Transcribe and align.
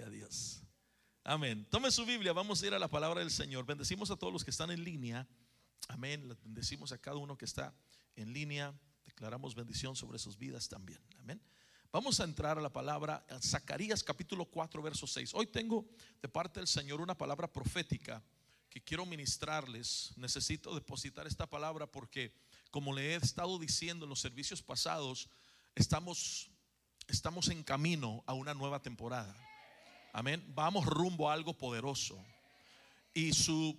A 0.00 0.08
Dios. 0.08 0.62
Amén. 1.22 1.66
Tome 1.70 1.90
su 1.90 2.06
Biblia, 2.06 2.32
vamos 2.32 2.62
a 2.62 2.66
ir 2.66 2.72
a 2.72 2.78
la 2.78 2.88
palabra 2.88 3.20
del 3.20 3.30
Señor. 3.30 3.66
Bendecimos 3.66 4.10
a 4.10 4.16
todos 4.16 4.32
los 4.32 4.42
que 4.42 4.50
están 4.50 4.70
en 4.70 4.82
línea. 4.82 5.28
Amén. 5.88 6.34
Bendecimos 6.42 6.92
a 6.92 6.98
cada 6.98 7.18
uno 7.18 7.36
que 7.36 7.44
está 7.44 7.74
en 8.16 8.32
línea. 8.32 8.72
Declaramos 9.04 9.54
bendición 9.54 9.94
sobre 9.94 10.18
sus 10.18 10.38
vidas 10.38 10.66
también. 10.66 10.98
Amén. 11.18 11.42
Vamos 11.92 12.20
a 12.20 12.24
entrar 12.24 12.56
a 12.56 12.62
la 12.62 12.72
palabra 12.72 13.22
Zacarías 13.42 14.02
capítulo 14.02 14.46
4, 14.46 14.80
verso 14.80 15.06
6. 15.06 15.34
Hoy 15.34 15.46
tengo 15.46 15.86
de 16.22 16.28
parte 16.28 16.58
del 16.58 16.68
Señor 16.68 17.02
una 17.02 17.16
palabra 17.16 17.52
profética 17.52 18.24
que 18.70 18.82
quiero 18.82 19.04
ministrarles. 19.04 20.14
Necesito 20.16 20.74
depositar 20.74 21.26
esta 21.26 21.46
palabra 21.46 21.86
porque, 21.86 22.34
como 22.70 22.94
le 22.94 23.12
he 23.12 23.16
estado 23.16 23.58
diciendo 23.58 24.06
en 24.06 24.10
los 24.10 24.20
servicios 24.20 24.62
pasados, 24.62 25.28
estamos, 25.74 26.50
estamos 27.08 27.48
en 27.48 27.62
camino 27.62 28.24
a 28.26 28.32
una 28.32 28.54
nueva 28.54 28.80
temporada. 28.80 29.36
Amén. 30.12 30.44
Vamos 30.54 30.84
rumbo 30.84 31.30
a 31.30 31.32
algo 31.32 31.54
poderoso. 31.54 32.22
Y 33.14 33.32
su 33.32 33.76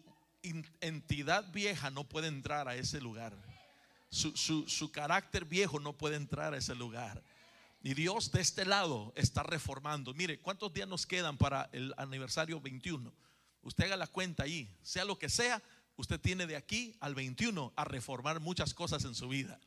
entidad 0.82 1.52
vieja 1.54 1.90
no 1.92 2.04
puede 2.04 2.28
entrar 2.28 2.68
a 2.68 2.76
ese 2.76 3.00
lugar. 3.00 3.34
Su, 4.10 4.36
su, 4.68 4.92
carácter 4.92 5.46
viejo 5.46 5.80
no 5.80 5.94
puede 5.94 6.16
entrar 6.16 6.54
a 6.54 6.58
ese 6.58 6.76
lugar. 6.76 7.24
Y 7.82 7.94
Dios 7.94 8.32
de 8.32 8.42
este 8.42 8.66
lado 8.66 9.14
está 9.16 9.44
reformando. 9.44 10.14
Mire, 10.14 10.40
¿cuántos 10.40 10.74
días 10.74 10.88
nos 10.88 11.06
quedan 11.06 11.38
para 11.38 11.70
el 11.72 11.94
aniversario 11.98 12.60
21? 12.60 13.12
Usted 13.64 13.86
haga 13.86 13.98
la 13.98 14.08
cuenta 14.08 14.44
ahí, 14.44 14.70
sea 14.84 15.06
lo 15.06 15.18
que 15.18 15.30
sea, 15.30 15.62
usted 15.96 16.20
tiene 16.20 16.46
de 16.46 16.56
aquí 16.56 16.96
al 17.00 17.16
21 17.16 17.74
a 17.76 17.86
reformar 17.86 18.40
muchas 18.40 18.74
cosas 18.74 19.04
en 19.06 19.16
su 19.16 19.28
vida. 19.28 19.60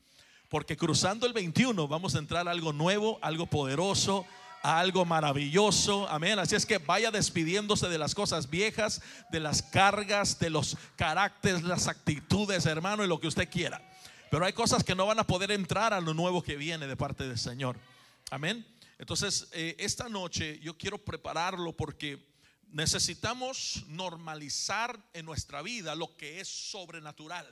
Porque 0.49 0.77
cruzando 0.77 1.27
el 1.27 1.33
21 1.33 1.89
vamos 1.89 2.15
a 2.15 2.19
entrar 2.19 2.47
a 2.47 2.53
algo 2.53 2.73
nuevo, 2.73 3.19
algo 3.23 3.47
poderoso, 3.47 4.27
algo 4.67 5.05
maravilloso. 5.05 6.09
Amén. 6.09 6.39
Así 6.39 6.57
es 6.57 6.67
que 6.67 6.79
vaya 6.79 7.13
despidiéndose 7.13 7.89
de 7.89 7.99
las 7.99 8.15
cosas 8.15 8.51
viejas, 8.51 9.01
de 9.31 9.39
las 9.39 9.63
cargas, 9.63 10.41
de 10.41 10.51
los 10.51 10.77
caracteres, 10.97 11.63
las 11.63 11.87
actitudes, 11.87 12.67
hermano, 12.67 13.05
y 13.05 13.07
lo 13.07 13.21
que 13.21 13.29
usted 13.29 13.49
quiera. 13.49 13.81
Pero 14.31 14.45
hay 14.45 14.53
cosas 14.53 14.83
que 14.83 14.97
no 14.97 15.07
van 15.07 15.21
a 15.21 15.27
poder 15.27 15.53
entrar 15.53 15.95
a 15.95 16.01
lo 16.01 16.15
nuevo 16.15 16.43
que 16.43 16.57
viene 16.57 16.87
de 16.89 16.97
parte 16.97 17.29
del 17.29 17.39
Señor. 17.39 17.79
Amén. 18.31 18.67
Entonces, 18.99 19.47
eh, 19.53 19.77
esta 19.79 20.09
noche 20.09 20.59
yo 20.61 20.77
quiero 20.77 20.99
prepararlo 20.99 21.73
porque 21.73 22.27
necesitamos 22.73 23.85
normalizar 23.87 24.99
en 25.13 25.27
nuestra 25.27 25.63
vida 25.63 25.95
lo 25.95 26.17
que 26.17 26.41
es 26.41 26.49
sobrenatural. 26.49 27.47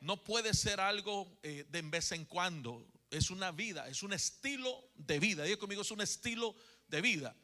No 0.00 0.16
puede 0.16 0.54
ser 0.54 0.80
algo 0.80 1.28
eh, 1.42 1.66
de 1.68 1.82
vez 1.82 2.12
en 2.12 2.24
cuando. 2.24 2.82
Es 3.10 3.30
una 3.30 3.50
vida, 3.50 3.88
es 3.88 4.02
un 4.02 4.12
estilo 4.12 4.90
de 4.94 5.18
vida. 5.18 5.44
Diga 5.44 5.58
conmigo, 5.58 5.82
es 5.82 5.90
un 5.90 6.00
estilo 6.00 6.54
de 6.88 7.00
vida. 7.00 7.34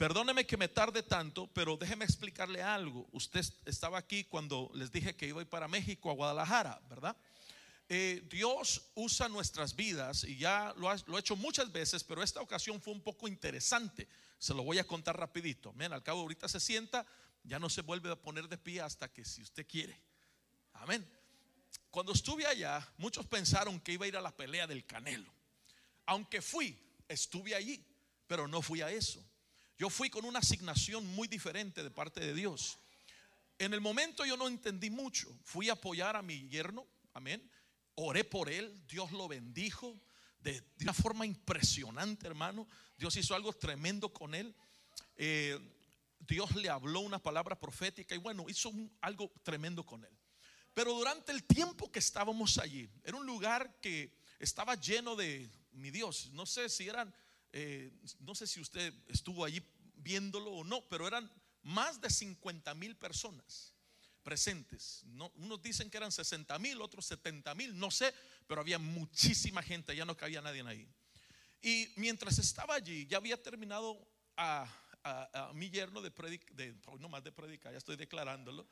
Perdóneme 0.00 0.46
que 0.46 0.56
me 0.56 0.68
tarde 0.68 1.02
tanto, 1.02 1.46
pero 1.52 1.76
déjeme 1.76 2.06
explicarle 2.06 2.62
algo. 2.62 3.06
Usted 3.12 3.44
estaba 3.66 3.98
aquí 3.98 4.24
cuando 4.24 4.70
les 4.74 4.90
dije 4.90 5.14
que 5.14 5.26
iba 5.26 5.40
a 5.40 5.42
ir 5.42 5.48
para 5.48 5.68
México, 5.68 6.10
a 6.10 6.14
Guadalajara, 6.14 6.80
¿verdad? 6.88 7.14
Eh, 7.86 8.22
Dios 8.30 8.92
usa 8.94 9.28
nuestras 9.28 9.76
vidas 9.76 10.24
y 10.24 10.38
ya 10.38 10.72
lo 10.78 10.88
ha, 10.88 10.96
lo 11.06 11.16
ha, 11.16 11.20
hecho 11.20 11.36
muchas 11.36 11.70
veces, 11.70 12.02
pero 12.02 12.22
esta 12.22 12.40
ocasión 12.40 12.80
fue 12.80 12.94
un 12.94 13.02
poco 13.02 13.28
interesante. 13.28 14.08
Se 14.38 14.54
lo 14.54 14.62
voy 14.62 14.78
a 14.78 14.86
contar 14.86 15.18
rapidito. 15.18 15.68
Amén. 15.68 15.92
Al 15.92 16.02
cabo 16.02 16.20
ahorita 16.20 16.48
se 16.48 16.60
sienta, 16.60 17.04
ya 17.42 17.58
no 17.58 17.68
se 17.68 17.82
vuelve 17.82 18.10
a 18.10 18.16
poner 18.16 18.48
de 18.48 18.56
pie 18.56 18.80
hasta 18.80 19.12
que 19.12 19.24
si 19.26 19.42
usted 19.42 19.66
quiere. 19.66 20.00
Amén. 20.72 21.06
Cuando 21.90 22.12
estuve 22.12 22.46
allá, 22.46 22.86
muchos 22.98 23.26
pensaron 23.26 23.80
que 23.80 23.92
iba 23.92 24.04
a 24.04 24.08
ir 24.08 24.16
a 24.16 24.20
la 24.20 24.36
pelea 24.36 24.66
del 24.66 24.86
Canelo. 24.86 25.32
Aunque 26.06 26.40
fui, 26.40 26.78
estuve 27.08 27.54
allí, 27.54 27.84
pero 28.26 28.46
no 28.46 28.62
fui 28.62 28.80
a 28.80 28.90
eso. 28.90 29.24
Yo 29.76 29.90
fui 29.90 30.08
con 30.08 30.24
una 30.24 30.38
asignación 30.38 31.04
muy 31.14 31.26
diferente 31.26 31.82
de 31.82 31.90
parte 31.90 32.20
de 32.20 32.34
Dios. 32.34 32.78
En 33.58 33.74
el 33.74 33.80
momento 33.80 34.24
yo 34.24 34.36
no 34.36 34.46
entendí 34.46 34.88
mucho. 34.88 35.36
Fui 35.42 35.68
a 35.68 35.72
apoyar 35.72 36.16
a 36.16 36.22
mi 36.22 36.48
yerno, 36.48 36.86
amén. 37.12 37.50
Oré 37.96 38.24
por 38.24 38.48
él, 38.48 38.86
Dios 38.86 39.10
lo 39.10 39.26
bendijo 39.26 40.00
de, 40.40 40.62
una 40.80 40.94
forma 40.94 41.26
impresionante, 41.26 42.26
hermano. 42.26 42.68
Dios 42.96 43.16
hizo 43.16 43.34
algo 43.34 43.52
tremendo 43.52 44.12
con 44.12 44.34
él. 44.34 44.54
Eh, 45.16 45.58
Dios 46.20 46.54
le 46.54 46.68
habló 46.68 47.00
una 47.00 47.18
palabra 47.18 47.58
profética 47.58 48.14
y 48.14 48.18
bueno, 48.18 48.46
hizo 48.48 48.72
algo 49.00 49.32
tremendo 49.42 49.84
con 49.84 50.04
él. 50.04 50.19
Pero 50.74 50.94
durante 50.94 51.32
el 51.32 51.44
tiempo 51.44 51.90
que 51.90 51.98
estábamos 51.98 52.58
allí, 52.58 52.88
era 53.04 53.16
un 53.16 53.26
lugar 53.26 53.80
que 53.80 54.12
estaba 54.38 54.74
lleno 54.74 55.16
de, 55.16 55.50
mi 55.72 55.90
Dios, 55.90 56.30
no 56.32 56.46
sé 56.46 56.68
si 56.68 56.88
eran, 56.88 57.14
eh, 57.52 57.92
no 58.20 58.34
sé 58.34 58.46
si 58.46 58.60
usted 58.60 58.92
estuvo 59.08 59.44
allí 59.44 59.62
viéndolo 59.96 60.52
o 60.52 60.64
no, 60.64 60.82
pero 60.88 61.06
eran 61.06 61.30
más 61.62 62.00
de 62.00 62.10
50 62.10 62.74
mil 62.74 62.96
personas 62.96 63.74
presentes. 64.22 65.02
No, 65.06 65.30
unos 65.36 65.62
dicen 65.62 65.90
que 65.90 65.96
eran 65.96 66.12
60 66.12 66.58
mil, 66.58 66.80
otros 66.80 67.06
70 67.06 67.54
mil, 67.54 67.78
no 67.78 67.90
sé, 67.90 68.14
pero 68.46 68.60
había 68.60 68.78
muchísima 68.78 69.62
gente, 69.62 69.94
ya 69.94 70.04
no 70.04 70.16
cabía 70.16 70.40
nadie 70.40 70.62
ahí. 70.66 70.88
Y 71.62 71.92
mientras 71.96 72.38
estaba 72.38 72.74
allí, 72.74 73.06
ya 73.06 73.18
había 73.18 73.40
terminado 73.42 73.98
a, 74.36 74.66
mi 75.54 75.70
yerno 75.70 76.02
de 76.02 76.10
predicar, 76.10 76.54
no 76.98 77.08
más 77.08 77.24
de 77.24 77.32
predicar, 77.32 77.72
ya 77.72 77.78
estoy 77.78 77.96
declarándolo. 77.96 78.66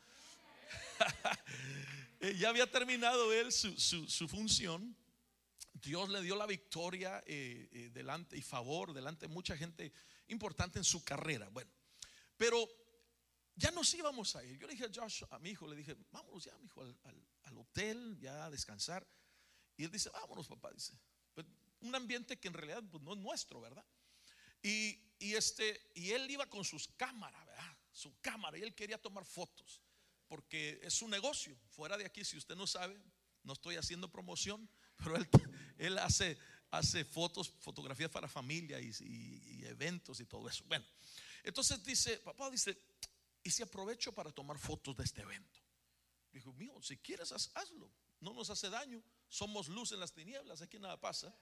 Eh, 2.21 2.35
ya 2.37 2.49
había 2.49 2.69
terminado 2.69 3.33
él 3.33 3.53
su, 3.53 4.29
función. 4.29 4.97
Dios 5.75 6.09
le 6.09 6.21
dio 6.21 6.35
la 6.35 6.47
victoria 6.47 7.23
eh, 7.27 7.69
eh, 7.71 7.91
delante 7.93 8.37
y 8.37 8.43
favor 8.43 8.93
delante 8.93 9.29
de 9.29 9.33
mucha 9.33 9.57
gente 9.57 9.93
importante 10.27 10.79
en 10.79 10.85
su 10.85 11.05
carrera. 11.05 11.49
Bueno, 11.51 11.71
pero 12.37 12.69
ya 13.55 13.71
nos 13.71 13.95
íbamos 13.95 14.35
a 14.35 14.43
ir. 14.43 14.59
Yo 14.59 14.67
le 14.67 14.73
dije 14.73 14.87
a 14.87 14.91
Josh, 14.93 15.23
a 15.31 15.39
mi 15.39 15.51
hijo, 15.51 15.69
le 15.69 15.77
dije, 15.77 15.97
vámonos 16.11 16.45
ya, 16.45 16.59
mi 16.59 16.67
hijo, 16.67 16.83
al, 16.83 17.59
hotel, 17.59 18.19
ya 18.19 18.47
a 18.47 18.51
descansar. 18.51 19.07
Y 19.77 19.85
él 19.85 19.91
dice, 19.93 20.11
vámonos, 20.11 20.49
papá, 20.49 20.73
dice. 20.73 20.99
Pues, 21.35 21.47
un 21.81 21.95
ambiente 21.95 22.37
que 22.41 22.49
en 22.49 22.55
realidad 22.55 22.83
pues, 22.91 23.03
no 23.05 23.13
es 23.13 23.19
nuestro, 23.19 23.61
¿verdad? 23.61 23.85
Y, 24.61 25.01
y, 25.21 25.35
este, 25.35 25.93
y 25.95 26.11
él 26.11 26.29
iba 26.29 26.51
con 26.51 26.65
sus 26.65 26.89
cámaras, 26.89 27.47
¿verdad? 27.47 27.77
Su 27.93 28.21
cámara, 28.21 28.59
y 28.59 28.63
él 28.63 28.75
quería 28.75 29.01
tomar 29.01 29.25
fotos 29.25 29.83
porque 30.29 30.79
es 30.83 31.03
un 31.03 31.11
negocio. 31.11 31.57
Fuera 31.71 31.97
de 31.97 32.07
aquí, 32.07 32.25
si 32.25 32.37
usted 32.37 32.55
no 32.55 32.67
sabe, 32.67 33.01
no 33.43 33.55
estoy 33.55 33.77
haciendo 33.77 34.11
promoción, 34.11 34.69
pero 34.97 35.17
él, 35.17 35.29
él 35.79 35.99
hace, 35.99 36.39
hace 36.71 37.05
fotos, 37.05 37.53
fotografías 37.61 38.11
para 38.11 38.29
familia 38.29 38.81
y, 38.81 39.65
eventos 39.65 40.21
y 40.21 40.27
todo 40.27 40.49
eso. 40.49 40.65
Bueno, 40.67 40.85
entonces 41.43 41.83
dice, 41.85 42.19
papá 42.19 42.51
dice, 42.51 42.79
¿y 43.43 43.51
si 43.51 43.63
aprovecho 43.63 44.13
para 44.13 44.33
tomar 44.33 44.59
fotos 44.59 44.97
de 44.97 45.05
este 45.05 45.23
evento? 45.23 45.61
Dijo, 46.33 46.53
mío, 46.53 46.81
si 46.83 46.97
quieres, 46.97 47.33
hazlo. 47.33 47.91
No 48.21 48.33
nos 48.33 48.51
hace 48.51 48.69
daño. 48.71 49.03
Somos 49.29 49.69
luz 49.69 49.93
en 49.93 50.01
las 50.01 50.13
tinieblas, 50.13 50.63
aquí 50.63 50.79
nada 50.79 50.99
pasa. 50.99 51.35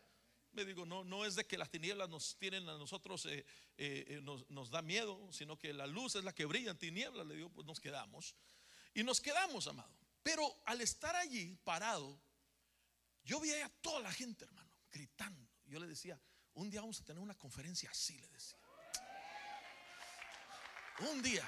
Me 0.53 0.65
digo, 0.65 0.87
no, 0.87 1.05
no 1.05 1.25
es 1.25 1.35
de 1.35 1.45
que 1.47 1.59
las 1.59 1.71
tinieblas 1.71 2.09
nos 2.09 2.37
tienen 2.39 2.69
a 2.69 2.79
nosotros, 2.79 3.27
eh, 3.27 3.45
eh, 3.77 4.05
eh, 4.09 4.21
nos, 4.23 4.49
nos, 4.51 4.71
da 4.71 4.83
miedo, 4.83 5.31
sino 5.33 5.59
que 5.59 5.73
la 5.73 5.87
luz 5.87 6.17
es 6.17 6.25
la 6.25 6.35
que 6.35 6.47
brilla 6.47 6.71
en 6.71 6.79
tinieblas. 6.79 7.27
Le 7.27 7.37
digo, 7.37 7.51
pues 7.51 7.67
nos 7.67 7.81
quedamos. 7.81 8.35
Y 8.97 9.05
nos 9.05 9.21
quedamos, 9.21 9.67
amado. 9.67 9.95
Pero 10.23 10.63
al 10.65 10.81
estar 10.81 11.15
allí 11.17 11.55
parado, 11.63 12.19
yo 13.23 13.39
vi 13.41 13.53
a 13.53 13.69
toda 13.83 14.01
la 14.01 14.11
gente, 14.11 14.47
hermano, 14.47 14.75
gritando. 14.91 15.47
Yo 15.67 15.79
le 15.79 15.87
decía, 15.87 16.19
un 16.55 16.71
día 16.71 16.81
vamos 16.81 16.99
a 17.03 17.05
tener 17.05 17.23
una 17.23 17.37
conferencia 17.37 17.91
así, 17.91 18.19
le 18.19 18.29
decía. 18.29 18.59
Un 21.11 21.21
día. 21.21 21.47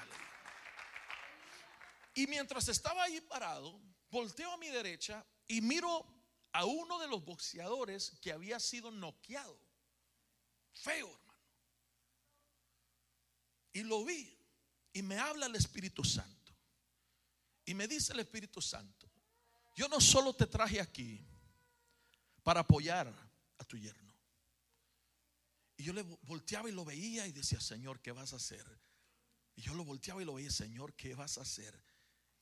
Y 2.13 2.27
mientras 2.27 2.67
estaba 2.67 3.01
ahí 3.01 3.19
parado, 3.21 3.81
volteo 4.11 4.51
a 4.51 4.57
mi 4.57 4.67
derecha 4.67 5.25
y 5.47 5.61
miro 5.61 6.05
a 6.51 6.65
uno 6.65 6.99
de 6.99 7.07
los 7.07 7.25
boxeadores 7.25 8.11
que 8.21 8.31
había 8.31 8.59
sido 8.59 8.91
noqueado. 8.91 9.59
Feo, 10.71 11.09
hermano. 11.09 11.43
Y 13.73 13.81
lo 13.81 14.05
vi. 14.05 14.37
Y 14.93 15.01
me 15.01 15.17
habla 15.17 15.47
el 15.47 15.55
Espíritu 15.55 16.03
Santo. 16.03 16.38
Y 17.69 17.75
me 17.75 17.87
dice 17.87 18.13
el 18.13 18.19
Espíritu 18.21 18.63
Santo, 18.63 19.07
yo 19.75 19.87
no 19.89 20.01
solo 20.01 20.33
te 20.33 20.47
traje 20.47 20.81
aquí 20.81 21.23
para 22.41 22.61
apoyar 22.61 23.13
a 23.59 23.63
tu 23.63 23.77
yerno. 23.77 24.11
Y 25.77 25.83
yo 25.83 25.93
le 25.93 26.01
volteaba 26.01 26.67
y 26.67 26.71
lo 26.71 26.83
veía 26.83 27.27
y 27.27 27.31
decía, 27.31 27.61
Señor, 27.61 27.99
¿qué 28.01 28.11
vas 28.11 28.33
a 28.33 28.37
hacer? 28.37 28.65
Y 29.55 29.61
yo 29.61 29.75
lo 29.75 29.85
volteaba 29.85 30.19
y 30.19 30.25
lo 30.25 30.33
veía, 30.33 30.49
Señor, 30.49 30.95
¿qué 30.95 31.13
vas 31.13 31.37
a 31.37 31.41
hacer? 31.41 31.79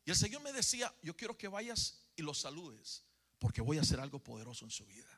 Y 0.05 0.11
el 0.11 0.15
Señor 0.15 0.41
me 0.43 0.53
decía, 0.53 0.95
yo 1.01 1.13
quiero 1.17 1.37
que 1.37 1.49
vayas 1.49 2.07
y 2.15 2.21
lo 2.21 2.33
saludes, 2.33 3.03
porque 3.37 3.59
voy 3.59 3.79
a 3.79 3.81
hacer 3.81 3.99
algo 3.99 4.23
poderoso 4.23 4.63
en 4.63 4.71
su 4.71 4.85
vida. 4.85 5.09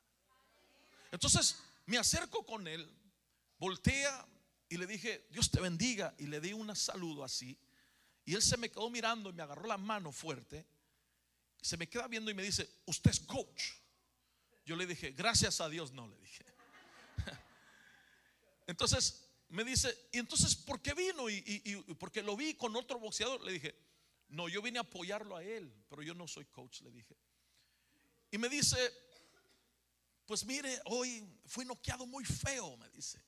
Entonces 1.12 1.58
me 1.86 2.00
acerco 2.00 2.44
con 2.48 2.68
él, 2.68 2.92
voltea 3.60 4.28
y 4.70 4.78
le 4.78 4.88
dije, 4.88 5.28
Dios 5.30 5.52
te 5.52 5.62
bendiga, 5.62 6.16
y 6.18 6.26
le 6.26 6.42
di 6.42 6.54
un 6.54 6.76
saludo 6.76 7.24
así. 7.24 7.56
Y 8.30 8.36
él 8.36 8.44
se 8.44 8.58
me 8.58 8.70
quedó 8.70 8.92
mirando 8.92 9.32
y 9.32 9.34
me 9.34 9.42
agarró 9.42 9.66
la 9.66 9.80
mano 9.80 10.12
fuerte. 10.12 10.64
Se 11.64 11.78
me 11.78 11.90
queda 11.90 12.08
viendo 12.08 12.30
y 12.30 12.36
me 12.36 12.44
dice, 12.44 12.70
usted 12.86 13.10
es 13.10 13.20
coach. 13.22 13.72
Yo 14.68 14.76
le 14.76 14.86
dije, 14.86 15.14
gracias 15.14 15.60
a 15.62 15.68
Dios 15.68 15.92
no, 15.94 16.08
le 16.08 16.16
dije. 16.20 16.46
Entonces, 18.68 19.26
me 19.50 19.64
dice, 19.64 20.10
¿y 20.12 20.20
entonces 20.20 20.56
por 20.56 20.80
qué 20.80 20.94
vino? 20.94 21.28
Y, 21.28 21.38
y- 21.38 21.62
y 21.66 21.96
porque 21.96 22.22
lo 22.22 22.38
vi 22.38 22.54
con 22.54 22.76
otro 22.76 23.00
boxeador. 23.00 23.42
Le 23.42 23.54
dije, 23.54 23.76
no, 24.28 24.48
yo 24.48 24.62
vine 24.62 24.78
a 24.78 24.84
apoyarlo 24.84 25.36
a 25.36 25.44
él, 25.44 25.74
pero 25.90 26.04
yo 26.04 26.14
no 26.14 26.28
soy 26.28 26.46
coach, 26.46 26.82
le 26.82 26.92
dije. 26.92 27.18
Y 28.30 28.38
me 28.38 28.48
dice, 28.48 28.78
pues 30.28 30.46
mire, 30.46 30.80
hoy 30.86 31.28
fui 31.48 31.66
noqueado 31.66 32.06
muy 32.06 32.24
feo, 32.26 32.78
me 32.78 32.90
dice. 32.90 33.20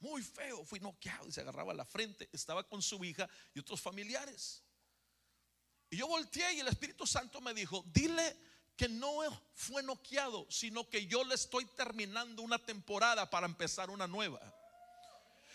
Muy 0.00 0.22
feo, 0.22 0.64
fui 0.64 0.80
noqueado 0.80 1.28
y 1.28 1.32
se 1.32 1.40
agarraba 1.40 1.74
la 1.74 1.84
frente. 1.84 2.28
Estaba 2.32 2.62
con 2.62 2.82
su 2.82 3.04
hija 3.04 3.28
y 3.54 3.60
otros 3.60 3.80
familiares. 3.80 4.62
Y 5.90 5.96
yo 5.96 6.06
volteé 6.06 6.54
y 6.54 6.60
el 6.60 6.68
Espíritu 6.68 7.06
Santo 7.06 7.40
me 7.40 7.54
dijo, 7.54 7.84
dile 7.92 8.36
que 8.76 8.88
no 8.88 9.20
fue 9.54 9.82
noqueado, 9.82 10.46
sino 10.48 10.88
que 10.88 11.06
yo 11.06 11.24
le 11.24 11.34
estoy 11.34 11.64
terminando 11.64 12.42
una 12.42 12.58
temporada 12.58 13.28
para 13.28 13.46
empezar 13.46 13.90
una 13.90 14.06
nueva. 14.06 14.40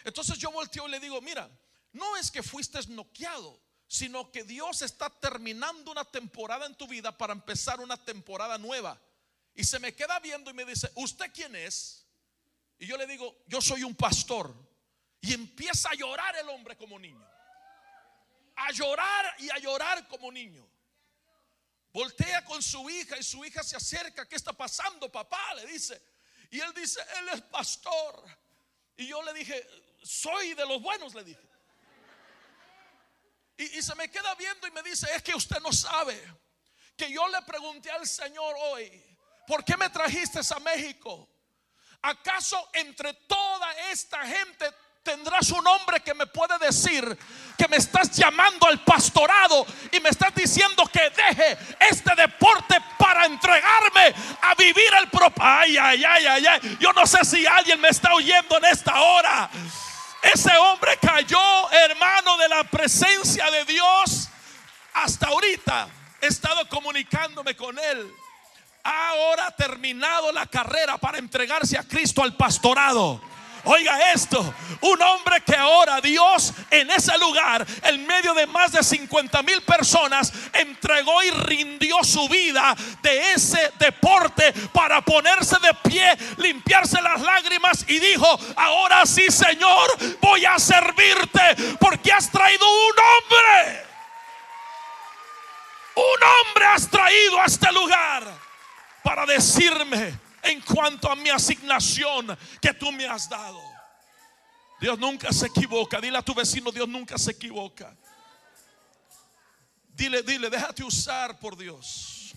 Entonces 0.04 0.38
yo 0.38 0.52
volteo 0.52 0.88
y 0.88 0.92
le 0.92 1.00
digo, 1.00 1.22
mira, 1.22 1.50
no 1.94 2.18
es 2.18 2.30
que 2.30 2.44
fuiste 2.44 2.80
noqueado, 2.90 3.58
sino 3.88 4.32
que 4.32 4.44
Dios 4.44 4.82
está 4.82 5.10
terminando 5.10 5.92
una 5.92 6.04
temporada 6.04 6.66
en 6.66 6.76
tu 6.76 6.88
vida 6.88 7.18
para 7.18 7.32
empezar 7.32 7.80
una 7.80 7.96
temporada 7.96 8.58
nueva. 8.58 9.00
Y 9.56 9.64
se 9.64 9.80
me 9.80 9.96
queda 9.96 10.20
viendo 10.20 10.50
y 10.50 10.54
me 10.54 10.66
dice, 10.66 10.92
¿usted 10.96 11.32
quién 11.32 11.56
es? 11.56 12.03
Y 12.84 12.86
yo 12.86 12.98
le 12.98 13.08
digo, 13.08 13.46
yo 13.48 13.62
soy 13.62 13.82
un 13.86 13.96
pastor. 13.96 14.54
Y 15.22 15.34
empieza 15.34 15.90
a 15.90 15.94
llorar 15.94 16.36
el 16.36 16.50
hombre 16.50 16.76
como 16.76 17.00
niño. 17.00 17.26
A 18.58 18.74
llorar 18.74 19.36
y 19.40 19.50
a 19.52 19.58
llorar 19.58 20.06
como 20.10 20.30
niño. 20.30 20.70
Voltea 21.94 22.44
con 22.44 22.62
su 22.62 22.90
hija 22.90 23.18
y 23.18 23.24
su 23.24 23.46
hija 23.46 23.64
se 23.64 23.78
acerca. 23.78 24.28
¿Qué 24.28 24.36
está 24.36 24.52
pasando, 24.52 25.10
papá? 25.10 25.56
Le 25.56 25.66
dice. 25.66 26.02
Y 26.52 26.60
él 26.60 26.74
dice, 26.76 27.00
él 27.20 27.30
es 27.30 27.42
pastor. 27.44 28.22
Y 28.98 29.08
yo 29.08 29.24
le 29.24 29.34
dije, 29.34 29.66
soy 30.04 30.54
de 30.54 30.66
los 30.66 30.82
buenos, 30.82 31.16
le 31.16 31.24
dije. 31.24 31.50
Y, 33.56 33.82
se 33.82 33.96
me 33.96 34.12
queda 34.12 34.36
viendo 34.36 34.68
y 34.68 34.72
me 34.72 34.84
dice, 34.84 35.08
es 35.16 35.24
que 35.24 35.34
usted 35.34 35.62
no 35.62 35.72
sabe 35.72 36.22
que 36.98 37.10
yo 37.10 37.26
le 37.30 37.42
pregunté 37.44 37.90
al 37.92 38.06
Señor 38.06 38.54
hoy, 38.60 39.02
¿por 39.48 39.64
qué 39.64 39.78
me 39.78 39.90
trajiste 39.90 40.42
a 40.54 40.60
México? 40.60 41.30
¿Acaso 42.04 42.70
entre 42.74 43.14
toda 43.14 43.72
esta 43.90 44.26
gente 44.26 44.70
tendrás 45.04 45.50
un 45.52 45.66
hombre 45.66 46.02
que 46.02 46.14
me 46.14 46.28
puede 46.28 46.58
decir 46.60 47.18
que 47.58 47.68
me 47.70 47.78
estás 47.78 48.12
llamando 48.12 48.68
al 48.68 48.84
pastorado 48.84 49.66
y 49.90 50.02
me 50.02 50.10
estás 50.10 50.36
diciendo 50.36 50.84
que 50.92 51.10
deje 51.10 51.58
este 51.80 52.14
deporte 52.16 52.76
para 52.98 53.26
entregarme 53.26 54.14
a 54.42 54.54
vivir 54.56 54.94
el 55.00 55.10
propósito? 55.10 55.44
Ay, 55.46 55.78
ay, 55.78 56.04
ay, 56.04 56.26
ay, 56.26 56.46
ay. 56.46 56.78
Yo 56.78 56.92
no 56.92 57.08
sé 57.08 57.24
si 57.24 57.46
alguien 57.46 57.80
me 57.80 57.88
está 57.88 58.14
oyendo 58.14 58.58
en 58.58 58.66
esta 58.66 59.00
hora. 59.00 59.50
Ese 60.22 60.58
hombre 60.58 60.98
cayó, 61.02 61.72
hermano, 61.72 62.38
de 62.38 62.50
la 62.50 62.66
presencia 62.66 63.50
de 63.50 63.64
Dios. 63.64 64.28
Hasta 64.94 65.28
ahorita 65.28 65.88
he 66.20 66.28
estado 66.28 66.68
comunicándome 66.68 67.56
con 67.56 67.80
él. 67.80 68.14
Ha 68.84 69.10
ahora 69.10 69.50
terminado 69.52 70.32
la 70.34 70.46
carrera 70.46 70.98
para 70.98 71.18
entregarse 71.18 71.78
a 71.78 71.84
Cristo 71.84 72.22
al 72.22 72.36
pastorado. 72.36 73.22
Oiga 73.66 74.12
esto, 74.12 74.54
un 74.82 75.02
hombre 75.02 75.40
que 75.40 75.56
ahora 75.56 76.02
Dios 76.02 76.52
en 76.70 76.92
ese 76.92 77.18
lugar, 77.18 77.66
en 77.84 78.06
medio 78.06 78.34
de 78.34 78.46
más 78.46 78.74
de 78.74 78.84
50 78.84 79.42
mil 79.44 79.62
personas, 79.62 80.34
entregó 80.52 81.24
y 81.24 81.32
rindió 81.32 82.04
su 82.04 82.28
vida 82.28 82.76
de 83.02 83.32
ese 83.32 83.72
deporte 83.80 84.52
para 84.74 85.00
ponerse 85.00 85.56
de 85.62 85.74
pie, 85.90 86.18
limpiarse 86.38 87.02
las 87.02 87.22
lágrimas 87.22 87.86
y 87.88 88.00
dijo, 88.00 88.28
ahora 88.58 89.06
sí 89.06 89.32
Señor, 89.32 89.92
voy 90.20 90.44
a 90.44 90.60
servirte 90.60 91.78
porque 91.80 92.12
has 92.12 92.30
traído 92.30 92.66
un 92.66 92.96
hombre. 93.00 93.86
Un 95.96 96.50
hombre 96.50 96.66
has 96.66 96.90
traído 96.90 97.40
a 97.40 97.46
este 97.46 97.72
lugar 97.72 98.53
para 99.04 99.26
decirme 99.26 100.18
en 100.44 100.62
cuanto 100.62 101.12
a 101.12 101.16
mi 101.16 101.30
asignación 101.30 102.38
que 102.62 102.74
tú 102.74 102.92
me 102.92 103.06
has 103.06 103.30
dado. 103.30 103.62
Dios 104.80 105.00
nunca 105.00 105.32
se 105.32 105.48
equivoca. 105.48 106.02
Dile 106.02 106.18
a 106.18 106.22
tu 106.22 106.34
vecino, 106.34 106.72
Dios 106.72 106.88
nunca 106.88 107.18
se 107.18 107.32
equivoca. 107.32 107.96
Dile, 109.96 110.24
dile, 110.24 110.50
déjate 110.50 110.84
usar 110.84 111.40
por 111.40 111.56
Dios. 111.56 112.34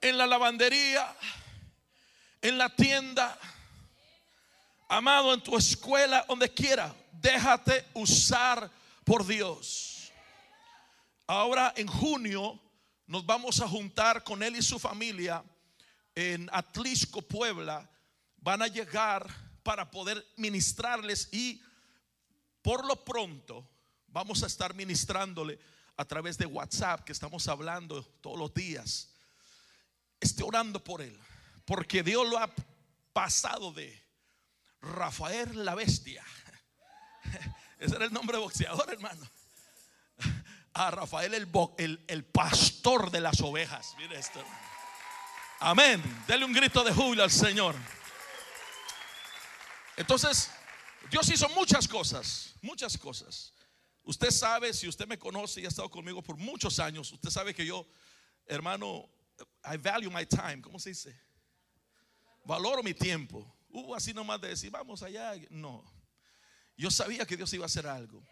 En 0.00 0.18
la 0.18 0.26
lavandería, 0.26 1.14
en 2.42 2.58
la 2.58 2.68
tienda, 2.68 3.38
amado, 4.88 5.32
en 5.32 5.40
tu 5.40 5.56
escuela, 5.56 6.24
donde 6.28 6.52
quiera, 6.52 6.94
déjate 7.12 7.86
usar 7.94 8.70
por 9.04 9.26
Dios. 9.26 10.12
Ahora 11.26 11.72
en 11.76 11.86
junio 11.86 12.60
nos 13.08 13.24
vamos 13.24 13.60
a 13.60 13.66
juntar 13.66 14.22
con 14.22 14.42
él 14.42 14.56
y 14.56 14.62
su 14.62 14.78
familia 14.78 15.42
en 16.14 16.48
Atlisco, 16.52 17.22
Puebla, 17.22 17.90
van 18.36 18.60
a 18.60 18.66
llegar 18.66 19.26
para 19.62 19.90
poder 19.90 20.24
ministrarles 20.36 21.28
y 21.32 21.60
por 22.60 22.84
lo 22.86 23.02
pronto 23.04 23.66
vamos 24.08 24.42
a 24.42 24.46
estar 24.46 24.74
ministrándole 24.74 25.58
a 25.96 26.04
través 26.04 26.36
de 26.36 26.44
WhatsApp 26.44 27.04
que 27.04 27.12
estamos 27.12 27.48
hablando 27.48 28.04
todos 28.20 28.38
los 28.38 28.52
días. 28.52 29.10
Esté 30.20 30.42
orando 30.42 30.84
por 30.84 31.00
él, 31.00 31.18
porque 31.64 32.02
Dios 32.02 32.28
lo 32.28 32.38
ha 32.38 32.52
pasado 33.14 33.72
de 33.72 34.00
Rafael 34.82 35.64
la 35.64 35.74
bestia. 35.74 36.24
Ese 37.78 37.96
era 37.96 38.04
el 38.04 38.12
nombre 38.12 38.36
de 38.36 38.42
boxeador, 38.42 38.92
hermano. 38.92 39.28
A 40.74 40.90
Rafael 40.90 41.34
el, 41.34 41.48
el, 41.78 42.04
el 42.06 42.24
pastor 42.24 43.10
de 43.10 43.20
las 43.20 43.40
ovejas. 43.40 43.94
Mire 43.98 44.18
esto. 44.18 44.42
Amén. 45.60 46.02
Dele 46.26 46.44
un 46.44 46.52
grito 46.52 46.84
de 46.84 46.92
júbilo 46.92 47.22
al 47.22 47.30
Señor. 47.30 47.74
Entonces, 49.96 50.50
Dios 51.10 51.28
hizo 51.28 51.48
muchas 51.50 51.88
cosas, 51.88 52.54
muchas 52.62 52.96
cosas. 52.96 53.52
Usted 54.04 54.30
sabe, 54.30 54.72
si 54.72 54.88
usted 54.88 55.06
me 55.06 55.18
conoce 55.18 55.60
y 55.60 55.64
ha 55.64 55.68
estado 55.68 55.90
conmigo 55.90 56.22
por 56.22 56.36
muchos 56.36 56.78
años, 56.78 57.12
usted 57.12 57.30
sabe 57.30 57.52
que 57.52 57.66
yo, 57.66 57.86
hermano, 58.46 59.08
I 59.64 59.76
value 59.76 60.10
my 60.10 60.24
time. 60.24 60.62
¿Cómo 60.62 60.78
se 60.78 60.90
dice? 60.90 61.20
Valoro 62.44 62.82
mi 62.82 62.94
tiempo. 62.94 63.44
Hubo 63.68 63.94
así 63.94 64.14
nomás 64.14 64.40
de 64.40 64.48
decir, 64.48 64.70
vamos 64.70 65.02
allá. 65.02 65.32
No. 65.50 65.84
Yo 66.76 66.90
sabía 66.90 67.26
que 67.26 67.36
Dios 67.36 67.52
iba 67.52 67.64
a 67.64 67.66
hacer 67.66 67.86
algo. 67.86 68.24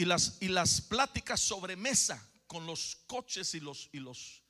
Y 0.00 0.06
las, 0.06 0.38
y 0.40 0.48
las 0.48 0.80
pláticas 0.80 1.40
sobre 1.40 1.76
mesa 1.76 2.26
con 2.46 2.64
los 2.64 2.96
coches 3.06 3.54
y 3.54 3.60
los, 3.60 3.90
y 3.92 3.98
los 3.98 4.42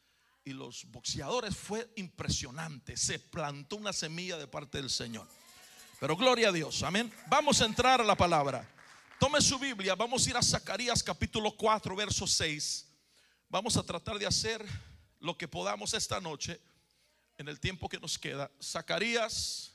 y 0.45 0.53
los 0.53 0.89
boxeadores 0.93 1.57
fue 1.57 1.91
impresionante. 1.97 2.97
Se 2.97 3.19
plantó 3.19 3.75
una 3.75 3.93
semilla 3.93 4.39
de 4.39 4.47
parte 4.47 4.79
del 4.79 4.89
Señor. 4.89 5.27
Pero 5.99 6.17
gloria 6.17 6.51
a 6.51 6.53
Dios, 6.53 6.85
amén. 6.85 7.13
Vamos 7.27 7.61
a 7.61 7.65
entrar 7.65 8.01
a 8.01 8.05
la 8.05 8.15
palabra. 8.15 8.65
Tome 9.19 9.41
su 9.41 9.59
Biblia, 9.59 9.97
vamos 9.97 10.25
a 10.25 10.31
ir 10.31 10.37
a 10.37 10.43
Zacarías 10.43 11.03
capítulo 11.03 11.57
4, 11.57 11.97
verso 11.97 12.29
6. 12.29 12.87
Vamos 13.49 13.77
a 13.77 13.83
tratar 13.83 14.21
de 14.21 14.27
hacer 14.27 14.65
lo 15.19 15.37
que 15.37 15.49
podamos 15.49 15.95
esta 15.95 16.21
noche 16.21 16.61
en 17.39 17.49
el 17.49 17.59
tiempo 17.59 17.89
que 17.89 17.99
nos 17.99 18.17
queda. 18.21 18.53
Zacarías. 18.63 19.73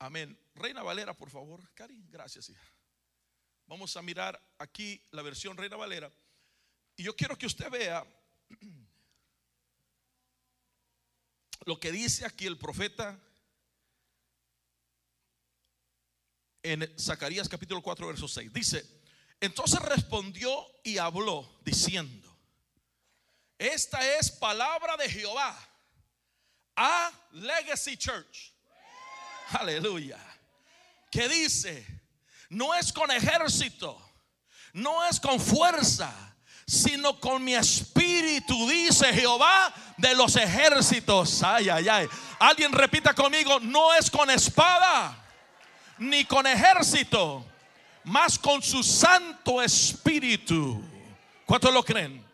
Amén. 0.00 0.36
Reina 0.54 0.82
Valera, 0.82 1.14
por 1.14 1.28
favor. 1.28 1.60
Cari, 1.74 2.02
gracias, 2.08 2.48
hija. 2.48 2.72
Vamos 3.66 3.94
a 3.96 4.02
mirar 4.02 4.40
aquí 4.58 5.00
la 5.10 5.20
versión 5.20 5.58
Reina 5.58 5.76
Valera. 5.76 6.10
Y 6.96 7.02
yo 7.02 7.14
quiero 7.14 7.36
que 7.36 7.44
usted 7.44 7.70
vea 7.70 8.04
lo 11.66 11.78
que 11.78 11.92
dice 11.92 12.24
aquí 12.24 12.46
el 12.46 12.56
profeta 12.56 13.20
en 16.62 16.98
Zacarías 16.98 17.48
capítulo 17.48 17.82
4, 17.82 18.06
verso 18.06 18.26
6. 18.26 18.50
Dice, 18.54 19.02
entonces 19.38 19.80
respondió 19.80 20.66
y 20.82 20.96
habló 20.96 21.60
diciendo, 21.62 22.34
esta 23.58 24.18
es 24.18 24.30
palabra 24.30 24.96
de 24.96 25.10
Jehová 25.10 25.54
a 26.74 27.28
Legacy 27.32 27.98
Church. 27.98 28.49
Aleluya. 29.52 30.18
Que 31.10 31.28
dice, 31.28 31.86
no 32.50 32.74
es 32.74 32.92
con 32.92 33.10
ejército, 33.10 34.00
no 34.72 35.04
es 35.06 35.18
con 35.18 35.40
fuerza, 35.40 36.12
sino 36.66 37.18
con 37.18 37.42
mi 37.42 37.54
espíritu, 37.54 38.68
dice 38.68 39.12
Jehová 39.12 39.74
de 39.96 40.14
los 40.14 40.36
ejércitos. 40.36 41.42
Ay, 41.42 41.68
ay, 41.68 41.88
ay. 41.88 42.08
Alguien 42.38 42.72
repita 42.72 43.12
conmigo, 43.12 43.58
no 43.60 43.92
es 43.94 44.08
con 44.10 44.30
espada, 44.30 45.16
ni 45.98 46.24
con 46.24 46.46
ejército, 46.46 47.44
más 48.04 48.38
con 48.38 48.62
su 48.62 48.84
santo 48.84 49.60
espíritu. 49.60 50.80
¿Cuántos 51.44 51.74
lo 51.74 51.82
creen? 51.82 52.24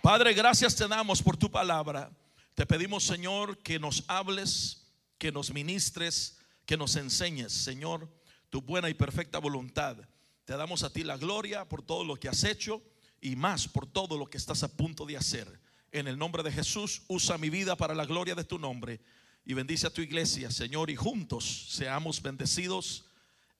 Padre, 0.00 0.34
gracias 0.34 0.76
te 0.76 0.86
damos 0.86 1.20
por 1.20 1.36
tu 1.36 1.50
palabra. 1.50 2.10
Te 2.54 2.64
pedimos, 2.64 3.04
Señor, 3.04 3.58
que 3.58 3.78
nos 3.78 4.04
hables 4.06 4.81
que 5.22 5.30
nos 5.30 5.52
ministres, 5.52 6.36
que 6.66 6.76
nos 6.76 6.96
enseñes, 6.96 7.52
Señor, 7.52 8.12
tu 8.50 8.60
buena 8.60 8.90
y 8.90 8.94
perfecta 8.94 9.38
voluntad. 9.38 9.96
Te 10.44 10.56
damos 10.56 10.82
a 10.82 10.92
ti 10.92 11.04
la 11.04 11.16
gloria 11.16 11.68
por 11.68 11.80
todo 11.80 12.02
lo 12.02 12.16
que 12.16 12.28
has 12.28 12.42
hecho 12.42 12.82
y 13.20 13.36
más 13.36 13.68
por 13.68 13.86
todo 13.86 14.18
lo 14.18 14.26
que 14.26 14.36
estás 14.36 14.64
a 14.64 14.76
punto 14.76 15.06
de 15.06 15.16
hacer. 15.16 15.60
En 15.92 16.08
el 16.08 16.18
nombre 16.18 16.42
de 16.42 16.50
Jesús, 16.50 17.02
usa 17.06 17.38
mi 17.38 17.50
vida 17.50 17.76
para 17.76 17.94
la 17.94 18.04
gloria 18.04 18.34
de 18.34 18.42
tu 18.42 18.58
nombre 18.58 19.00
y 19.44 19.54
bendice 19.54 19.86
a 19.86 19.94
tu 19.94 20.00
iglesia, 20.00 20.50
Señor, 20.50 20.90
y 20.90 20.96
juntos 20.96 21.66
seamos 21.68 22.20
bendecidos, 22.20 23.04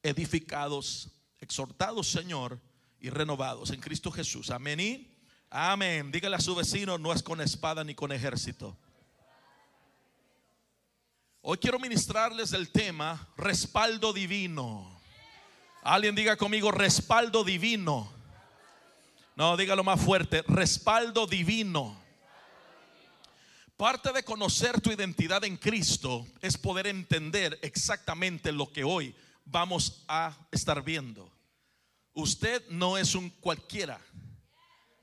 edificados, 0.02 1.12
exhortados, 1.38 2.09
Señor, 2.09 2.61
y 2.99 3.09
renovados 3.11 3.71
en 3.71 3.81
Cristo 3.81 4.11
Jesús. 4.11 4.50
Amén 4.50 4.81
y 4.81 5.16
amén. 5.49 6.11
Dígale 6.11 6.35
a 6.35 6.40
su 6.40 6.57
vecino, 6.57 6.99
no 6.99 7.12
es 7.12 7.23
con 7.23 7.40
espada 7.40 7.85
ni 7.85 7.95
con 7.95 8.11
ejército. 8.11 8.76
Hoy 11.44 11.58
quiero 11.58 11.80
ministrarles 11.80 12.52
el 12.52 12.70
tema 12.70 13.28
respaldo 13.37 14.12
divino. 14.12 15.00
Alguien 15.82 16.14
diga 16.14 16.37
conmigo 16.37 16.70
respaldo 16.70 17.42
divino. 17.42 18.12
No, 19.34 19.56
dígalo 19.56 19.82
más 19.82 20.00
fuerte, 20.00 20.44
respaldo 20.46 21.26
divino. 21.26 22.00
Parte 23.76 24.12
de 24.12 24.22
conocer 24.22 24.80
tu 24.80 24.92
identidad 24.92 25.42
en 25.42 25.56
Cristo 25.56 26.25
es 26.40 26.56
poder 26.56 26.87
entender 26.87 27.58
exactamente 27.62 28.52
lo 28.52 28.72
que 28.72 28.84
hoy 28.84 29.12
vamos 29.44 30.04
a 30.06 30.37
estar 30.52 30.84
viendo. 30.84 31.28
Usted 32.12 32.62
no 32.68 32.96
es 32.96 33.16
un 33.16 33.30
cualquiera. 33.30 34.00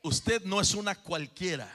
Usted 0.03 0.45
no 0.45 0.61
es 0.61 0.73
una 0.73 0.95
cualquiera. 0.95 1.69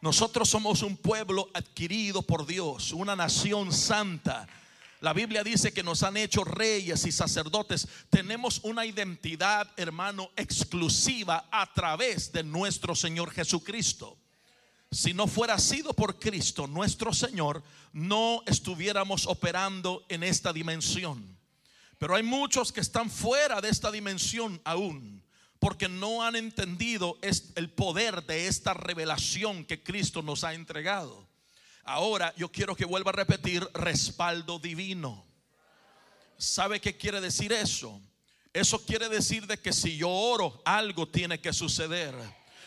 Nosotros 0.00 0.48
somos 0.48 0.82
un 0.82 0.96
pueblo 0.96 1.50
adquirido 1.52 2.22
por 2.22 2.46
Dios, 2.46 2.92
una 2.92 3.14
nación 3.14 3.72
santa. 3.72 4.48
La 5.00 5.12
Biblia 5.12 5.44
dice 5.44 5.72
que 5.72 5.82
nos 5.82 6.02
han 6.02 6.16
hecho 6.16 6.44
reyes 6.44 7.04
y 7.06 7.12
sacerdotes. 7.12 7.86
Tenemos 8.08 8.60
una 8.62 8.86
identidad, 8.86 9.70
hermano, 9.76 10.30
exclusiva 10.36 11.48
a 11.50 11.72
través 11.72 12.32
de 12.32 12.42
nuestro 12.42 12.94
Señor 12.94 13.30
Jesucristo. 13.30 14.16
Si 14.90 15.14
no 15.14 15.26
fuera 15.26 15.58
sido 15.58 15.92
por 15.94 16.18
Cristo, 16.18 16.66
nuestro 16.66 17.12
Señor, 17.12 17.62
no 17.92 18.42
estuviéramos 18.46 19.26
operando 19.26 20.04
en 20.08 20.22
esta 20.22 20.52
dimensión. 20.52 21.38
Pero 21.98 22.14
hay 22.14 22.22
muchos 22.22 22.72
que 22.72 22.80
están 22.80 23.10
fuera 23.10 23.60
de 23.60 23.68
esta 23.68 23.90
dimensión 23.90 24.60
aún, 24.64 25.22
porque 25.60 25.88
no 25.88 26.24
han 26.24 26.34
entendido 26.34 27.18
el 27.54 27.70
poder 27.70 28.24
de 28.24 28.48
esta 28.48 28.74
revelación 28.74 29.64
que 29.64 29.82
Cristo 29.82 30.22
nos 30.22 30.42
ha 30.42 30.54
entregado. 30.54 31.28
Ahora 31.84 32.34
yo 32.36 32.50
quiero 32.50 32.74
que 32.74 32.86
vuelva 32.86 33.10
a 33.10 33.14
repetir 33.14 33.62
respaldo 33.74 34.58
divino. 34.58 35.24
¿Sabe 36.38 36.80
qué 36.80 36.96
quiere 36.96 37.20
decir 37.20 37.52
eso? 37.52 38.00
Eso 38.52 38.84
quiere 38.84 39.08
decir 39.08 39.46
de 39.46 39.58
que 39.58 39.72
si 39.72 39.96
yo 39.96 40.08
oro, 40.08 40.62
algo 40.64 41.06
tiene 41.06 41.40
que 41.40 41.52
suceder 41.52 42.14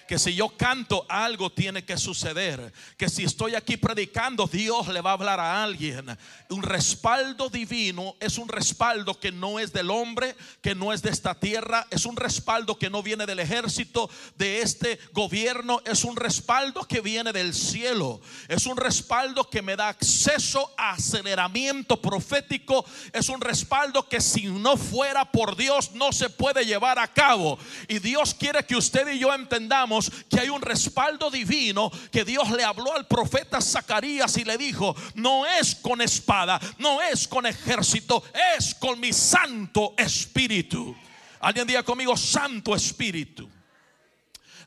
que 0.07 0.19
si 0.19 0.35
yo 0.35 0.49
canto 0.49 1.05
algo 1.07 1.51
tiene 1.51 1.83
que 1.83 1.97
suceder, 1.97 2.73
que 2.97 3.09
si 3.09 3.23
estoy 3.23 3.55
aquí 3.55 3.77
predicando 3.77 4.47
Dios 4.47 4.87
le 4.87 5.01
va 5.01 5.11
a 5.11 5.13
hablar 5.13 5.39
a 5.39 5.63
alguien. 5.63 6.17
Un 6.49 6.63
respaldo 6.63 7.49
divino 7.49 8.15
es 8.19 8.37
un 8.37 8.49
respaldo 8.49 9.19
que 9.19 9.31
no 9.31 9.59
es 9.59 9.73
del 9.73 9.89
hombre, 9.89 10.35
que 10.61 10.75
no 10.75 10.93
es 10.93 11.01
de 11.01 11.09
esta 11.09 11.35
tierra, 11.35 11.87
es 11.89 12.05
un 12.05 12.15
respaldo 12.15 12.77
que 12.77 12.89
no 12.89 13.03
viene 13.03 13.25
del 13.25 13.39
ejército, 13.39 14.09
de 14.35 14.61
este 14.61 14.99
gobierno, 15.11 15.81
es 15.85 16.03
un 16.03 16.15
respaldo 16.15 16.83
que 16.83 17.01
viene 17.01 17.31
del 17.31 17.53
cielo, 17.53 18.21
es 18.47 18.65
un 18.65 18.77
respaldo 18.77 19.49
que 19.49 19.61
me 19.61 19.75
da 19.75 19.89
acceso 19.89 20.73
a 20.77 20.91
aceleramiento 20.91 22.01
profético, 22.01 22.85
es 23.11 23.29
un 23.29 23.41
respaldo 23.41 24.07
que 24.07 24.21
si 24.21 24.47
no 24.47 24.77
fuera 24.77 25.31
por 25.31 25.55
Dios 25.55 25.91
no 25.93 26.11
se 26.11 26.29
puede 26.29 26.65
llevar 26.65 26.99
a 26.99 27.07
cabo. 27.07 27.57
Y 27.87 27.99
Dios 27.99 28.33
quiere 28.33 28.65
que 28.65 28.75
usted 28.75 29.07
y 29.13 29.19
yo 29.19 29.33
entendamos 29.33 29.92
que 30.29 30.39
hay 30.39 30.49
un 30.49 30.61
respaldo 30.61 31.29
divino 31.29 31.91
que 32.11 32.23
Dios 32.23 32.51
le 32.51 32.63
habló 32.63 32.93
al 32.93 33.07
profeta 33.07 33.61
Zacarías 33.61 34.37
y 34.37 34.43
le 34.43 34.57
dijo, 34.57 34.95
no 35.15 35.45
es 35.45 35.75
con 35.75 36.01
espada, 36.01 36.59
no 36.77 37.01
es 37.01 37.27
con 37.27 37.45
ejército, 37.45 38.23
es 38.57 38.75
con 38.75 38.99
mi 38.99 39.13
Santo 39.13 39.93
Espíritu. 39.97 40.95
Alguien 41.39 41.67
diga 41.67 41.83
conmigo, 41.83 42.15
Santo 42.15 42.75
Espíritu. 42.75 43.49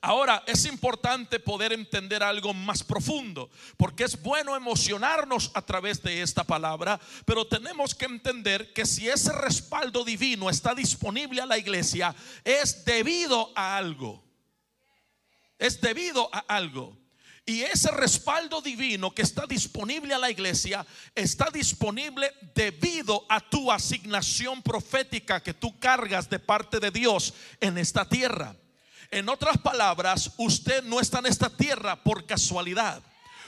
Ahora 0.01 0.43
es 0.47 0.67
importante 0.67 1.41
poder 1.41 1.73
entender 1.73 2.23
algo 2.23 2.53
más 2.55 2.85
profundo, 2.85 3.51
porque 3.77 4.05
es 4.05 4.21
bueno 4.23 4.55
emocionarnos 4.55 5.51
a 5.55 5.63
través 5.63 6.03
de 6.03 6.23
esta 6.23 6.45
palabra, 6.45 7.01
pero 7.25 7.47
tenemos 7.47 7.95
que 7.95 8.05
entender 8.05 8.73
que 8.73 8.87
si 8.87 9.09
ese 9.09 9.33
respaldo 9.33 10.05
divino 10.05 10.51
está 10.51 10.75
disponible 10.75 11.41
a 11.41 11.47
la 11.47 11.59
iglesia, 11.59 12.15
es 12.45 12.85
debido 12.85 13.51
a 13.57 13.77
algo 13.77 14.26
es 15.59 15.81
debido 15.81 16.29
a 16.33 16.39
algo. 16.49 16.97
Y 17.49 17.63
ese 17.63 17.93
respaldo 17.93 18.61
divino 18.61 19.15
que 19.15 19.23
está 19.23 19.47
disponible 19.47 20.13
a 20.13 20.19
la 20.19 20.31
iglesia 20.31 20.85
está 21.15 21.49
disponible 21.53 22.33
debido 22.57 23.25
a 23.29 23.39
tu 23.41 23.71
asignación 23.71 24.63
profética 24.63 25.41
que 25.41 25.55
tú 25.55 25.79
cargas 25.79 26.29
de 26.29 26.41
parte 26.41 26.81
de 26.81 26.91
Dios 26.91 27.35
en 27.61 27.79
esta 27.79 28.09
tierra. 28.09 28.57
En 29.13 29.29
otras 29.29 29.59
palabras, 29.59 30.33
usted 30.39 30.83
no 30.83 30.99
está 30.99 31.21
en 31.21 31.27
esta 31.27 31.49
tierra 31.49 32.03
por 32.03 32.27
casualidad. 32.27 33.01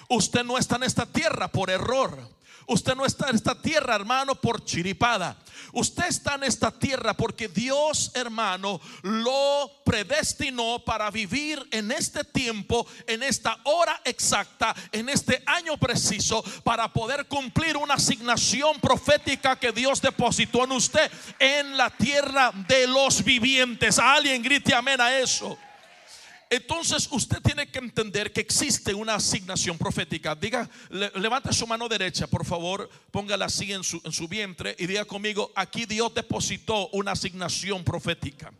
Usted 0.09 0.45
no 0.45 0.59
está 0.59 0.77
en 0.77 0.85
esta 0.85 1.05
tierra 1.05 1.49
por 1.49 1.69
error. 1.69 2.38
Usted 2.69 2.95
no 2.95 3.07
está 3.07 3.31
en 3.31 3.37
esta 3.37 3.55
tierra, 3.55 3.95
hermano, 3.95 4.35
por 4.35 4.63
chiripada. 4.63 5.37
Usted 5.73 6.05
está 6.07 6.35
en 6.35 6.45
esta 6.45 6.71
tierra 6.71 7.15
porque 7.15 7.49
Dios, 7.49 8.11
hermano, 8.15 8.79
lo 9.03 9.71
predestinó 9.85 10.79
para 10.85 11.11
vivir 11.11 11.67
en 11.71 11.91
este 11.91 12.25
tiempo, 12.25 12.87
en 13.07 13.23
esta 13.23 13.59
hora 13.65 14.01
exacta, 14.05 14.75
en 14.93 15.09
este 15.09 15.43
año 15.47 15.79
preciso, 15.79 16.45
para 16.63 16.93
poder 16.93 17.27
cumplir 17.27 17.77
una 17.79 17.95
asignación 17.95 18.79
profética 18.81 19.59
que 19.59 19.73
Dios 19.73 20.03
depositó 20.03 20.65
en 20.65 20.73
usted 20.73 21.11
en 21.39 21.75
la 21.77 21.89
tierra 21.89 22.53
de 22.69 22.87
los 22.87 23.25
vivientes. 23.25 23.99
Alguien 23.99 24.43
grite 24.43 24.75
amén 24.75 25.01
a 25.01 25.19
eso. 25.19 25.57
Entonces 26.51 27.09
usted 27.11 27.43
tiene 27.43 27.71
que 27.71 27.79
entender 27.79 28.33
que 28.33 28.41
existe 28.41 28.95
una 28.95 29.17
asignación 29.17 29.77
profética. 29.77 30.35
Diga, 30.35 30.69
levanta 30.91 31.53
su 31.53 31.67
mano 31.67 31.89
derecha, 31.89 32.27
por 32.27 32.47
favor, 32.47 32.89
póngala 33.11 33.47
así 33.47 33.73
en 33.73 33.85
su, 33.85 34.01
en 34.03 34.13
su 34.13 34.29
vientre 34.29 34.75
y 34.79 34.87
diga 34.87 35.05
conmigo, 35.05 35.53
aquí 35.55 35.85
Dios 35.85 36.15
depositó 36.15 36.89
una 36.89 37.13
asignación 37.13 37.85
profética. 37.85 38.51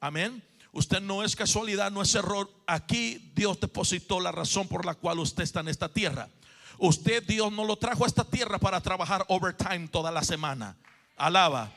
Amén. 0.00 0.42
Usted 0.72 1.00
no 1.00 1.22
es 1.22 1.36
casualidad, 1.36 1.92
no 1.92 2.02
es 2.02 2.14
error. 2.14 2.50
Aquí 2.66 3.30
Dios 3.34 3.60
depositó 3.60 4.18
la 4.20 4.32
razón 4.32 4.66
por 4.66 4.84
la 4.84 4.94
cual 4.94 5.18
usted 5.20 5.44
está 5.44 5.60
en 5.60 5.68
esta 5.68 5.88
tierra. 5.88 6.28
Usted, 6.78 7.22
Dios 7.22 7.52
no 7.52 7.64
lo 7.64 7.76
trajo 7.76 8.04
a 8.04 8.08
esta 8.08 8.24
tierra 8.24 8.58
para 8.58 8.80
trabajar 8.80 9.24
overtime 9.28 9.86
toda 9.88 10.10
la 10.10 10.24
semana. 10.24 10.76
Alaba. 11.16 11.70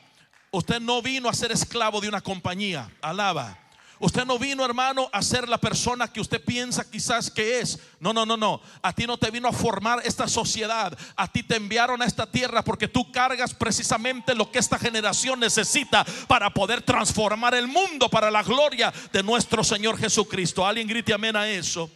Usted 0.50 0.80
no 0.80 1.02
vino 1.02 1.28
a 1.28 1.34
ser 1.34 1.52
esclavo 1.52 2.00
de 2.00 2.08
una 2.08 2.22
compañía. 2.22 2.90
Alaba. 3.02 3.65
Usted 3.98 4.26
no 4.26 4.38
vino, 4.38 4.64
hermano, 4.64 5.08
a 5.10 5.22
ser 5.22 5.48
la 5.48 5.58
persona 5.58 6.06
que 6.08 6.20
usted 6.20 6.44
piensa 6.44 6.88
quizás 6.88 7.30
que 7.30 7.60
es. 7.60 7.78
No, 7.98 8.12
no, 8.12 8.26
no, 8.26 8.36
no. 8.36 8.60
A 8.82 8.92
ti 8.92 9.06
no 9.06 9.16
te 9.16 9.30
vino 9.30 9.48
a 9.48 9.52
formar 9.52 10.02
esta 10.04 10.28
sociedad. 10.28 10.96
A 11.16 11.26
ti 11.28 11.42
te 11.42 11.56
enviaron 11.56 12.02
a 12.02 12.04
esta 12.04 12.30
tierra 12.30 12.62
porque 12.62 12.88
tú 12.88 13.10
cargas 13.10 13.54
precisamente 13.54 14.34
lo 14.34 14.50
que 14.50 14.58
esta 14.58 14.78
generación 14.78 15.40
necesita 15.40 16.04
para 16.28 16.50
poder 16.50 16.82
transformar 16.82 17.54
el 17.54 17.68
mundo 17.68 18.10
para 18.10 18.30
la 18.30 18.42
gloria 18.42 18.92
de 19.12 19.22
nuestro 19.22 19.64
Señor 19.64 19.96
Jesucristo. 19.96 20.66
Alguien 20.66 20.88
grite 20.88 21.14
amén 21.14 21.34
a 21.34 21.48
eso. 21.48 21.90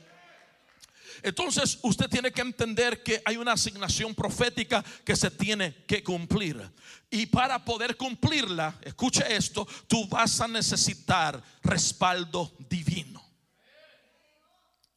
Entonces 1.22 1.78
usted 1.82 2.08
tiene 2.08 2.32
que 2.32 2.40
entender 2.40 3.02
que 3.02 3.22
hay 3.24 3.36
una 3.36 3.52
asignación 3.52 4.14
profética 4.14 4.84
que 5.04 5.16
se 5.16 5.30
tiene 5.30 5.74
que 5.86 6.02
cumplir. 6.02 6.70
Y 7.10 7.26
para 7.26 7.64
poder 7.64 7.96
cumplirla, 7.96 8.78
escuche 8.82 9.24
esto, 9.34 9.66
tú 9.86 10.06
vas 10.08 10.40
a 10.40 10.48
necesitar 10.48 11.42
respaldo 11.62 12.52
divino. 12.68 13.22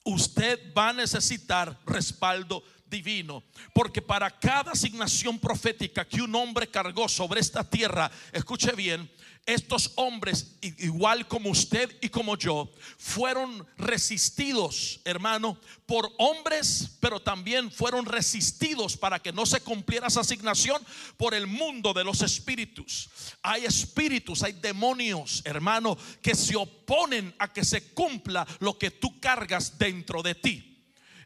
Usted 0.06 0.74
va 0.78 0.90
a 0.90 0.94
necesitar 0.94 1.80
respaldo 1.86 2.64
divino. 2.94 3.44
Porque 3.74 4.02
para 4.02 4.30
cada 4.30 4.74
asignación 4.74 5.40
profética 5.40 6.06
que 6.06 6.22
un 6.22 6.36
hombre 6.36 6.68
cargó 6.68 7.10
sobre 7.10 7.40
esta 7.40 7.68
tierra, 7.68 8.12
escuche 8.32 8.72
bien, 8.74 9.10
estos 9.46 9.92
hombres, 9.96 10.56
igual 10.62 11.28
como 11.28 11.50
usted 11.50 11.94
y 12.02 12.10
como 12.10 12.38
yo, 12.38 12.72
fueron 12.98 13.68
resistidos, 13.78 15.02
hermano, 15.04 15.58
por 15.86 16.10
hombres, 16.18 16.98
pero 17.02 17.22
también 17.22 17.70
fueron 17.70 18.06
resistidos 18.06 18.96
para 18.96 19.20
que 19.20 19.34
no 19.34 19.46
se 19.46 19.60
cumpliera 19.60 20.08
esa 20.08 20.22
asignación 20.22 20.82
por 21.18 21.34
el 21.34 21.46
mundo 21.46 21.94
de 21.94 22.06
los 22.06 22.22
espíritus. 22.22 23.10
Hay 23.42 23.66
espíritus, 23.66 24.44
hay 24.44 24.54
demonios, 24.54 25.42
hermano, 25.44 25.98
que 26.22 26.36
se 26.36 26.56
oponen 26.56 27.34
a 27.38 27.52
que 27.52 27.66
se 27.66 27.90
cumpla 27.94 28.48
lo 28.60 28.78
que 28.78 28.92
tú 28.92 29.20
cargas 29.20 29.78
dentro 29.78 30.24
de 30.24 30.36
ti. 30.36 30.70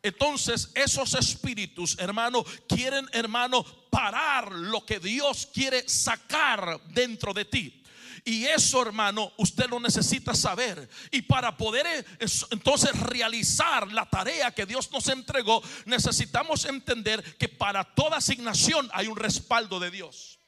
entonces 0.01 0.71
esos 0.73 1.13
espíritus, 1.15 1.97
hermano, 1.99 2.43
quieren, 2.67 3.07
hermano, 3.11 3.63
parar 3.89 4.51
lo 4.51 4.85
que 4.85 4.99
Dios 4.99 5.47
quiere 5.53 5.87
sacar 5.87 6.81
dentro 6.89 7.33
de 7.33 7.45
ti. 7.45 7.83
Y 8.25 8.45
eso, 8.45 8.81
hermano, 8.81 9.31
usted 9.37 9.69
lo 9.69 9.79
necesita 9.79 10.33
saber. 10.33 10.89
Y 11.11 11.21
para 11.21 11.55
poder 11.55 11.85
eh, 11.87 12.27
entonces 12.51 12.97
realizar 12.99 13.91
la 13.91 14.09
tarea 14.09 14.51
que 14.51 14.65
Dios 14.65 14.91
nos 14.91 15.07
entregó, 15.07 15.61
necesitamos 15.85 16.65
entender 16.65 17.23
que 17.37 17.49
para 17.49 17.83
toda 17.83 18.17
asignación 18.17 18.89
hay 18.93 19.07
un 19.07 19.17
respaldo 19.17 19.79
de 19.79 19.91
Dios. 19.91 20.39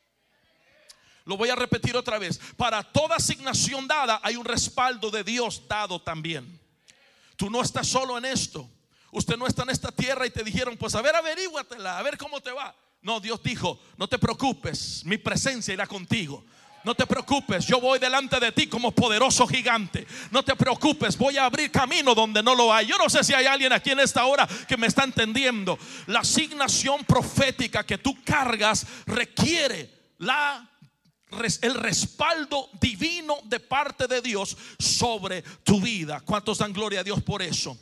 Lo 1.25 1.37
voy 1.37 1.49
a 1.49 1.55
repetir 1.55 1.95
otra 1.95 2.17
vez. 2.17 2.39
Para 2.57 2.81
toda 2.83 3.17
asignación 3.17 3.87
dada 3.87 4.19
hay 4.23 4.35
un 4.35 4.45
respaldo 4.45 5.11
de 5.11 5.23
Dios 5.23 5.61
dado 5.67 6.01
también. 6.01 6.59
Tú 7.35 7.49
no 7.49 7.61
estás 7.61 7.87
solo 7.87 8.17
en 8.17 8.25
esto. 8.25 8.69
Usted 9.11 9.37
no 9.37 9.47
está 9.47 9.63
en 9.63 9.69
esta 9.69 9.91
tierra 9.91 10.25
y 10.25 10.31
te 10.31 10.43
dijeron, 10.43 10.77
pues 10.77 10.95
a 10.95 11.01
ver, 11.01 11.15
averíguatela, 11.15 11.97
a 11.97 12.03
ver 12.03 12.17
cómo 12.17 12.41
te 12.41 12.51
va. 12.51 12.75
No, 13.01 13.19
Dios 13.19 13.41
dijo, 13.41 13.79
no 13.97 14.07
te 14.07 14.19
preocupes, 14.19 15.03
mi 15.05 15.17
presencia 15.17 15.73
irá 15.73 15.87
contigo. 15.87 16.43
No 16.83 16.95
te 16.95 17.05
preocupes, 17.05 17.65
yo 17.65 17.81
voy 17.81 17.99
delante 17.99 18.39
de 18.39 18.51
ti 18.51 18.67
como 18.67 18.91
poderoso 18.91 19.45
gigante. 19.47 20.07
No 20.31 20.43
te 20.43 20.55
preocupes, 20.55 21.17
voy 21.17 21.37
a 21.37 21.45
abrir 21.45 21.71
camino 21.71 22.15
donde 22.15 22.41
no 22.41 22.55
lo 22.55 22.73
hay. 22.73 22.87
Yo 22.87 22.97
no 22.97 23.09
sé 23.09 23.23
si 23.23 23.33
hay 23.33 23.45
alguien 23.45 23.73
aquí 23.73 23.91
en 23.91 23.99
esta 23.99 24.25
hora 24.25 24.47
que 24.67 24.77
me 24.77 24.87
está 24.87 25.03
entendiendo. 25.03 25.77
La 26.07 26.21
asignación 26.21 27.03
profética 27.03 27.85
que 27.85 27.97
tú 27.97 28.17
cargas 28.23 28.85
requiere 29.05 29.89
la 30.19 30.65
el 31.61 31.75
respaldo 31.75 32.69
divino 32.81 33.37
de 33.43 33.59
parte 33.59 34.07
de 34.07 34.21
Dios 34.21 34.57
sobre 34.79 35.43
tu 35.63 35.79
vida. 35.79 36.21
¿Cuántos 36.21 36.57
dan 36.57 36.73
gloria 36.73 37.01
a 37.01 37.03
Dios 37.03 37.21
por 37.21 37.41
eso? 37.41 37.77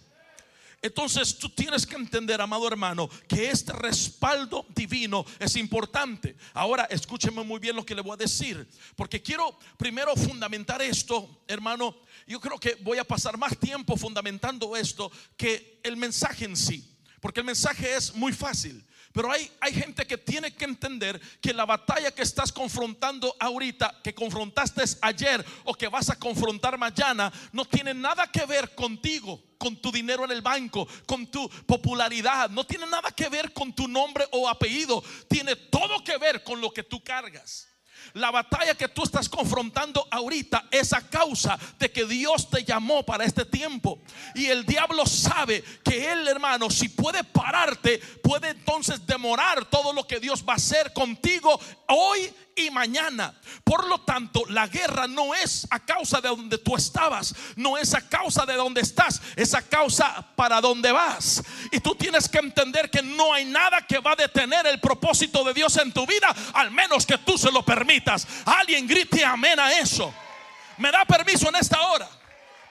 Entonces 0.82 1.38
tú 1.38 1.50
tienes 1.50 1.86
que 1.86 1.96
entender, 1.96 2.40
amado 2.40 2.68
hermano, 2.68 3.10
que 3.28 3.50
este 3.50 3.74
respaldo 3.74 4.66
divino 4.76 5.26
es 5.40 5.56
importante. 5.56 6.36
Ahora 6.54 6.86
escúcheme 6.86 7.44
muy 7.44 7.60
bien 7.60 7.76
lo 7.76 7.86
que 7.86 7.96
le 7.96 8.02
voy 8.02 8.14
a 8.14 8.18
decir, 8.18 8.68
porque 8.96 9.22
quiero 9.22 9.58
primero 9.78 10.16
fundamentar 10.16 10.82
esto, 10.82 11.42
hermano. 11.48 11.96
Yo 12.28 12.40
creo 12.40 12.60
que 12.60 12.76
voy 12.82 13.00
a 13.00 13.04
pasar 13.04 13.38
más 13.38 13.58
tiempo 13.58 13.98
fundamentando 13.98 14.76
esto 14.76 15.12
que 15.36 15.80
el 15.84 15.98
mensaje 15.98 16.46
en 16.46 16.56
sí, 16.56 16.88
porque 17.22 17.40
el 17.40 17.46
mensaje 17.46 17.96
es 17.96 18.14
muy 18.14 18.32
fácil. 18.32 18.86
Pero 19.18 19.32
hay, 19.32 19.52
hay 19.62 19.74
gente 19.74 20.06
que 20.06 20.16
tiene 20.16 20.54
que 20.54 20.66
entender 20.66 21.20
que 21.42 21.52
la 21.52 21.66
batalla 21.66 22.12
que 22.12 22.22
estás 22.22 22.52
confrontando 22.52 23.36
ahorita, 23.40 24.00
que 24.04 24.14
confrontaste 24.14 24.84
ayer 25.02 25.44
o 25.64 25.74
que 25.74 25.88
vas 25.88 26.12
a 26.12 26.20
confrontar 26.20 26.78
mañana, 26.78 27.34
no 27.52 27.66
tiene 27.66 27.96
nada 27.96 28.32
que 28.32 28.46
ver 28.46 28.76
contigo, 28.76 29.42
con 29.58 29.76
tu 29.82 29.92
dinero 29.92 30.24
en 30.24 30.30
el 30.30 30.44
banco, 30.44 30.88
con 31.08 31.26
tu 31.26 31.50
popularidad. 31.66 32.52
No 32.52 32.64
tiene 32.64 32.86
nada 32.86 33.10
que 33.10 33.28
ver 33.28 33.54
con 33.54 33.74
tu 33.74 33.88
nombre 33.88 34.24
o 34.34 34.48
apellido. 34.48 35.04
Tiene 35.28 35.56
todo 35.56 36.04
que 36.04 36.20
ver 36.20 36.44
con 36.44 36.62
lo 36.62 36.70
que 36.70 36.84
tú 36.84 37.04
cargas. 37.04 37.68
La 38.14 38.32
batalla 38.32 38.76
que 38.76 38.88
tú 38.88 39.04
estás 39.04 39.30
confrontando 39.30 40.08
ahorita 40.10 40.68
es 40.72 40.94
a 40.94 41.08
causa 41.08 41.58
de 41.78 41.92
que 41.92 42.06
Dios 42.06 42.50
te 42.50 42.64
llamó 42.64 43.04
para 43.04 43.26
este 43.26 43.46
tiempo. 43.46 44.00
Y 44.36 44.48
el 44.48 44.66
diablo 44.66 45.06
sabe 45.06 45.64
que 45.84 46.12
él, 46.12 46.28
hermano, 46.28 46.70
si 46.70 46.90
puede 46.90 47.24
pararte, 47.24 48.00
puede 48.24 48.50
entonces 48.50 49.06
demorar 49.06 49.66
todo 49.66 49.94
lo 49.94 50.08
que 50.08 50.20
Dios 50.20 50.44
va 50.48 50.54
a 50.54 50.58
hacer 50.58 50.94
contigo 50.94 51.60
hoy 51.88 52.34
y 52.58 52.72
mañana. 52.72 53.34
Por 53.64 53.88
lo 53.88 54.02
tanto, 54.02 54.44
la 54.50 54.68
guerra 54.68 55.08
no 55.08 55.34
es 55.34 55.68
a 55.70 55.80
causa 55.80 56.20
de 56.20 56.30
donde 56.30 56.58
tú 56.58 56.76
estabas, 56.76 57.34
no 57.56 57.78
es 57.78 57.94
a 57.94 58.02
causa 58.02 58.46
de 58.46 58.56
donde 58.56 58.82
estás, 58.82 59.22
es 59.36 59.54
a 59.54 59.62
causa 59.62 60.28
para 60.36 60.60
donde 60.60 60.92
vas. 60.92 61.44
Y 61.72 61.80
tú 61.80 61.96
tienes 61.96 62.28
que 62.28 62.40
entender 62.40 62.90
que 62.90 63.02
no 63.02 63.34
hay 63.34 63.46
nada 63.46 63.86
que 63.88 64.00
va 64.00 64.14
a 64.14 64.16
detener 64.16 64.66
el 64.68 64.80
propósito 64.80 65.44
de 65.44 65.54
Dios 65.54 65.78
en 65.78 65.92
tu 65.92 66.06
vida, 66.06 66.36
al 66.54 66.72
menos 66.72 67.06
que 67.06 67.18
tú 67.20 67.38
se 67.38 67.52
lo 67.52 67.64
permitas. 67.64 68.28
Alguien 68.46 68.88
grite 68.88 69.24
amén 69.24 69.60
a 69.60 69.72
eso. 69.74 70.14
¿Me 70.78 70.92
da 70.92 71.06
permiso 71.06 71.50
en 71.50 71.56
esta 71.56 71.82
hora? 71.90 72.08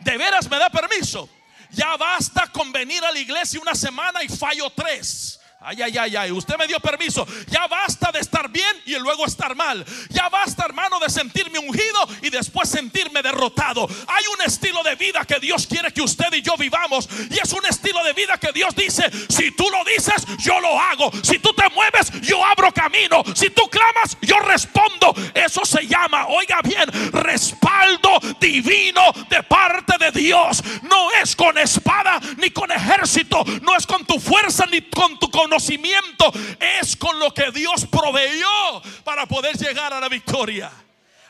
¿De 0.00 0.16
veras 0.16 0.50
me 0.50 0.58
da 0.58 0.68
permiso? 0.70 1.28
Ya 1.70 1.96
basta 1.96 2.46
con 2.52 2.72
venir 2.72 3.04
a 3.04 3.12
la 3.12 3.18
iglesia 3.18 3.61
una 3.61 3.74
semana 3.74 4.22
y 4.22 4.28
fallo 4.28 4.70
tres. 4.70 5.40
Ay, 5.68 5.83
ay, 5.83 5.98
ay, 5.98 6.16
ay, 6.16 6.31
usted 6.31 6.57
me 6.57 6.68
dio 6.68 6.79
permiso. 6.79 7.26
Ya 7.48 7.66
basta 7.66 8.12
de 8.12 8.20
estar 8.20 8.48
bien 8.48 8.70
y 8.85 8.94
luego 9.00 9.26
estar 9.26 9.57
mal. 9.57 9.85
Ya 10.11 10.29
basta, 10.29 10.64
hermano, 10.64 11.00
de 11.00 11.11
sentirme 11.11 11.59
ungido 11.59 12.09
y 12.22 12.31
después 12.31 12.68
sentirme 12.68 13.20
derrotado. 13.20 13.88
Hay 14.07 14.24
un 14.33 14.46
estilo 14.46 14.85
de 14.85 14.94
vida 14.94 15.24
que 15.24 15.40
Dios 15.40 15.66
quiere 15.66 15.92
que 15.92 16.02
usted 16.02 16.33
y 16.35 16.40
yo 16.40 16.57
vivamos. 16.57 17.09
Y 17.33 17.40
es 17.40 17.52
un 17.52 17.66
estilo 17.66 18.05
de 18.05 18.12
vida 18.12 18.38
que 18.38 18.52
Dios 18.52 18.76
dice, 18.76 19.11
si 19.29 19.50
tú 19.57 19.68
lo 19.68 19.83
dices, 19.85 20.24
yo 20.38 20.61
lo 20.61 20.81
hago. 20.81 21.11
Si 21.24 21.40
tú 21.40 21.52
te 21.52 21.68
mueves, 21.70 22.12
yo 22.22 22.44
abro 22.46 22.70
camino. 22.70 23.24
Si 23.35 23.50
tú 23.50 23.68
clamas, 23.68 24.16
yo 24.22 24.38
respondo. 24.38 25.16
Eso 25.35 25.64
se 25.64 25.85
llama, 25.85 26.29
oiga 26.29 26.61
bien, 26.62 26.88
respaldo 27.12 28.20
divino 28.38 29.02
de 29.29 29.42
parte 29.42 29.98
de 29.98 30.12
Dios. 30.12 30.62
No 30.83 31.11
es 31.20 31.35
con 31.35 31.59
espada 31.59 32.20
ni 32.37 32.50
con 32.50 32.70
ejército. 32.70 33.42
No 33.62 33.74
es 33.74 33.85
con 33.85 34.05
tu 34.05 34.20
fuerza 34.20 34.64
ni 34.70 34.81
con 34.83 35.18
tu 35.18 35.29
conocimiento 35.29 35.55
es 36.60 36.96
con 36.96 37.18
lo 37.18 37.32
que 37.32 37.50
Dios 37.50 37.86
proveyó 37.86 38.82
para 39.04 39.26
poder 39.26 39.56
llegar 39.56 39.92
a 39.92 40.00
la 40.00 40.08
victoria. 40.08 40.70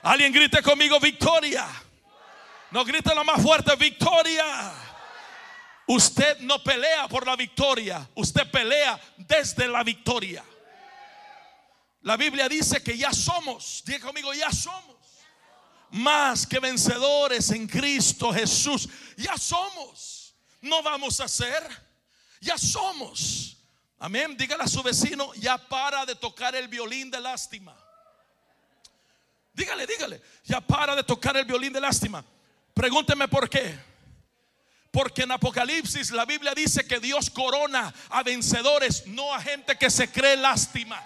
Alguien 0.02 0.32
grite 0.32 0.62
conmigo 0.62 1.00
victoria. 1.00 1.66
No 2.70 2.84
grite 2.84 3.14
lo 3.14 3.24
más 3.24 3.42
fuerte, 3.42 3.74
victoria. 3.76 4.72
Usted 5.88 6.40
no 6.40 6.62
pelea 6.62 7.08
por 7.08 7.26
la 7.26 7.36
victoria, 7.36 8.08
usted 8.16 8.50
pelea 8.50 9.00
desde 9.16 9.68
la 9.68 9.84
victoria. 9.84 10.44
La 12.02 12.16
Biblia 12.16 12.48
dice 12.48 12.82
que 12.82 12.96
ya 12.96 13.12
somos, 13.12 13.82
diga 13.84 14.06
conmigo, 14.06 14.32
ya 14.34 14.50
somos 14.50 14.96
más 15.90 16.46
que 16.46 16.58
vencedores 16.58 17.50
en 17.50 17.66
Cristo 17.66 18.32
Jesús. 18.32 18.88
Ya 19.16 19.36
somos, 19.36 20.34
no 20.60 20.82
vamos 20.82 21.20
a 21.20 21.28
ser, 21.28 21.62
ya 22.40 22.58
somos. 22.58 23.56
Amén. 23.98 24.37
Dígale 24.37 24.64
a 24.64 24.68
su 24.68 24.82
vecino, 24.82 25.32
ya 25.35 25.56
para 25.56 26.04
de 26.04 26.14
tocar 26.14 26.54
el 26.54 26.68
violín 26.68 27.11
de 27.11 27.20
lástima. 27.20 27.76
Dígale, 29.52 29.87
dígale, 29.87 30.20
ya 30.44 30.61
para 30.61 30.94
de 30.94 31.02
tocar 31.02 31.37
el 31.37 31.46
violín 31.46 31.72
de 31.72 31.80
lástima. 31.80 32.22
Pregúnteme 32.74 33.26
por 33.26 33.48
qué. 33.48 33.78
Porque 34.90 35.22
en 35.22 35.32
Apocalipsis 35.32 36.11
la 36.11 36.26
Biblia 36.26 36.54
dice 36.54 36.87
que 36.87 37.00
Dios 37.00 37.30
corona 37.30 37.92
a 38.11 38.22
vencedores, 38.22 39.06
no 39.06 39.35
a 39.35 39.40
gente 39.40 39.76
que 39.76 39.90
se 39.90 40.11
cree 40.11 40.37
lástima. 40.37 41.02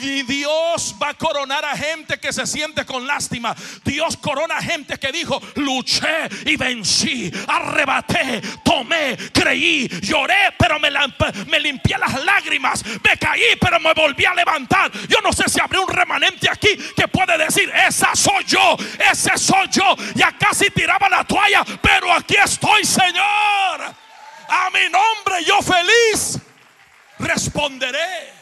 Y 0.00 0.22
Dios 0.22 0.94
va 1.02 1.10
a 1.10 1.14
coronar 1.14 1.64
a 1.64 1.76
gente 1.76 2.18
que 2.18 2.32
se 2.32 2.46
siente 2.46 2.86
con 2.86 3.06
lástima. 3.06 3.54
Dios 3.84 4.16
corona 4.16 4.56
a 4.58 4.62
gente 4.62 4.98
que 4.98 5.12
dijo, 5.12 5.40
luché 5.56 6.28
y 6.46 6.56
vencí, 6.56 7.30
arrebaté, 7.46 8.40
tomé, 8.64 9.16
creí, 9.32 9.88
lloré, 10.00 10.54
pero 10.58 10.78
me, 10.78 11.60
limpié 11.60 11.98
las 11.98 12.24
lágrimas, 12.24 12.84
me 12.84 13.16
caí, 13.18 13.56
pero 13.60 13.78
me 13.80 13.92
volví 13.92 14.24
a 14.24 14.34
levantar. 14.34 14.90
Yo 15.08 15.20
no 15.22 15.32
sé 15.32 15.48
si 15.48 15.60
habrá 15.60 15.80
un 15.80 15.88
remanente 15.88 16.48
aquí 16.48 16.70
que 16.96 17.08
puede 17.08 17.36
decir, 17.36 17.70
esa 17.86 18.14
soy 18.14 18.44
yo, 18.46 18.76
ese 19.10 19.36
soy 19.36 19.68
yo. 19.70 19.96
Ya 20.14 20.36
casi 20.38 20.70
tiraba 20.70 21.08
la 21.08 21.24
toalla, 21.24 21.64
pero 21.82 22.12
aquí 22.12 22.36
estoy, 22.36 22.84
Señor. 22.84 24.00
A 24.48 24.70
mi 24.70 24.90
nombre 24.90 25.44
yo 25.46 25.60
feliz 25.62 26.38
responderé. 27.18 28.39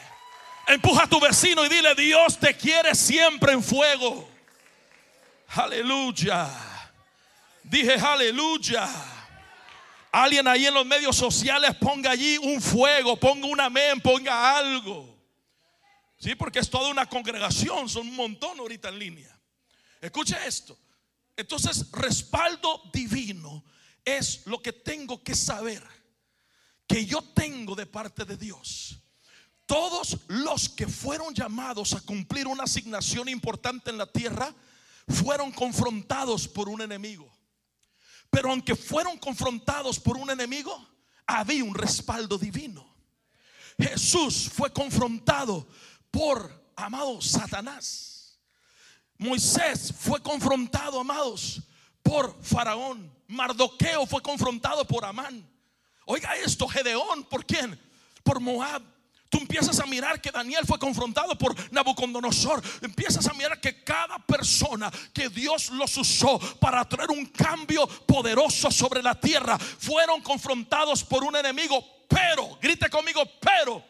Empuja 0.69 1.05
a 1.05 1.09
tu 1.09 1.19
vecino 1.19 1.65
y 1.65 1.67
dile, 1.67 1.95
Dios 1.95 2.37
te 2.37 2.55
quiere 2.55 2.93
siempre 2.93 3.53
en 3.53 3.63
fuego. 3.63 4.29
Aleluya. 5.47 6.47
Dije, 7.63 7.93
aleluya. 7.93 8.87
Alguien 10.11 10.47
ahí 10.47 10.67
en 10.67 10.75
los 10.75 10.85
medios 10.85 11.15
sociales 11.15 11.75
ponga 11.75 12.11
allí 12.11 12.37
un 12.37 12.61
fuego, 12.61 13.19
ponga 13.19 13.47
un 13.47 13.59
amén, 13.59 13.99
ponga 13.99 14.59
algo. 14.59 15.17
Sí, 16.19 16.35
porque 16.35 16.59
es 16.59 16.69
toda 16.69 16.91
una 16.91 17.07
congregación, 17.07 17.89
son 17.89 18.07
un 18.07 18.15
montón 18.15 18.59
ahorita 18.59 18.89
en 18.89 18.99
línea. 18.99 19.39
Escuche 19.99 20.37
esto. 20.45 20.77
Entonces, 21.35 21.89
respaldo 21.93 22.83
divino 22.93 23.65
es 24.05 24.45
lo 24.45 24.61
que 24.61 24.73
tengo 24.73 25.23
que 25.23 25.33
saber 25.33 25.81
que 26.85 27.07
yo 27.07 27.23
tengo 27.23 27.73
de 27.73 27.87
parte 27.87 28.23
de 28.23 28.37
Dios 28.37 28.98
todos 29.69 30.17
los 30.29 30.67
que 30.67 30.87
fueron 30.87 31.31
llamados 31.31 31.93
a 31.93 32.01
cumplir 32.01 32.47
una 32.47 32.63
asignación 32.63 33.29
importante 33.29 33.91
en 33.91 33.99
la 33.99 34.11
tierra 34.11 34.51
fueron 35.07 35.51
confrontados 35.51 36.47
por 36.47 36.67
un 36.67 36.81
enemigo. 36.81 37.31
Pero 38.31 38.49
aunque 38.49 38.75
fueron 38.75 39.19
confrontados 39.19 39.99
por 39.99 40.17
un 40.17 40.31
enemigo, 40.31 40.83
había 41.27 41.63
un 41.63 41.75
respaldo 41.75 42.39
divino. 42.39 42.83
Jesús 43.79 44.49
fue 44.51 44.73
confrontado 44.73 45.67
por, 46.09 46.71
amado 46.75 47.21
Satanás. 47.21 48.39
Moisés 49.19 49.93
fue 49.95 50.19
confrontado, 50.23 50.99
amados, 50.99 51.61
por 52.01 52.41
Faraón. 52.41 53.15
Mardoqueo 53.27 54.07
fue 54.07 54.23
confrontado 54.23 54.83
por 54.87 55.05
Amán. 55.05 55.47
Oiga 56.07 56.35
esto, 56.37 56.67
Gedeón, 56.67 57.23
¿por 57.25 57.45
quién? 57.45 57.79
Por 58.23 58.39
Moab. 58.39 58.98
Tú 59.29 59.37
empiezas 59.37 59.79
a 59.79 59.85
mirar 59.85 60.19
que 60.19 60.31
Daniel 60.31 60.65
fue 60.65 60.79
confrontado 60.79 61.37
por 61.37 61.55
Nabucodonosor. 61.71 62.63
Empiezas 62.81 63.27
a 63.27 63.33
mirar 63.33 63.61
que 63.61 63.83
cada 63.83 64.17
persona 64.17 64.91
que 65.13 65.29
Dios 65.29 65.69
los 65.69 65.95
usó 65.97 66.39
para 66.59 66.83
traer 66.85 67.11
un 67.11 67.27
cambio 67.27 67.87
poderoso 67.87 68.71
sobre 68.71 69.03
la 69.03 69.13
tierra 69.13 69.57
fueron 69.59 70.21
confrontados 70.21 71.03
por 71.03 71.23
un 71.23 71.35
enemigo. 71.35 71.85
Pero, 72.07 72.57
grite 72.59 72.89
conmigo, 72.89 73.21
pero 73.39 73.83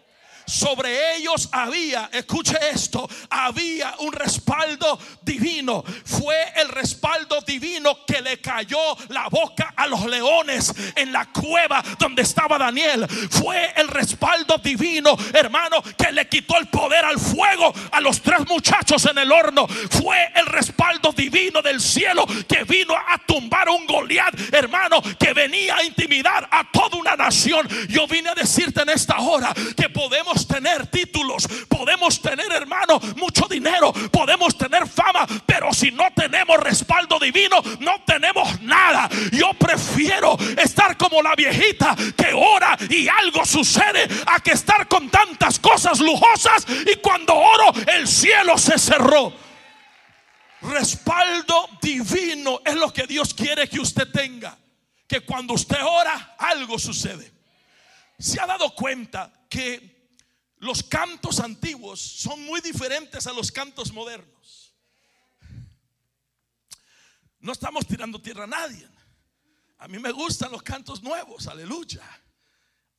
sobre 0.50 1.16
ellos 1.16 1.48
había, 1.52 2.10
escuche 2.12 2.58
esto, 2.72 3.08
había 3.30 3.96
un 4.00 4.12
respaldo 4.12 5.00
divino. 5.22 5.84
Fue 6.04 6.36
el 6.56 6.70
respaldo 6.70 7.42
divino 7.42 8.06
que 8.06 8.22
le 8.22 8.42
cayó 8.42 8.80
la 9.10 9.30
boca 9.30 9.74
a 9.76 9.88
los 9.88 10.06
leones 10.06 10.74
en 10.96 11.12
la 11.12 11.32
cueva 11.32 11.84
donde 12.00 12.24
estaba 12.24 12.58
Daniel. 12.58 13.08
Fue 13.30 13.74
el 13.76 13.88
respaldo 13.88 14.58
divino, 14.58 15.16
hermano, 15.34 15.84
que 15.98 16.12
le 16.12 16.28
quitó 16.28 16.58
el 16.58 16.68
poder 16.68 17.06
al 17.06 17.20
fuego 17.20 17.74
a 17.92 18.02
los 18.02 18.22
tres 18.22 18.48
muchachos 18.48 19.06
en 19.06 19.20
el 19.20 19.32
horno. 19.32 19.68
Fue 19.68 20.32
el 20.36 20.46
respaldo 20.48 21.12
divino 21.12 21.62
del 21.62 21.80
cielo 21.80 22.26
que 22.48 22.64
vino 22.64 22.96
a 22.96 23.18
tumbar 23.26 23.70
un 23.70 23.86
Goliat, 23.86 24.34
hermano, 24.52 25.02
que 25.20 25.34
venía 25.34 25.78
a 25.78 25.84
intimidar 25.84 26.48
a 26.52 26.70
toda 26.72 26.98
una 26.98 27.16
nación. 27.16 27.68
Yo 27.88 28.08
vine 28.08 28.30
a 28.30 28.36
decirte 28.36 28.82
en 28.82 28.90
esta 28.90 29.20
hora 29.20 29.54
que 29.76 29.90
podemos 29.90 30.39
tener 30.48 30.88
títulos, 30.88 31.48
podemos 31.68 32.22
tener, 32.22 32.52
hermano, 32.52 33.00
mucho 33.16 33.48
dinero, 33.48 33.92
podemos 34.12 34.58
tener 34.58 34.88
fama, 34.88 35.26
pero 35.46 35.74
si 35.74 35.92
no 35.92 36.06
tenemos 36.16 36.58
respaldo 36.58 37.20
divino, 37.20 37.62
no 37.80 38.04
tenemos 38.06 38.62
nada. 38.62 39.10
Yo 39.32 39.54
prefiero 39.54 40.38
estar 40.58 40.98
como 40.98 41.22
la 41.22 41.36
viejita 41.36 41.96
que 42.16 42.34
ora 42.34 42.78
y 42.90 43.08
algo 43.08 43.46
sucede 43.46 44.08
a 44.26 44.40
que 44.40 44.52
estar 44.52 44.88
con 44.88 45.10
tantas 45.10 45.60
cosas 45.60 46.00
lujosas 46.00 46.66
y 46.86 46.98
cuando 46.98 47.36
oro 47.36 47.72
el 47.88 48.08
cielo 48.08 48.58
se 48.58 48.78
cerró. 48.78 49.34
Respaldo 50.62 51.70
divino 51.82 52.62
es 52.66 52.76
lo 52.76 52.92
que 52.92 53.08
Dios 53.08 53.34
quiere 53.34 53.68
que 53.70 53.80
usted 53.80 54.12
tenga. 54.12 54.58
Que 55.08 55.22
cuando 55.22 55.54
usted 55.54 55.80
ora, 55.82 56.36
algo 56.38 56.78
sucede. 56.78 57.32
Se 58.18 58.40
ha 58.40 58.46
dado 58.46 58.76
cuenta 58.76 59.32
que 59.50 59.99
los 60.60 60.84
cantos 60.84 61.40
antiguos 61.40 62.00
son 62.00 62.44
muy 62.46 62.62
diferentes 62.62 63.26
a 63.28 63.34
los 63.34 63.52
cantos 63.52 63.92
modernos. 63.94 64.74
No 67.40 67.54
estamos 67.54 67.88
tirando 67.88 68.22
tierra 68.22 68.44
a 68.44 68.48
nadie. 68.48 68.88
A 69.78 69.88
mí 69.88 69.98
me 69.98 70.12
gustan 70.12 70.52
los 70.52 70.62
cantos 70.62 71.02
nuevos, 71.02 71.48
aleluya. 71.48 72.04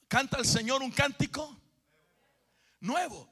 Canta 0.09 0.39
el 0.39 0.47
Señor 0.47 0.83
un 0.83 0.91
cántico 0.91 1.61
nuevo. 2.81 3.31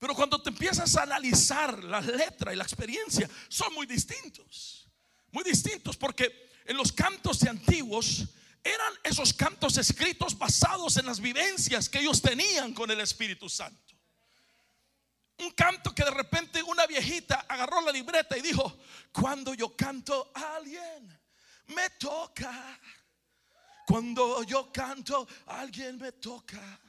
Pero 0.00 0.14
cuando 0.14 0.42
te 0.42 0.50
empiezas 0.50 0.96
a 0.96 1.02
analizar 1.04 1.82
la 1.84 2.00
letra 2.00 2.52
y 2.52 2.56
la 2.56 2.64
experiencia, 2.64 3.30
son 3.48 3.72
muy 3.74 3.86
distintos. 3.86 4.88
Muy 5.30 5.44
distintos 5.44 5.96
porque 5.96 6.50
en 6.64 6.76
los 6.76 6.90
cantos 6.90 7.42
antiguos 7.44 8.26
eran 8.68 8.92
esos 9.02 9.32
cantos 9.32 9.76
escritos 9.76 10.36
basados 10.36 10.96
en 10.96 11.06
las 11.06 11.20
vivencias 11.20 11.88
que 11.88 12.00
ellos 12.00 12.20
tenían 12.20 12.72
con 12.74 12.90
el 12.90 13.00
Espíritu 13.00 13.48
Santo. 13.48 13.94
Un 15.38 15.52
canto 15.52 15.94
que 15.94 16.04
de 16.04 16.10
repente 16.10 16.62
una 16.62 16.86
viejita 16.86 17.46
agarró 17.48 17.80
la 17.80 17.92
libreta 17.92 18.36
y 18.36 18.42
dijo, 18.42 18.78
cuando 19.12 19.54
yo 19.54 19.76
canto 19.76 20.32
a 20.34 20.56
alguien, 20.56 21.18
me 21.68 21.90
toca. 21.90 22.78
Cuando 23.86 24.42
yo 24.42 24.70
canto, 24.72 25.26
alguien 25.46 25.98
me 25.98 26.12
toca. 26.12 26.80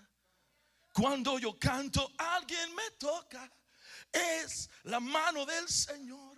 Cuando 0.92 1.38
yo 1.39 1.58
canto, 1.58 2.12
alguien 2.18 2.76
me 2.76 2.92
toca. 2.98 3.50
Es 4.12 4.70
la 4.84 5.00
mano 5.00 5.46
del 5.46 5.70
Señor. 5.70 6.38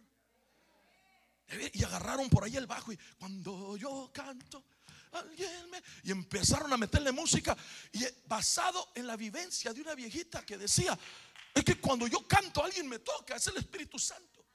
Y 1.73 1.83
agarraron 1.83 2.29
por 2.29 2.43
ahí 2.43 2.55
el 2.55 2.67
bajo 2.67 2.91
y 2.91 2.97
cuando 3.17 3.75
yo 3.75 4.09
canto, 4.13 4.63
alguien 5.11 5.69
me... 5.69 5.81
Y 6.03 6.11
empezaron 6.11 6.71
a 6.73 6.77
meterle 6.77 7.11
música. 7.11 7.55
Y 7.91 8.05
basado 8.27 8.91
en 8.95 9.07
la 9.07 9.15
vivencia 9.15 9.73
de 9.73 9.81
una 9.81 9.95
viejita 9.95 10.45
que 10.45 10.57
decía, 10.57 10.97
es 11.53 11.63
que 11.63 11.79
cuando 11.79 12.07
yo 12.07 12.27
canto 12.27 12.63
alguien 12.63 12.87
me 12.87 12.99
toca, 12.99 13.35
es 13.35 13.47
el 13.47 13.57
Espíritu 13.57 13.99
Santo. 13.99 14.45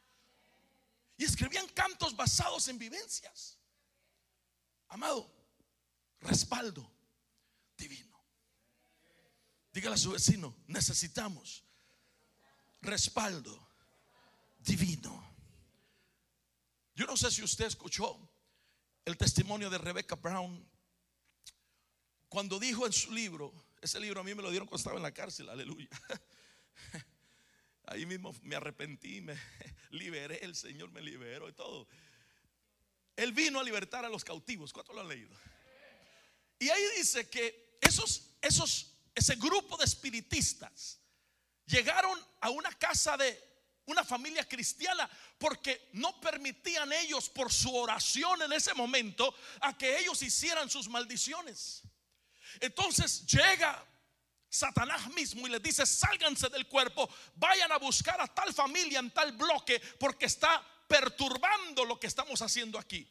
Y 1.16 1.24
escribían 1.24 1.66
cantos 1.68 2.14
basados 2.14 2.68
en 2.68 2.78
vivencias. 2.78 3.58
Amado, 4.88 5.30
respaldo 6.20 6.90
divino. 7.76 8.16
Dígale 9.72 9.94
a 9.94 9.98
su 9.98 10.12
vecino, 10.12 10.56
necesitamos 10.66 11.64
respaldo 12.80 13.68
divino. 14.58 15.22
Yo 16.94 17.06
no 17.06 17.16
sé 17.16 17.30
si 17.30 17.42
usted 17.42 17.66
escuchó 17.66 18.18
el 19.06 19.16
testimonio 19.16 19.70
de 19.70 19.78
Rebecca 19.78 20.16
Brown 20.16 20.68
cuando 22.28 22.58
dijo 22.58 22.84
en 22.86 22.92
su 22.92 23.12
libro, 23.12 23.52
ese 23.80 24.00
libro 24.00 24.20
a 24.20 24.24
mí 24.24 24.34
me 24.34 24.42
lo 24.42 24.50
dieron 24.50 24.66
cuando 24.66 24.80
estaba 24.80 24.96
en 24.96 25.02
la 25.04 25.14
cárcel, 25.14 25.48
aleluya. 25.48 25.88
Ahí 27.86 28.04
mismo 28.04 28.34
me 28.42 28.56
arrepentí, 28.56 29.20
me 29.20 29.40
liberé, 29.90 30.44
el 30.44 30.56
Señor 30.56 30.90
me 30.90 31.00
liberó 31.00 31.48
y 31.48 31.52
todo. 31.52 31.86
Él 33.14 33.32
vino 33.32 33.60
a 33.60 33.64
libertar 33.64 34.04
a 34.04 34.08
los 34.08 34.24
cautivos. 34.24 34.72
¿Cuánto 34.72 34.92
lo 34.92 35.00
han 35.00 35.08
leído? 35.08 35.30
Y 36.58 36.68
ahí 36.68 36.82
dice 36.96 37.30
que 37.30 37.78
esos, 37.80 38.34
esos, 38.42 38.92
ese 39.14 39.36
grupo 39.36 39.76
de 39.76 39.84
espiritistas 39.84 40.98
llegaron 41.64 42.18
a 42.40 42.50
una 42.50 42.70
casa 42.72 43.16
de 43.16 43.55
una 43.86 44.04
familia 44.04 44.46
cristiana 44.46 45.08
porque 45.38 45.88
no 45.92 46.20
permitían 46.20 46.92
ellos 46.92 47.28
por 47.28 47.52
su 47.52 47.74
oración 47.74 48.42
en 48.42 48.52
ese 48.52 48.74
momento 48.74 49.34
a 49.60 49.76
que 49.76 49.98
ellos 49.98 50.22
hicieran 50.22 50.68
sus 50.68 50.88
maldiciones. 50.88 51.82
Entonces 52.60 53.26
llega 53.26 53.84
Satanás 54.48 55.08
mismo 55.12 55.46
y 55.46 55.50
les 55.50 55.62
dice, 55.62 55.86
sálganse 55.86 56.48
del 56.48 56.66
cuerpo, 56.66 57.08
vayan 57.34 57.70
a 57.72 57.78
buscar 57.78 58.20
a 58.20 58.26
tal 58.26 58.52
familia 58.52 58.98
en 58.98 59.10
tal 59.10 59.32
bloque 59.32 59.80
porque 59.98 60.26
está 60.26 60.64
perturbando 60.88 61.84
lo 61.84 61.98
que 61.98 62.06
estamos 62.06 62.40
haciendo 62.42 62.78
aquí. 62.78 63.08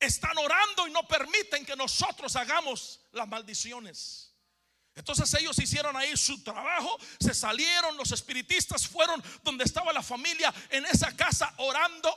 Están 0.00 0.36
orando 0.38 0.86
y 0.86 0.92
no 0.92 1.06
permiten 1.06 1.66
que 1.66 1.76
nosotros 1.76 2.34
hagamos 2.36 3.00
las 3.12 3.26
maldiciones. 3.26 4.27
Entonces 4.98 5.32
ellos 5.34 5.58
hicieron 5.58 5.96
ahí 5.96 6.16
su 6.16 6.42
trabajo, 6.42 6.98
se 7.20 7.32
salieron, 7.32 7.96
los 7.96 8.12
espiritistas 8.12 8.86
fueron 8.86 9.22
donde 9.42 9.64
estaba 9.64 9.92
la 9.92 10.02
familia 10.02 10.52
en 10.70 10.84
esa 10.86 11.16
casa 11.16 11.54
orando 11.58 12.14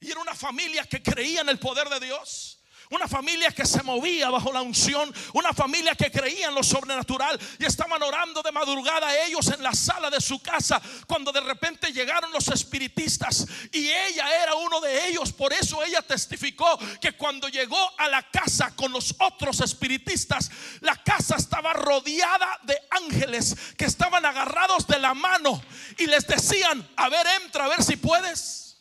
y 0.00 0.10
era 0.10 0.20
una 0.20 0.34
familia 0.34 0.84
que 0.84 1.02
creía 1.02 1.40
en 1.40 1.48
el 1.48 1.58
poder 1.58 1.88
de 1.88 2.00
Dios. 2.00 2.61
Una 2.92 3.08
familia 3.08 3.50
que 3.52 3.64
se 3.64 3.82
movía 3.82 4.28
bajo 4.28 4.52
la 4.52 4.60
unción. 4.60 5.12
Una 5.32 5.54
familia 5.54 5.94
que 5.94 6.10
creía 6.10 6.48
en 6.48 6.54
lo 6.54 6.62
sobrenatural. 6.62 7.40
Y 7.58 7.64
estaban 7.64 8.02
orando 8.02 8.42
de 8.42 8.52
madrugada 8.52 9.16
ellos 9.24 9.48
en 9.48 9.62
la 9.62 9.72
sala 9.72 10.10
de 10.10 10.20
su 10.20 10.42
casa. 10.42 10.80
Cuando 11.06 11.32
de 11.32 11.40
repente 11.40 11.90
llegaron 11.90 12.30
los 12.32 12.48
espiritistas. 12.48 13.46
Y 13.72 13.88
ella 13.88 14.42
era 14.42 14.54
uno 14.56 14.78
de 14.82 15.08
ellos. 15.08 15.32
Por 15.32 15.54
eso 15.54 15.82
ella 15.82 16.02
testificó 16.02 16.78
que 17.00 17.12
cuando 17.12 17.48
llegó 17.48 17.80
a 17.96 18.08
la 18.08 18.30
casa 18.30 18.76
con 18.76 18.92
los 18.92 19.14
otros 19.20 19.62
espiritistas. 19.62 20.50
La 20.80 21.02
casa 21.02 21.36
estaba 21.36 21.72
rodeada 21.72 22.60
de 22.64 22.78
ángeles 22.90 23.56
que 23.78 23.86
estaban 23.86 24.26
agarrados 24.26 24.86
de 24.86 24.98
la 24.98 25.14
mano. 25.14 25.62
Y 25.96 26.06
les 26.08 26.26
decían, 26.26 26.86
a 26.96 27.08
ver, 27.08 27.26
entra, 27.42 27.64
a 27.64 27.68
ver 27.68 27.82
si 27.82 27.96
puedes 27.96 28.71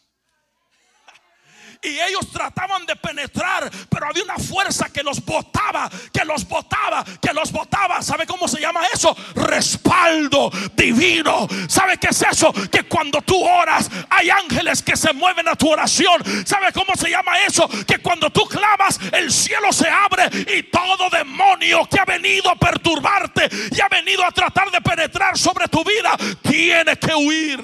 y 1.83 1.99
ellos 1.99 2.29
trataban 2.31 2.85
de 2.85 2.95
penetrar, 2.95 3.69
pero 3.89 4.07
había 4.07 4.23
una 4.23 4.37
fuerza 4.37 4.89
que 4.89 5.01
los 5.01 5.23
botaba, 5.25 5.89
que 6.13 6.23
los 6.23 6.47
botaba, 6.47 7.03
que 7.19 7.33
los 7.33 7.51
botaba. 7.51 8.03
¿Sabe 8.03 8.27
cómo 8.27 8.47
se 8.47 8.61
llama 8.61 8.81
eso? 8.93 9.15
Respaldo 9.33 10.51
divino. 10.75 11.47
¿Sabe 11.67 11.97
qué 11.97 12.09
es 12.09 12.21
eso? 12.21 12.53
Que 12.71 12.83
cuando 12.83 13.21
tú 13.23 13.43
oras 13.43 13.89
hay 14.09 14.29
ángeles 14.29 14.83
que 14.83 14.95
se 14.95 15.11
mueven 15.13 15.47
a 15.47 15.55
tu 15.55 15.71
oración. 15.71 16.21
¿Sabe 16.45 16.71
cómo 16.71 16.95
se 16.95 17.09
llama 17.09 17.39
eso? 17.39 17.67
Que 17.87 17.97
cuando 17.97 18.29
tú 18.29 18.45
clamas 18.45 18.99
el 19.11 19.31
cielo 19.31 19.73
se 19.73 19.89
abre 19.89 20.29
y 20.55 20.63
todo 20.63 21.09
demonio 21.09 21.87
que 21.89 21.99
ha 21.99 22.05
venido 22.05 22.51
a 22.51 22.55
perturbarte 22.55 23.49
y 23.71 23.81
ha 23.81 23.89
venido 23.89 24.23
a 24.23 24.31
tratar 24.31 24.69
de 24.69 24.81
penetrar 24.81 25.35
sobre 25.35 25.67
tu 25.67 25.83
vida 25.83 26.15
tiene 26.43 26.95
que 26.97 27.15
huir. 27.15 27.63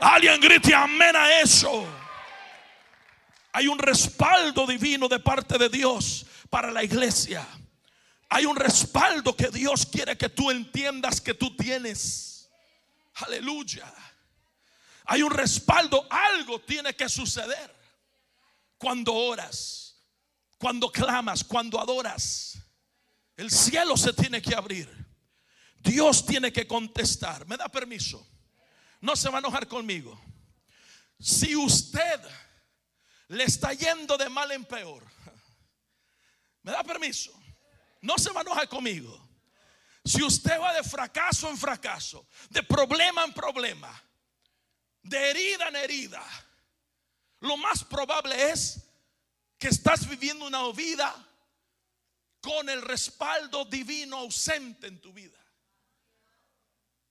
Alguien 0.00 0.40
grite 0.40 0.74
amén 0.74 1.14
a 1.14 1.40
eso. 1.40 1.99
Hay 3.52 3.66
un 3.66 3.78
respaldo 3.78 4.66
divino 4.66 5.08
de 5.08 5.18
parte 5.18 5.58
de 5.58 5.68
Dios 5.68 6.26
para 6.48 6.70
la 6.70 6.84
iglesia. 6.84 7.46
Hay 8.28 8.46
un 8.46 8.56
respaldo 8.56 9.36
que 9.36 9.48
Dios 9.48 9.86
quiere 9.86 10.16
que 10.16 10.28
tú 10.28 10.50
entiendas 10.50 11.20
que 11.20 11.34
tú 11.34 11.56
tienes. 11.56 12.48
Aleluya. 13.14 13.92
Hay 15.06 15.22
un 15.22 15.32
respaldo, 15.32 16.06
algo 16.08 16.60
tiene 16.60 16.94
que 16.94 17.08
suceder. 17.08 17.78
cuando 18.78 19.12
oras, 19.12 19.94
cuando 20.56 20.90
clamas, 20.90 21.44
cuando 21.44 21.78
adoras, 21.78 22.58
el 23.36 23.50
cielo 23.50 23.94
se 23.94 24.14
tiene 24.14 24.40
que 24.40 24.54
abrir. 24.54 24.88
Dios 25.82 26.24
tiene 26.24 26.50
que 26.50 26.66
contestar. 26.66 27.46
¿Me 27.46 27.58
da 27.58 27.68
permiso? 27.68 28.26
No 29.00 29.16
se 29.16 29.28
va 29.28 29.36
a 29.36 29.40
enojar 29.40 29.66
conmigo. 29.66 30.18
Si 31.18 31.54
usted 31.56 32.20
le 33.30 33.44
está 33.44 33.72
yendo 33.72 34.16
de 34.18 34.28
mal 34.28 34.50
en 34.50 34.64
peor, 34.64 35.04
¿me 36.62 36.72
da 36.72 36.82
permiso? 36.82 37.32
No 38.00 38.18
se 38.18 38.32
va 38.32 38.40
a 38.40 38.42
enojar 38.42 38.68
conmigo. 38.68 39.28
Si 40.04 40.22
usted 40.22 40.58
va 40.58 40.72
de 40.72 40.82
fracaso 40.82 41.48
en 41.48 41.56
fracaso, 41.56 42.26
de 42.48 42.62
problema 42.62 43.24
en 43.24 43.32
problema, 43.32 44.02
de 45.02 45.30
herida 45.30 45.68
en 45.68 45.76
herida, 45.76 46.24
lo 47.40 47.56
más 47.56 47.84
probable 47.84 48.50
es 48.50 48.82
que 49.58 49.68
estás 49.68 50.08
viviendo 50.08 50.46
una 50.46 50.68
vida 50.72 51.14
con 52.40 52.68
el 52.68 52.82
respaldo 52.82 53.64
divino 53.64 54.16
ausente 54.16 54.88
en 54.88 55.00
tu 55.00 55.12
vida. 55.12 55.38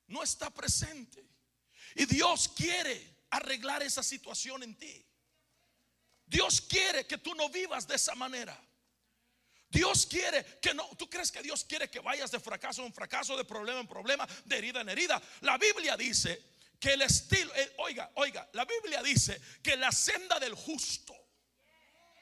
No 0.07 0.21
está 0.23 0.49
presente. 0.49 1.25
Y 1.95 2.05
Dios 2.05 2.49
quiere 2.49 3.23
arreglar 3.29 3.83
esa 3.83 4.03
situación 4.03 4.63
en 4.63 4.75
ti. 4.75 5.08
Dios 6.29 6.61
quiere 6.61 7.07
que 7.07 7.17
tú 7.17 7.33
no 7.33 7.49
vivas 7.49 7.87
de 7.87 7.95
esa 7.95 8.13
manera. 8.13 8.57
Dios 9.69 10.05
quiere 10.05 10.43
que 10.61 10.73
no, 10.73 10.87
tú 10.95 11.09
crees 11.09 11.31
que 11.31 11.41
Dios 11.41 11.63
quiere 11.63 11.89
que 11.89 11.99
vayas 11.99 12.31
de 12.31 12.39
fracaso 12.39 12.85
en 12.85 12.93
fracaso, 12.93 13.35
de 13.35 13.45
problema 13.45 13.79
en 13.79 13.87
problema, 13.87 14.27
de 14.45 14.57
herida 14.57 14.81
en 14.81 14.89
herida. 14.89 15.21
La 15.41 15.57
Biblia 15.57 15.97
dice 15.97 16.41
que 16.79 16.93
el 16.93 17.01
estilo, 17.01 17.53
eh, 17.55 17.73
oiga, 17.77 18.11
oiga, 18.15 18.47
la 18.53 18.65
Biblia 18.65 19.01
dice 19.03 19.41
que 19.61 19.75
la 19.75 19.91
senda 19.91 20.39
del 20.39 20.53
justo, 20.53 21.15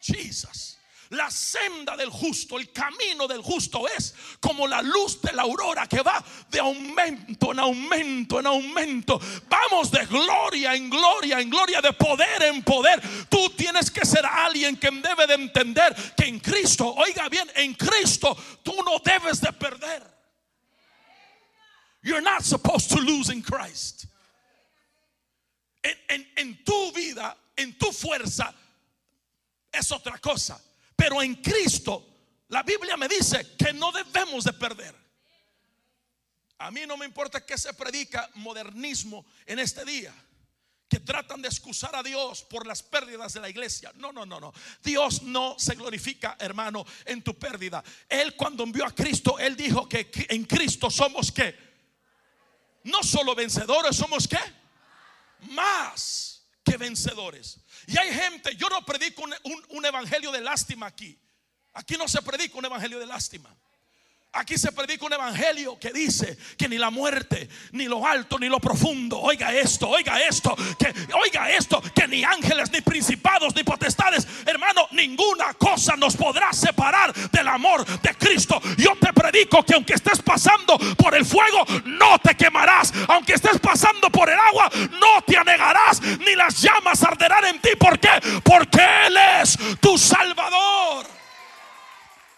Jesus, 0.01 0.77
la 1.09 1.31
senda 1.31 1.95
del 1.95 2.09
justo, 2.09 2.57
el 2.57 2.71
camino 2.71 3.27
del 3.27 3.41
justo 3.41 3.87
es 3.87 4.13
como 4.39 4.67
la 4.67 4.81
luz 4.81 5.21
de 5.21 5.31
la 5.33 5.43
aurora 5.43 5.87
que 5.87 6.01
va 6.01 6.23
de 6.49 6.59
aumento 6.59 7.51
en 7.51 7.59
aumento 7.59 8.39
en 8.39 8.47
aumento. 8.47 9.19
Vamos 9.47 9.91
de 9.91 10.05
gloria 10.05 10.75
en 10.75 10.89
gloria 10.89 11.39
en 11.39 11.49
gloria, 11.49 11.81
de 11.81 11.93
poder 11.93 12.43
en 12.43 12.63
poder. 12.63 13.01
Tú 13.29 13.49
tienes 13.51 13.89
que 13.91 14.05
ser 14.05 14.25
alguien 14.25 14.77
que 14.77 14.89
debe 14.91 15.27
de 15.27 15.35
entender 15.35 15.95
que 16.15 16.25
en 16.25 16.39
Cristo, 16.39 16.93
oiga 16.95 17.29
bien, 17.29 17.49
en 17.55 17.73
Cristo 17.73 18.35
tú 18.63 18.75
no 18.85 18.99
debes 19.03 19.41
de 19.41 19.53
perder. 19.53 20.03
You're 22.03 22.21
not 22.21 22.43
supposed 22.43 22.89
to 22.91 22.99
lose 22.99 23.29
in 23.29 23.41
Christ. 23.41 24.05
En, 26.09 26.25
en 26.35 26.63
tu 26.63 26.91
vida, 26.91 27.35
en 27.55 27.77
tu 27.77 27.91
fuerza, 27.91 28.53
es 29.71 29.91
otra 29.91 30.17
cosa. 30.17 30.59
Pero 30.97 31.21
en 31.21 31.35
Cristo, 31.35 32.05
la 32.49 32.63
Biblia 32.63 32.97
me 32.97 33.07
dice 33.07 33.55
que 33.55 33.71
no 33.71 33.91
debemos 33.91 34.43
de 34.43 34.51
perder. 34.51 34.95
A 36.57 36.71
mí 36.71 36.81
no 36.87 36.97
me 36.97 37.05
importa 37.05 37.45
que 37.45 37.57
se 37.57 37.71
predica 37.73 38.29
modernismo 38.33 39.25
en 39.45 39.59
este 39.59 39.85
día. 39.85 40.13
Que 40.89 40.99
tratan 40.99 41.41
de 41.41 41.49
excusar 41.49 41.95
a 41.95 42.01
Dios 42.01 42.43
por 42.43 42.65
las 42.65 42.81
pérdidas 42.81 43.33
de 43.33 43.41
la 43.41 43.49
iglesia. 43.49 43.91
No, 43.95 44.11
no, 44.11 44.25
no, 44.25 44.39
no. 44.39 44.51
Dios 44.83 45.21
no 45.21 45.55
se 45.59 45.75
glorifica, 45.75 46.35
hermano, 46.39 46.83
en 47.05 47.21
tu 47.21 47.37
pérdida. 47.37 47.83
Él 48.09 48.35
cuando 48.35 48.63
envió 48.63 48.85
a 48.85 48.95
Cristo, 48.95 49.37
Él 49.37 49.55
dijo 49.55 49.87
que 49.87 50.09
en 50.29 50.45
Cristo 50.45 50.89
somos 50.89 51.31
que 51.31 51.55
no 52.85 53.03
solo 53.03 53.35
vencedores, 53.35 53.95
somos 53.95 54.27
que 54.27 54.39
más 55.41 56.36
que 56.69 56.77
vencedores. 56.77 57.59
Y 57.87 57.97
hay 57.97 58.13
gente, 58.13 58.55
yo 58.55 58.67
no 58.69 58.85
predico 58.85 59.23
un, 59.69 59.85
evangelio 59.85 60.31
de 60.31 60.41
lástima 60.41 60.87
aquí. 60.87 61.17
Aquí 61.73 61.95
no 61.95 62.07
se 62.07 62.21
predica 62.21 62.57
un 62.57 62.65
evangelio 62.65 62.99
de 62.99 63.05
lástima. 63.05 63.55
Aquí 64.33 64.57
se 64.57 64.71
predica 64.71 65.05
un 65.05 65.13
evangelio 65.13 65.79
que 65.79 65.91
dice 65.91 66.37
que 66.57 66.67
ni 66.67 66.77
la 66.77 66.91
muerte, 66.91 67.49
ni 67.71 67.85
lo 67.85 68.05
alto, 68.05 68.37
ni 68.37 68.49
lo 68.49 68.59
profundo, 68.59 69.19
oiga 69.19 69.51
esto, 69.51 69.89
oiga 69.89 70.19
esto, 70.21 70.55
que 70.77 70.93
oiga 71.15 71.49
esto, 71.49 71.81
que 71.95 72.07
ni 72.07 72.23
ángeles, 72.23 72.69
ni 72.71 72.81
principados, 72.81 73.55
ni 73.55 73.63
potestades, 73.63 74.27
hermano, 74.45 74.87
ninguna 74.91 75.53
cosa 75.53 75.95
nos 75.95 76.15
podrá 76.15 76.53
separar 76.53 77.13
del 77.31 77.47
amor 77.47 77.83
de 77.85 78.13
Cristo. 78.15 78.61
Yo 78.77 78.95
te 78.99 79.11
predico 79.11 79.63
que 79.63 79.73
aunque 79.73 79.93
estés 79.93 80.21
pasando 80.21 80.77
por 80.97 81.15
el 81.15 81.25
fuego, 81.25 81.65
no 81.85 82.19
te 82.19 82.35
quemarás. 82.35 82.93
Aunque 83.07 83.33
estés 83.33 83.59
pasando 83.59 84.11
por 84.11 84.29
el 84.29 84.37
agua, 84.37 84.69
no 84.91 85.21
te 85.25 85.37
anegarás, 85.37 86.01
ni 86.01 86.35
las 86.35 86.61
llamas 86.61 87.01
arderán 87.01 87.45
en 87.45 87.59
ti. 87.59 87.69
¿Por 87.79 87.97
qué? 87.99 88.09
Porque 88.43 88.85
Él 89.07 89.17
es 89.41 89.57
tu 89.79 89.97
Salvador. 89.97 91.16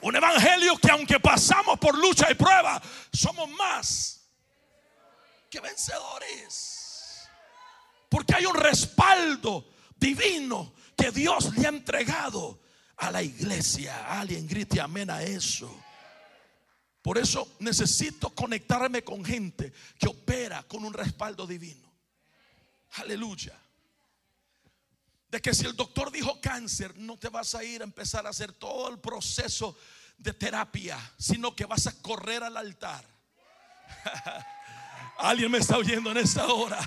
Un 0.01 0.15
evangelio 0.15 0.77
que 0.77 0.91
aunque 0.91 1.19
pasamos 1.19 1.77
por 1.77 1.97
lucha 1.97 2.31
y 2.31 2.35
prueba, 2.35 2.81
somos 3.11 3.49
más 3.51 4.21
que 5.49 5.59
vencedores. 5.59 7.27
Porque 8.07 8.35
hay 8.35 8.45
un 8.45 8.55
respaldo 8.55 9.69
divino 9.97 10.73
que 10.95 11.11
Dios 11.11 11.55
le 11.55 11.65
ha 11.65 11.69
entregado 11.69 12.59
a 12.97 13.11
la 13.11 13.21
iglesia. 13.21 14.19
Alguien 14.19 14.47
grite 14.47 14.79
amén 14.79 15.09
a 15.09 15.21
eso. 15.21 15.69
Por 17.01 17.17
eso 17.17 17.55
necesito 17.59 18.29
conectarme 18.29 19.03
con 19.03 19.23
gente 19.23 19.73
que 19.97 20.07
opera 20.07 20.63
con 20.63 20.83
un 20.83 20.93
respaldo 20.93 21.47
divino. 21.47 21.89
Aleluya. 22.93 23.57
De 25.29 25.41
que 25.41 25.53
si 25.53 25.65
el 25.65 25.75
doctor 25.75 26.11
dijo 26.11 26.39
cáncer, 26.41 26.97
no 26.97 27.17
te 27.17 27.29
vas 27.29 27.53
a 27.55 27.63
ir 27.63 27.81
a 27.81 27.83
empezar 27.83 28.25
a 28.25 28.29
hacer 28.29 28.51
todo 28.53 28.89
el 28.89 28.99
proceso 28.99 29.77
de 30.17 30.33
terapia, 30.33 30.97
sino 31.17 31.55
que 31.55 31.65
vas 31.65 31.87
a 31.87 32.01
correr 32.01 32.43
al 32.43 32.57
altar. 32.57 33.05
Alguien 35.19 35.51
me 35.51 35.59
está 35.59 35.77
oyendo 35.77 36.11
en 36.11 36.17
esta 36.17 36.47
hora 36.47 36.79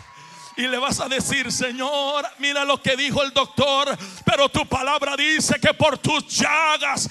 y 0.57 0.63
le 0.63 0.79
vas 0.79 1.01
a 1.01 1.09
decir, 1.09 1.51
Señor, 1.51 2.27
mira 2.39 2.65
lo 2.65 2.81
que 2.81 2.97
dijo 2.97 3.23
el 3.23 3.33
doctor, 3.33 3.97
pero 4.25 4.49
tu 4.49 4.67
palabra 4.67 5.17
dice 5.17 5.59
que 5.61 5.73
por 5.75 5.99
tus 5.99 6.27
llagas 6.29 7.09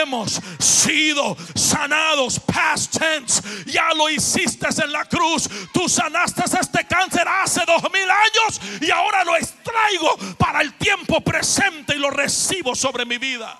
hemos 0.00 0.40
sido 0.58 1.36
sanados. 1.54 2.40
Past 2.40 2.98
tense, 2.98 3.42
ya 3.66 3.92
lo 3.94 4.08
hiciste 4.10 4.68
en 4.82 4.92
la 4.92 5.04
cruz. 5.04 5.48
Tú 5.72 5.88
sanaste 5.88 6.42
este 6.44 6.86
cáncer 6.86 7.26
hace 7.26 7.62
dos 7.66 7.82
mil 7.92 8.08
años 8.10 8.60
y 8.80 8.90
ahora 8.90 9.24
lo 9.24 9.36
extraigo 9.36 10.16
para 10.38 10.60
el 10.62 10.74
tiempo 10.74 11.20
presente 11.20 11.94
y 11.94 11.98
lo 11.98 12.10
recibo 12.10 12.74
sobre 12.74 13.04
mi 13.04 13.18
vida. 13.18 13.58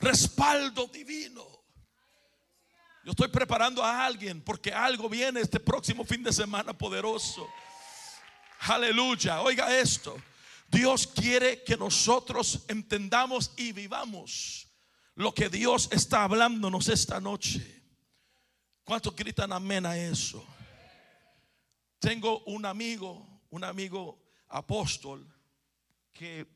Respaldo 0.00 0.86
divino. 0.86 1.46
Yo 3.04 3.12
estoy 3.12 3.28
preparando 3.28 3.82
a 3.82 4.04
alguien 4.04 4.42
porque 4.42 4.72
algo 4.72 5.08
viene 5.08 5.40
este 5.40 5.58
próximo 5.58 6.04
fin 6.04 6.22
de 6.22 6.32
semana 6.32 6.72
poderoso. 6.72 7.48
Aleluya. 8.60 9.40
Oiga 9.40 9.78
esto. 9.78 10.16
Dios 10.68 11.06
quiere 11.06 11.62
que 11.62 11.76
nosotros 11.76 12.64
entendamos 12.68 13.52
y 13.56 13.72
vivamos 13.72 14.68
lo 15.14 15.34
que 15.34 15.48
Dios 15.48 15.88
está 15.92 16.24
hablándonos 16.24 16.88
esta 16.88 17.20
noche. 17.20 17.82
¿Cuántos 18.84 19.16
gritan 19.16 19.52
amén 19.52 19.86
a 19.86 19.96
eso? 19.96 20.44
Tengo 21.98 22.40
un 22.44 22.66
amigo, 22.66 23.42
un 23.50 23.64
amigo 23.64 24.22
apóstol 24.48 25.26
que 26.12 26.46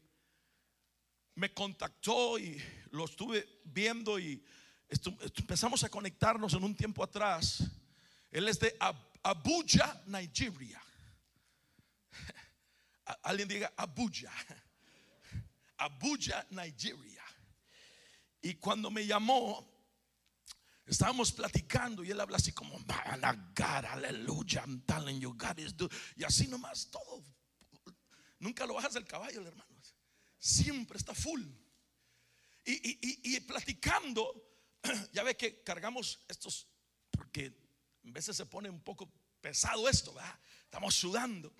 me 1.34 1.52
contactó 1.52 2.38
y 2.38 2.62
lo 2.90 3.06
estuve 3.06 3.60
viendo 3.64 4.18
y 4.18 4.44
empezamos 4.88 5.82
a 5.84 5.88
conectarnos 5.88 6.52
en 6.52 6.64
un 6.64 6.74
tiempo 6.74 7.02
atrás. 7.02 7.64
Él 8.30 8.48
es 8.48 8.60
de 8.60 8.76
Abuja, 9.22 10.02
Nigeria. 10.06 10.83
Alguien 13.22 13.48
diga 13.48 13.72
Abuja. 13.76 14.32
Abuja, 15.78 16.46
Nigeria. 16.50 17.24
Y 18.40 18.54
cuando 18.54 18.90
me 18.90 19.06
llamó, 19.06 19.66
estábamos 20.86 21.32
platicando 21.32 22.04
y 22.04 22.10
él 22.10 22.20
habla 22.20 22.36
así 22.36 22.52
como, 22.52 22.78
God, 22.78 23.84
aleluya, 23.84 24.62
I'm 24.66 24.82
telling 24.82 25.20
you, 25.20 25.34
God 25.34 25.58
is 25.58 25.76
do. 25.76 25.88
Y 26.16 26.24
así 26.24 26.46
nomás 26.46 26.90
todo. 26.90 27.24
Nunca 28.38 28.66
lo 28.66 28.74
bajas 28.74 28.94
del 28.94 29.06
caballo, 29.06 29.46
hermano. 29.46 29.74
Siempre 30.38 30.98
está 30.98 31.14
full. 31.14 31.42
Y, 32.66 33.36
y 33.36 33.40
platicando, 33.40 34.58
ya 35.12 35.22
ve 35.22 35.36
que 35.36 35.62
cargamos 35.62 36.20
estos, 36.28 36.68
porque 37.10 37.46
a 38.06 38.10
veces 38.10 38.36
se 38.36 38.46
pone 38.46 38.68
un 38.68 38.80
poco 38.80 39.10
pesado 39.40 39.88
esto, 39.88 40.12
¿verdad? 40.14 40.38
Estamos 40.64 40.94
sudando. 40.94 41.54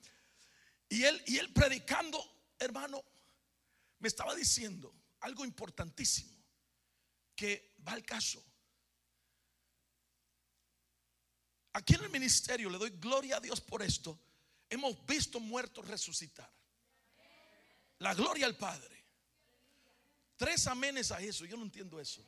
Y 0.94 1.02
él, 1.02 1.20
y 1.26 1.38
él 1.38 1.52
predicando, 1.52 2.24
hermano, 2.56 3.04
me 3.98 4.06
estaba 4.06 4.32
diciendo 4.32 4.94
algo 5.22 5.44
importantísimo, 5.44 6.30
que 7.34 7.74
va 7.84 7.94
al 7.94 8.04
caso. 8.04 8.40
Aquí 11.72 11.94
en 11.94 12.04
el 12.04 12.10
ministerio, 12.10 12.70
le 12.70 12.78
doy 12.78 12.90
gloria 12.90 13.38
a 13.38 13.40
Dios 13.40 13.60
por 13.60 13.82
esto, 13.82 14.20
hemos 14.70 15.04
visto 15.04 15.40
muertos 15.40 15.84
resucitar. 15.88 16.48
La 17.98 18.14
gloria 18.14 18.46
al 18.46 18.56
Padre. 18.56 19.04
Tres 20.36 20.64
amenes 20.68 21.10
a 21.10 21.20
eso. 21.20 21.44
Yo 21.44 21.56
no 21.56 21.64
entiendo 21.64 21.98
eso. 21.98 22.22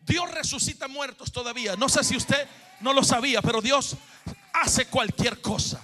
Dios 0.00 0.30
resucita 0.32 0.86
muertos 0.86 1.32
todavía. 1.32 1.76
No 1.76 1.88
sé 1.88 2.04
si 2.04 2.14
usted 2.14 2.46
no 2.80 2.92
lo 2.92 3.02
sabía, 3.02 3.40
pero 3.40 3.62
Dios 3.62 3.96
hace 4.52 4.86
cualquier 4.88 5.40
cosa. 5.40 5.82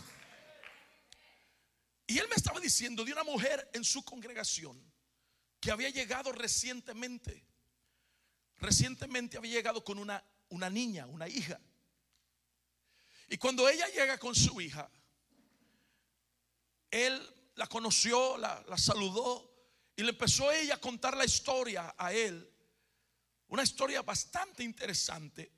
Y 2.06 2.18
él 2.18 2.28
me 2.28 2.34
estaba 2.36 2.60
diciendo 2.60 3.04
de 3.04 3.12
una 3.12 3.24
mujer 3.24 3.70
en 3.72 3.84
su 3.84 4.04
congregación 4.04 4.80
que 5.60 5.70
había 5.70 5.88
llegado 5.88 6.32
recientemente. 6.32 7.46
Recientemente 8.56 9.38
había 9.38 9.52
llegado 9.52 9.82
con 9.82 9.98
una, 9.98 10.22
una 10.50 10.68
niña, 10.68 11.06
una 11.06 11.28
hija. 11.28 11.60
Y 13.28 13.38
cuando 13.38 13.68
ella 13.68 13.88
llega 13.88 14.18
con 14.18 14.34
su 14.34 14.60
hija, 14.60 14.90
él 16.90 17.20
la 17.54 17.66
conoció, 17.66 18.36
la, 18.36 18.62
la 18.68 18.76
saludó 18.76 19.50
y 19.96 20.02
le 20.02 20.10
empezó 20.10 20.52
ella 20.52 20.74
a 20.74 20.80
contar 20.80 21.16
la 21.16 21.24
historia 21.24 21.94
a 21.96 22.12
él. 22.12 22.50
Una 23.48 23.62
historia 23.62 24.02
bastante 24.02 24.62
interesante. 24.62 25.50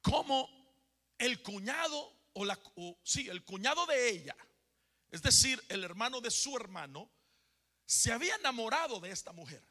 Como 0.00 0.48
el 1.18 1.42
cuñado, 1.42 2.30
o 2.32 2.44
la, 2.44 2.58
sí, 3.04 3.28
el 3.28 3.44
cuñado 3.44 3.86
de 3.86 4.10
ella, 4.10 4.36
es 5.12 5.20
decir, 5.20 5.62
el 5.68 5.84
hermano 5.84 6.22
de 6.22 6.30
su 6.30 6.56
hermano, 6.56 7.08
se 7.84 8.10
había 8.10 8.34
enamorado 8.36 8.98
de 8.98 9.10
esta 9.10 9.30
mujer. 9.30 9.62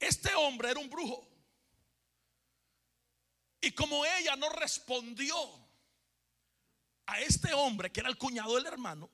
Este 0.00 0.34
hombre 0.34 0.72
era 0.72 0.80
un 0.80 0.90
brujo. 0.90 1.26
Y 3.60 3.70
como 3.70 4.04
ella 4.04 4.34
no 4.34 4.48
respondió 4.50 5.36
a 7.06 7.20
este 7.20 7.54
hombre, 7.54 7.92
que 7.92 8.00
era 8.00 8.08
el 8.08 8.18
cuñado 8.18 8.56
del 8.56 8.66
hermano, 8.66 9.08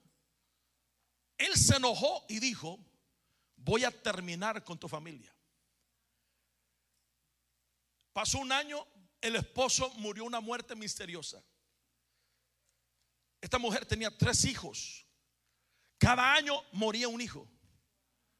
él 1.36 1.54
se 1.54 1.76
enojó 1.76 2.24
y 2.30 2.40
dijo, 2.40 2.78
voy 3.56 3.84
a 3.84 3.90
terminar 3.90 4.64
con 4.64 4.78
tu 4.78 4.88
familia. 4.88 5.34
Pasó 8.14 8.38
un 8.38 8.50
año, 8.50 8.86
el 9.20 9.36
esposo 9.36 9.90
murió 9.96 10.24
una 10.24 10.40
muerte 10.40 10.74
misteriosa. 10.74 11.44
Esta 13.44 13.58
mujer 13.58 13.84
tenía 13.84 14.10
tres 14.10 14.46
hijos. 14.46 15.04
Cada 15.98 16.32
año 16.32 16.64
moría 16.72 17.08
un 17.08 17.20
hijo. 17.20 17.46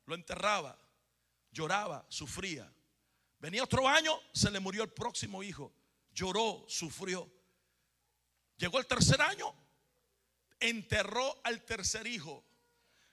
Lo 0.06 0.14
enterraba, 0.14 0.80
lloraba, 1.50 2.06
sufría. 2.08 2.74
Venía 3.38 3.64
otro 3.64 3.86
año, 3.86 4.18
se 4.32 4.50
le 4.50 4.60
murió 4.60 4.82
el 4.82 4.94
próximo 4.94 5.42
hijo. 5.42 5.74
Lloró, 6.10 6.64
sufrió. 6.68 7.30
Llegó 8.56 8.78
el 8.78 8.86
tercer 8.86 9.20
año, 9.20 9.54
enterró 10.58 11.38
al 11.44 11.66
tercer 11.66 12.06
hijo. 12.06 12.42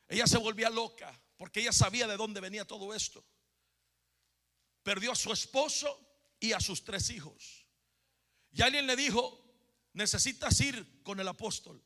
Ella 0.07 0.27
se 0.27 0.37
volvía 0.37 0.69
loca 0.69 1.11
porque 1.35 1.59
ella 1.59 1.73
sabía 1.73 2.07
de 2.07 2.15
dónde 2.15 2.39
venía 2.39 2.63
todo 2.63 2.93
esto. 2.93 3.21
Perdió 4.81 5.11
a 5.11 5.15
su 5.15 5.33
esposo 5.33 5.99
y 6.39 6.53
a 6.53 6.61
sus 6.61 6.85
tres 6.85 7.09
hijos. 7.09 7.67
Y 8.53 8.61
alguien 8.61 8.87
le 8.87 8.95
dijo, 8.95 9.40
necesitas 9.93 10.59
ir 10.61 11.03
con 11.03 11.19
el 11.19 11.27
apóstol, 11.27 11.83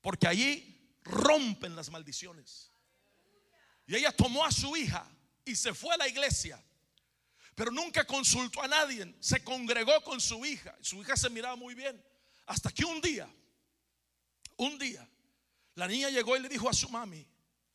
porque 0.00 0.26
allí 0.26 0.96
rompen 1.02 1.76
las 1.76 1.90
maldiciones. 1.90 2.72
Y 3.86 3.96
ella 3.96 4.12
tomó 4.12 4.44
a 4.44 4.52
su 4.52 4.76
hija 4.76 5.06
y 5.44 5.56
se 5.56 5.74
fue 5.74 5.94
a 5.94 5.98
la 5.98 6.08
iglesia, 6.08 6.62
pero 7.54 7.70
nunca 7.70 8.06
consultó 8.06 8.62
a 8.62 8.68
nadie, 8.68 9.14
se 9.20 9.42
congregó 9.42 10.02
con 10.02 10.20
su 10.20 10.44
hija. 10.46 10.76
Su 10.80 11.00
hija 11.02 11.16
se 11.16 11.28
miraba 11.30 11.56
muy 11.56 11.74
bien, 11.74 12.02
hasta 12.46 12.70
que 12.70 12.84
un 12.84 13.00
día, 13.00 13.28
un 14.56 14.78
día, 14.78 15.08
la 15.74 15.88
niña 15.88 16.10
llegó 16.10 16.36
y 16.36 16.40
le 16.40 16.48
dijo 16.48 16.68
a 16.68 16.72
su 16.72 16.88
mami, 16.88 17.26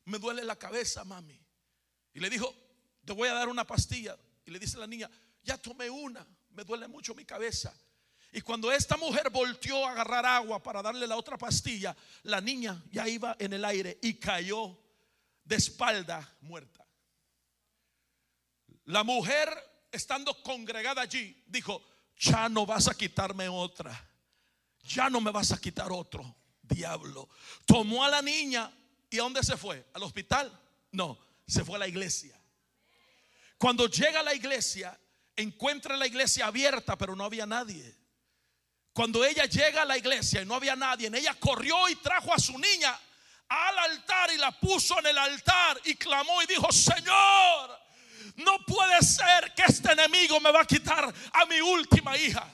me 0.06 0.20
duele 0.20 0.44
la 0.44 0.56
cabeza, 0.56 1.04
mami. 1.04 1.40
Y 2.14 2.20
le 2.20 2.30
dijo, 2.30 2.54
te 3.04 3.14
voy 3.14 3.28
a 3.28 3.34
dar 3.34 3.50
una 3.50 3.66
pastilla. 3.66 4.18
Y 4.46 4.52
le 4.52 4.60
dice 4.60 4.78
la 4.78 4.88
niña, 4.88 5.10
ya 5.44 5.58
tomé 5.58 5.90
una, 5.90 6.26
me 6.52 6.64
duele 6.64 6.88
mucho 6.88 7.14
mi 7.16 7.26
cabeza. 7.26 7.74
Y 8.36 8.42
cuando 8.42 8.72
esta 8.72 8.98
mujer 8.98 9.30
volteó 9.30 9.88
a 9.88 9.92
agarrar 9.92 10.26
agua 10.26 10.62
para 10.62 10.82
darle 10.82 11.08
la 11.08 11.16
otra 11.16 11.38
pastilla, 11.38 11.96
la 12.24 12.42
niña 12.42 12.84
ya 12.92 13.08
iba 13.08 13.36
en 13.40 13.54
el 13.54 13.64
aire 13.64 13.98
y 14.02 14.16
cayó 14.16 14.78
de 15.44 15.56
espalda 15.56 16.36
muerta. 16.42 16.86
La 18.84 19.04
mujer, 19.04 19.50
estando 19.90 20.44
congregada 20.44 21.02
allí, 21.02 21.42
dijo, 21.48 21.82
ya 22.18 22.50
no 22.50 22.66
vas 22.66 22.90
a 22.90 22.94
quitarme 22.94 23.48
otra, 23.48 23.98
ya 24.84 25.10
no 25.10 25.22
me 25.22 25.32
vas 25.32 25.54
a 25.54 25.58
quitar 25.58 25.92
otro, 25.92 26.36
diablo. 26.62 27.30
Tomó 27.66 28.04
a 28.04 28.10
la 28.10 28.22
niña 28.22 28.70
¿Y 29.10 29.20
a 29.20 29.24
dónde 29.24 29.44
se 29.44 29.56
fue? 29.56 29.86
¿Al 29.94 30.04
hospital? 30.04 30.52
No, 30.92 31.18
se 31.48 31.64
fue 31.64 31.78
a 31.78 31.80
la 31.80 31.88
iglesia. 31.88 32.38
Cuando 33.58 33.88
llega 33.88 34.20
a 34.20 34.24
la 34.24 34.34
iglesia, 34.34 35.00
encuentra 35.38 35.96
la 35.96 36.06
iglesia 36.06 36.48
abierta, 36.48 36.98
pero 36.98 37.16
no 37.16 37.24
había 37.24 37.46
nadie. 37.46 37.96
Cuando 38.96 39.26
ella 39.26 39.44
llega 39.44 39.82
a 39.82 39.86
la 39.86 39.98
iglesia 39.98 40.42
y 40.42 40.46
no 40.46 40.56
había 40.56 40.74
nadie, 40.74 41.12
ella 41.14 41.36
corrió 41.38 41.90
y 41.90 41.98
trajo 41.98 42.34
a 42.34 42.40
su 42.40 42.58
niña 42.58 42.98
al 43.50 43.78
altar 43.78 44.32
y 44.32 44.38
la 44.38 44.58
puso 44.58 44.98
en 45.00 45.08
el 45.08 45.18
altar 45.18 45.82
y 45.84 45.96
clamó 45.96 46.42
y 46.42 46.46
dijo, 46.46 46.72
Señor, 46.72 47.78
no 48.38 48.58
puede 48.66 49.02
ser 49.02 49.54
que 49.54 49.64
este 49.64 49.92
enemigo 49.92 50.40
me 50.40 50.50
va 50.50 50.62
a 50.62 50.66
quitar 50.66 51.14
a 51.34 51.46
mi 51.46 51.60
última 51.60 52.18
hija. 52.18 52.48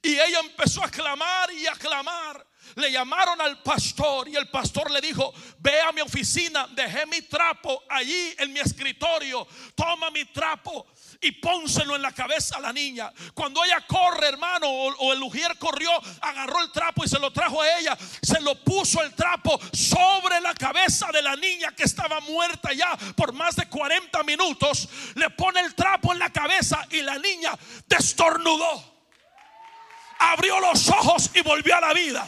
Y 0.00 0.12
ella 0.12 0.38
empezó 0.38 0.84
a 0.84 0.88
clamar 0.88 1.52
y 1.52 1.66
a 1.66 1.72
clamar 1.72 2.46
le 2.76 2.92
llamaron 2.92 3.40
al 3.40 3.62
pastor 3.62 4.28
y 4.28 4.36
el 4.36 4.48
pastor 4.48 4.90
le 4.90 5.00
dijo, 5.00 5.32
ve 5.58 5.80
a 5.80 5.92
mi 5.92 6.02
oficina, 6.02 6.68
dejé 6.68 7.06
mi 7.06 7.22
trapo 7.22 7.82
allí 7.88 8.34
en 8.38 8.52
mi 8.52 8.60
escritorio, 8.60 9.46
toma 9.74 10.10
mi 10.10 10.24
trapo 10.26 10.86
y 11.20 11.32
pónselo 11.32 11.96
en 11.96 12.02
la 12.02 12.12
cabeza 12.12 12.56
a 12.56 12.60
la 12.60 12.72
niña. 12.72 13.12
Cuando 13.34 13.64
ella 13.64 13.84
corre, 13.86 14.28
hermano, 14.28 14.68
o, 14.68 15.12
el 15.12 15.22
ujier 15.22 15.56
corrió, 15.58 15.90
agarró 16.20 16.62
el 16.62 16.72
trapo 16.72 17.04
y 17.04 17.08
se 17.08 17.18
lo 17.18 17.32
trajo 17.32 17.60
a 17.62 17.78
ella, 17.78 17.96
se 18.22 18.40
lo 18.40 18.54
puso 18.62 19.02
el 19.02 19.14
trapo 19.14 19.58
sobre 19.72 20.40
la 20.40 20.54
cabeza 20.54 21.08
de 21.12 21.22
la 21.22 21.36
niña 21.36 21.72
que 21.72 21.84
estaba 21.84 22.20
muerta 22.20 22.72
ya 22.72 22.96
por 23.14 23.32
más 23.32 23.56
de 23.56 23.66
40 23.68 24.22
minutos, 24.22 24.88
le 25.14 25.30
pone 25.30 25.60
el 25.60 25.74
trapo 25.74 26.12
en 26.12 26.18
la 26.18 26.30
cabeza 26.30 26.86
y 26.90 27.02
la 27.02 27.18
niña 27.18 27.52
destornudó. 27.86 28.96
Abrió 30.18 30.60
los 30.60 30.88
ojos 30.88 31.30
y 31.34 31.42
volvió 31.42 31.76
a 31.76 31.80
la 31.80 31.92
vida. 31.92 32.26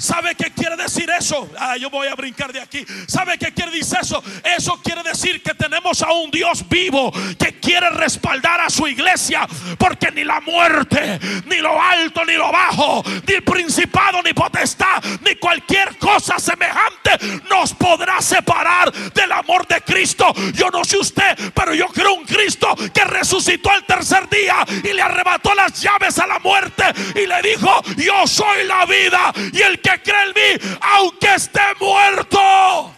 ¿Sabe 0.00 0.34
qué 0.34 0.50
quiere 0.50 0.76
decir 0.76 1.10
eso? 1.10 1.50
Ah, 1.58 1.76
yo 1.76 1.90
voy 1.90 2.08
a 2.08 2.14
brincar 2.14 2.52
de 2.52 2.60
aquí. 2.60 2.84
¿Sabe 3.06 3.36
qué 3.36 3.52
quiere 3.52 3.70
decir 3.70 3.98
eso? 4.00 4.22
Eso 4.56 4.80
quiere 4.82 5.02
decir 5.02 5.42
que 5.42 5.52
tenemos 5.54 6.00
a 6.02 6.12
un 6.12 6.30
Dios 6.30 6.66
vivo 6.68 7.12
que 7.38 7.60
quiere 7.60 7.90
respaldar 7.90 8.60
a 8.62 8.70
su 8.70 8.86
iglesia. 8.88 9.46
Porque 9.78 10.10
ni 10.10 10.24
la 10.24 10.40
muerte, 10.40 11.20
ni 11.46 11.56
lo 11.56 11.80
alto, 11.80 12.24
ni 12.24 12.32
lo 12.34 12.50
bajo, 12.50 13.02
ni 13.26 13.40
principado, 13.42 14.22
ni 14.22 14.32
potestad, 14.32 15.02
ni 15.22 15.36
cualquier 15.36 15.98
cosa 15.98 16.38
semejante 16.38 17.10
nos 17.50 17.74
podrá 17.74 18.22
separar 18.22 18.92
del 18.92 19.32
amor 19.32 19.66
de 19.66 19.82
Cristo. 19.82 20.32
Yo 20.54 20.70
no 20.70 20.84
sé 20.84 20.96
usted, 20.96 21.52
pero 21.54 21.74
yo 21.74 21.86
creo 21.88 22.14
un 22.14 22.24
Cristo 22.24 22.74
que 22.94 23.04
resucitó 23.04 23.70
el 23.74 23.84
tercer 23.84 24.28
día 24.30 24.64
y 24.82 24.92
le 24.94 25.02
arrebató 25.02 25.49
llaves 25.80 26.18
a 26.18 26.26
la 26.26 26.38
muerte 26.38 26.84
y 27.14 27.26
le 27.26 27.42
dijo, 27.42 27.82
yo 27.96 28.26
soy 28.26 28.64
la 28.64 28.86
vida 28.86 29.32
y 29.52 29.60
el 29.62 29.80
que 29.80 30.02
cree 30.02 30.22
en 30.24 30.28
mí, 30.34 30.78
aunque 30.80 31.34
esté 31.34 31.60
muerto, 31.78 32.94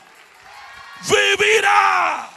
vivirá. 1.08 2.28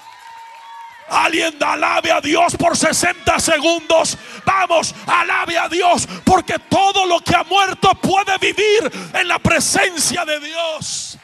Alguien 1.08 1.56
alabe 1.64 2.12
a 2.12 2.20
Dios 2.20 2.56
por 2.58 2.76
60 2.76 3.40
segundos. 3.40 4.18
Vamos, 4.44 4.96
alabe 5.06 5.58
a 5.58 5.70
Dios 5.70 6.08
porque 6.24 6.58
todo 6.68 7.06
lo 7.06 7.20
que 7.20 7.36
ha 7.36 7.44
muerto 7.44 7.94
puede 7.96 8.38
vivir 8.40 8.92
en 9.14 9.28
la 9.28 9.38
presencia 9.40 10.26
de 10.26 10.40
Dios. 10.40 11.18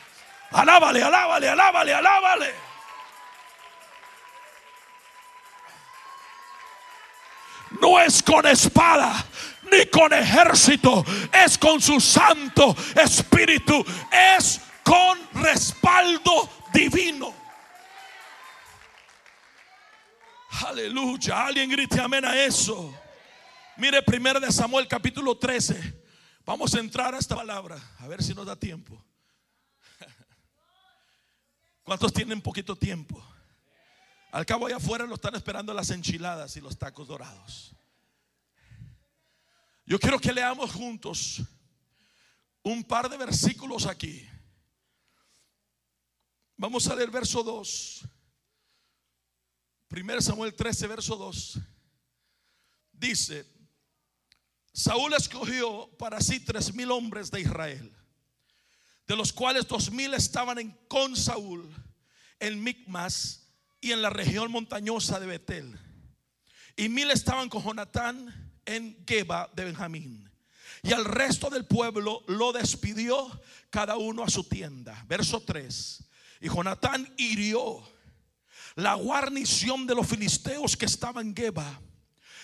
Alábale, 0.52 1.02
alábale, 1.02 1.50
alábale, 1.50 1.94
alábale. 1.94 2.71
No 7.82 8.00
es 8.00 8.22
con 8.22 8.46
espada, 8.46 9.26
ni 9.72 9.88
con 9.88 10.14
ejército, 10.14 11.04
es 11.34 11.58
con 11.58 11.82
su 11.82 12.00
Santo 12.00 12.76
Espíritu, 12.96 13.84
es 14.38 14.62
con 14.84 15.18
respaldo 15.42 16.48
divino. 16.72 17.34
Aleluya, 20.68 21.48
alguien 21.48 21.72
grite 21.72 22.00
amén 22.00 22.24
a 22.24 22.36
eso. 22.40 22.94
Mire, 23.78 24.04
primero 24.04 24.40
de 24.40 24.52
Samuel 24.52 24.88
capítulo 24.88 25.36
13. 25.36 26.02
Vamos 26.46 26.76
a 26.76 26.80
entrar 26.80 27.16
a 27.16 27.18
esta 27.18 27.36
palabra, 27.36 27.82
a 27.98 28.08
ver 28.08 28.22
si 28.22 28.36
nos 28.36 28.46
da 28.46 28.56
tiempo. 28.56 29.04
¿Cuántos 31.84 32.14
tienen 32.14 32.42
poquito 32.42 32.76
tiempo? 32.76 33.31
Al 34.32 34.46
cabo 34.46 34.66
allá 34.66 34.78
afuera 34.78 35.06
lo 35.06 35.16
están 35.16 35.36
esperando 35.36 35.74
las 35.74 35.90
enchiladas 35.90 36.56
y 36.56 36.62
los 36.62 36.78
tacos 36.78 37.08
dorados. 37.08 37.74
Yo 39.86 40.00
quiero 40.00 40.20
que 40.20 40.32
leamos 40.32 40.72
juntos 40.72 41.42
un 42.64 42.84
par 42.84 43.10
de 43.10 43.18
versículos 43.18 43.86
aquí. 43.86 44.26
Vamos 46.56 46.88
a 46.88 46.96
leer 46.96 47.12
verso 47.12 47.44
2. 47.44 48.08
1 49.92 50.22
Samuel 50.22 50.54
13, 50.54 50.88
verso 50.88 51.18
2, 51.18 51.60
dice, 52.94 53.46
Saúl 54.72 55.14
escogió 55.14 55.90
para 55.98 56.22
sí 56.22 56.40
tres 56.40 56.74
mil 56.74 56.92
hombres 56.92 57.30
de 57.30 57.42
Israel, 57.42 57.94
de 59.06 59.16
los 59.18 59.34
cuales 59.34 59.68
dos 59.68 59.92
mil 59.92 60.14
estaban 60.14 60.60
en, 60.60 60.72
con 60.88 61.18
Saúl 61.18 61.70
en 62.40 62.64
Micmas 62.64 63.41
y 63.82 63.92
en 63.92 64.02
la 64.02 64.10
región 64.10 64.52
montañosa 64.52 65.20
de 65.20 65.26
Betel, 65.26 65.80
y 66.78 66.88
mil 66.88 67.12
estaban 67.12 67.50
con 67.50 67.64
Jonatán 67.64 68.52
en 68.66 69.04
Geba 69.06 69.50
de 69.54 69.66
Benjamín. 69.66 70.32
Y 70.84 70.94
al 70.94 71.06
resto 71.06 71.50
del 71.50 71.66
pueblo 71.66 72.24
lo 72.28 72.52
despidió 72.54 73.42
cada 73.70 73.98
uno 73.98 74.24
a 74.24 74.30
su 74.30 74.44
tienda. 74.46 75.04
Verso 75.08 75.42
3. 75.42 76.04
Y 76.42 76.48
Jonatán 76.50 77.14
hirió 77.18 77.84
la 78.76 78.96
guarnición 78.96 79.86
de 79.86 79.96
los 79.96 80.08
filisteos 80.08 80.76
que 80.76 80.86
estaban 80.86 81.28
en 81.28 81.36
Geba. 81.36 81.82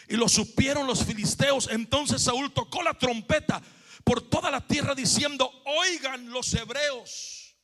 Y 0.08 0.16
lo 0.16 0.30
supieron 0.30 0.86
los 0.86 1.04
filisteos. 1.04 1.68
Entonces 1.72 2.22
Saúl 2.22 2.54
tocó 2.54 2.84
la 2.84 2.94
trompeta 2.94 3.62
por 4.04 4.22
toda 4.22 4.52
la 4.52 4.66
tierra 4.66 4.94
diciendo, 4.94 5.52
oigan 5.66 6.30
los 6.30 6.54
hebreos. 6.54 7.56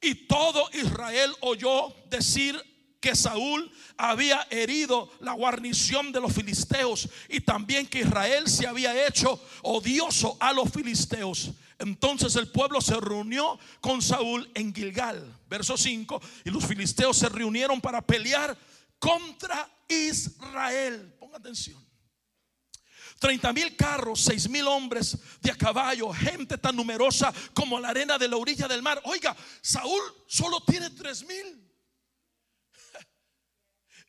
Y 0.00 0.26
todo 0.26 0.68
Israel 0.72 1.32
oyó 1.40 1.94
decir 2.06 2.60
que 3.02 3.16
Saúl 3.16 3.70
había 3.98 4.46
herido 4.48 5.10
la 5.20 5.32
guarnición 5.32 6.12
de 6.12 6.20
los 6.20 6.32
filisteos 6.32 7.08
y 7.28 7.40
también 7.40 7.86
que 7.86 7.98
Israel 7.98 8.48
se 8.48 8.66
había 8.66 9.06
hecho 9.06 9.38
odioso 9.62 10.38
a 10.40 10.52
los 10.52 10.70
filisteos. 10.70 11.50
Entonces 11.80 12.36
el 12.36 12.48
pueblo 12.48 12.80
se 12.80 12.98
reunió 12.98 13.58
con 13.80 14.00
Saúl 14.00 14.48
en 14.54 14.72
Gilgal, 14.72 15.36
verso 15.50 15.76
5, 15.76 16.22
y 16.44 16.50
los 16.50 16.64
filisteos 16.64 17.18
se 17.18 17.28
reunieron 17.28 17.80
para 17.80 18.00
pelear 18.00 18.56
contra 19.00 19.68
Israel. 19.88 21.14
Ponga 21.18 21.38
atención. 21.38 21.84
30 23.18 23.52
mil 23.52 23.76
carros, 23.76 24.20
6 24.20 24.48
mil 24.48 24.66
hombres 24.68 25.18
de 25.40 25.50
a 25.50 25.56
caballo, 25.56 26.12
gente 26.12 26.56
tan 26.56 26.76
numerosa 26.76 27.32
como 27.52 27.80
la 27.80 27.88
arena 27.88 28.16
de 28.16 28.28
la 28.28 28.36
orilla 28.36 28.68
del 28.68 28.82
mar. 28.82 29.00
Oiga, 29.04 29.36
Saúl 29.60 30.02
solo 30.28 30.60
tiene 30.64 30.90
3 30.90 31.26
mil. 31.26 31.61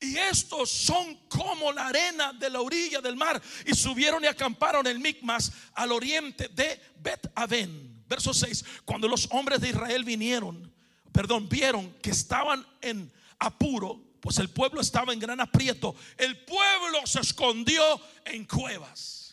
Y 0.03 0.17
estos 0.17 0.69
son 0.69 1.15
como 1.29 1.71
la 1.71 1.87
arena 1.87 2.33
de 2.33 2.49
la 2.49 2.59
orilla 2.59 2.99
del 2.99 3.15
mar. 3.15 3.41
Y 3.65 3.73
subieron 3.73 4.21
y 4.23 4.27
acamparon 4.27 4.85
en 4.87 5.01
Micmas 5.01 5.51
al 5.73 5.93
oriente 5.93 6.49
de 6.49 6.79
Bet 6.99 7.31
Aven. 7.35 8.03
Verso 8.05 8.33
6. 8.33 8.65
Cuando 8.83 9.07
los 9.07 9.29
hombres 9.31 9.61
de 9.61 9.69
Israel 9.69 10.03
vinieron, 10.03 10.73
perdón, 11.13 11.47
vieron 11.47 11.93
que 12.01 12.09
estaban 12.09 12.67
en 12.81 13.11
apuro, 13.39 14.17
pues 14.19 14.39
el 14.39 14.49
pueblo 14.49 14.81
estaba 14.81 15.13
en 15.13 15.19
gran 15.19 15.39
aprieto. 15.39 15.95
El 16.17 16.43
pueblo 16.43 17.05
se 17.05 17.21
escondió 17.21 18.01
en 18.25 18.43
cuevas, 18.43 19.31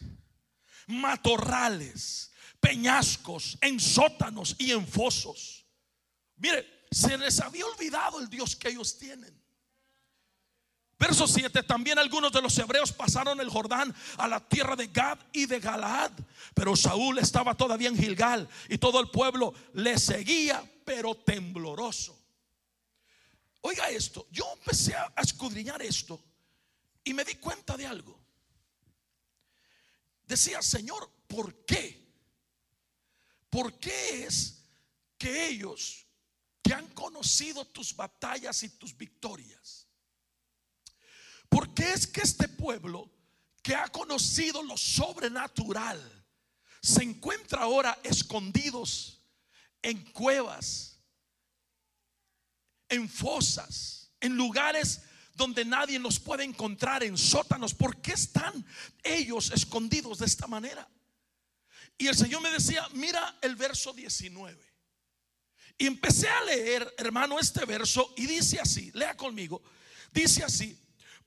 matorrales, 0.87 2.31
peñascos, 2.61 3.59
en 3.61 3.81
sótanos 3.81 4.55
y 4.57 4.71
en 4.71 4.87
fosos. 4.87 5.67
Mire, 6.37 6.87
se 6.93 7.19
les 7.19 7.41
había 7.41 7.67
olvidado 7.67 8.21
el 8.21 8.29
Dios 8.29 8.55
que 8.55 8.69
ellos 8.69 8.97
tienen. 8.99 9.40
Verso 11.01 11.27
7, 11.27 11.63
también 11.63 11.99
algunos 11.99 12.31
de 12.31 12.43
los 12.43 12.59
hebreos 12.59 12.93
pasaron 12.93 13.41
el 13.41 13.49
Jordán 13.49 13.97
a 14.19 14.29
la 14.29 14.39
tierra 14.39 14.77
de 14.77 14.89
Gad 14.89 15.19
y 15.33 15.47
de 15.47 15.59
Galaad, 15.59 16.13
pero 16.53 16.77
Saúl 16.77 17.19
estaba 17.19 17.57
todavía 17.57 17.89
en 17.89 17.97
Gilgal 17.97 18.47
y 18.69 18.77
todo 18.77 19.01
el 19.01 19.09
pueblo 19.09 19.55
le 19.73 19.99
seguía, 19.99 20.63
pero 20.85 21.15
tembloroso. 21.15 22.15
Oiga 23.63 23.89
esto, 23.89 24.27
yo 24.31 24.45
empecé 24.53 24.95
a 24.95 25.11
escudriñar 25.23 25.81
esto 25.81 26.23
y 27.03 27.15
me 27.15 27.25
di 27.25 27.37
cuenta 27.37 27.79
de 27.79 27.87
algo. 27.87 28.21
Decía, 30.27 30.61
Señor, 30.61 31.11
¿por 31.27 31.65
qué? 31.65 31.99
¿Por 33.49 33.73
qué 33.79 34.27
es 34.27 34.65
que 35.17 35.49
ellos 35.49 36.07
que 36.63 36.75
han 36.75 36.89
conocido 36.89 37.65
tus 37.65 37.97
batallas 37.97 38.63
y 38.65 38.69
tus 38.69 38.95
victorias, 38.95 39.80
porque 41.51 41.93
es 41.93 42.07
que 42.07 42.23
este 42.23 42.49
pueblo 42.49 43.11
que 43.63 43.75
ha 43.75 43.89
conocido 43.89 44.63
lo 44.63 44.79
sobrenatural 44.79 46.01
se 46.81 47.03
encuentra 47.03 47.63
ahora 47.63 47.99
escondidos 48.03 49.21
en 49.83 50.03
cuevas, 50.13 50.99
en 52.89 53.09
fosas, 53.09 54.13
en 54.21 54.37
lugares 54.37 55.03
donde 55.35 55.65
nadie 55.65 55.99
nos 55.99 56.21
puede 56.21 56.45
encontrar, 56.45 57.03
en 57.03 57.19
sótanos. 57.19 57.75
¿Por 57.75 58.01
qué 58.01 58.13
están 58.13 58.65
ellos 59.03 59.51
escondidos 59.51 60.19
de 60.21 60.27
esta 60.27 60.47
manera? 60.47 60.89
Y 61.99 62.07
el 62.07 62.17
Señor 62.17 62.43
me 62.43 62.51
decía, 62.51 62.87
mira 62.93 63.39
el 63.43 63.57
verso 63.57 63.93
19. 63.93 64.59
Y 65.79 65.87
empecé 65.87 66.29
a 66.29 66.45
leer, 66.45 66.95
hermano, 66.97 67.39
este 67.39 67.65
verso 67.65 68.13
y 68.17 68.27
dice 68.27 68.61
así, 68.61 68.93
lea 68.93 69.17
conmigo, 69.17 69.63
dice 70.13 70.45
así, 70.45 70.79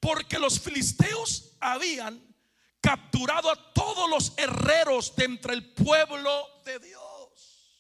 porque 0.04 0.38
los 0.38 0.60
filisteos 0.60 1.56
habían 1.62 2.22
capturado 2.82 3.50
a 3.50 3.74
todos 3.74 4.10
los 4.10 4.34
herreros 4.36 5.16
de 5.16 5.24
entre 5.24 5.54
el 5.54 5.74
pueblo 5.74 6.62
de 6.66 6.78
Dios. 6.80 7.80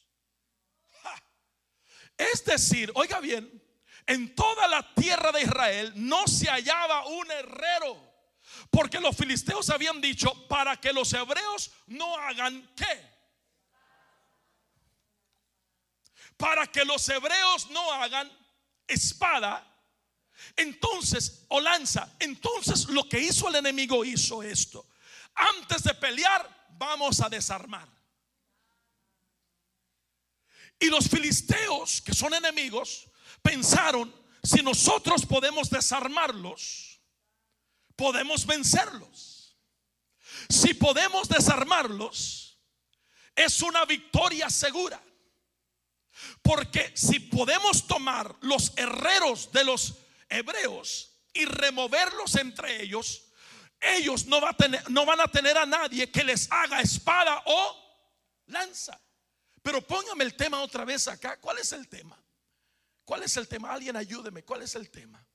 Es 2.18 2.46
decir, 2.46 2.94
oiga 2.96 3.20
bien, 3.20 3.62
en 4.06 4.34
toda 4.36 4.70
la 4.70 4.94
tierra 4.96 5.34
de 5.34 5.42
Israel 5.42 5.92
no 5.98 6.26
se 6.26 6.50
hallaba 6.50 7.06
un 7.08 7.30
herrero. 7.30 8.14
Porque 8.70 9.02
los 9.02 9.18
filisteos 9.18 9.70
habían 9.70 10.00
dicho, 10.00 10.48
para 10.48 10.78
que 10.78 10.94
los 10.94 11.12
hebreos 11.12 11.72
no 11.88 12.18
hagan 12.20 12.72
qué. 12.74 13.14
Para 16.38 16.68
que 16.68 16.86
los 16.86 17.08
hebreos 17.10 17.70
no 17.72 17.92
hagan 17.92 18.32
espada 18.88 19.73
entonces, 20.56 21.46
o 21.50 21.60
lanza, 21.60 22.16
entonces 22.20 22.86
lo 22.90 23.08
que 23.08 23.20
hizo 23.20 23.50
el 23.50 23.56
enemigo 23.56 24.04
hizo 24.06 24.44
esto. 24.44 24.88
Antes 25.36 25.84
de 25.84 25.94
pelear, 25.96 26.68
vamos 26.78 27.22
a 27.22 27.30
desarmar. 27.30 27.88
Y 30.80 30.88
los 30.88 31.10
filisteos, 31.10 32.02
que 32.02 32.14
son 32.14 32.34
enemigos, 32.34 33.08
pensaron, 33.42 34.14
si 34.44 34.62
nosotros 34.62 35.26
podemos 35.26 35.70
desarmarlos, 35.70 37.00
podemos 37.96 38.46
vencerlos. 38.46 39.58
Si 40.50 40.74
podemos 40.74 41.30
desarmarlos, 41.30 42.60
es 43.36 43.62
una 43.62 43.86
victoria 43.86 44.50
segura. 44.50 45.02
Porque 46.42 46.92
si 46.96 47.20
podemos 47.20 47.88
tomar 47.88 48.36
los 48.42 48.74
herreros 48.76 49.52
de 49.52 49.64
los 49.64 49.96
hebreos 50.34 51.20
y 51.34 51.46
removerlos 51.46 52.36
entre 52.36 52.82
ellos, 52.82 53.24
ellos 53.80 54.26
no, 54.26 54.40
va 54.40 54.52
a 54.52 54.58
tener, 54.58 54.90
no 54.90 55.06
van 55.06 55.22
a 55.22 55.28
tener 55.28 55.58
a 55.58 55.66
nadie 55.66 56.10
que 56.12 56.24
les 56.24 56.52
haga 56.52 56.82
espada 56.82 57.42
o 57.46 57.84
lanza. 58.48 59.00
Pero 59.62 59.82
póngame 59.82 60.24
el 60.24 60.36
tema 60.36 60.62
otra 60.62 60.86
vez 60.86 61.08
acá. 61.08 61.40
¿Cuál 61.40 61.60
es 61.60 61.72
el 61.72 61.88
tema? 61.88 62.22
¿Cuál 63.06 63.24
es 63.24 63.36
el 63.38 63.48
tema? 63.48 63.72
Alguien 63.72 63.96
ayúdeme. 63.96 64.44
¿Cuál 64.44 64.62
es 64.62 64.76
el 64.76 64.90
tema? 64.90 65.26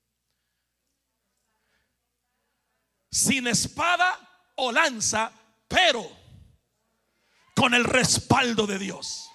Sin 3.11 3.47
espada 3.47 4.53
o 4.57 4.71
lanza, 4.71 5.33
pero 5.67 6.11
con 7.55 7.75
el 7.75 7.85
respaldo 7.85 8.67
de 8.67 8.79
Dios. 8.79 9.28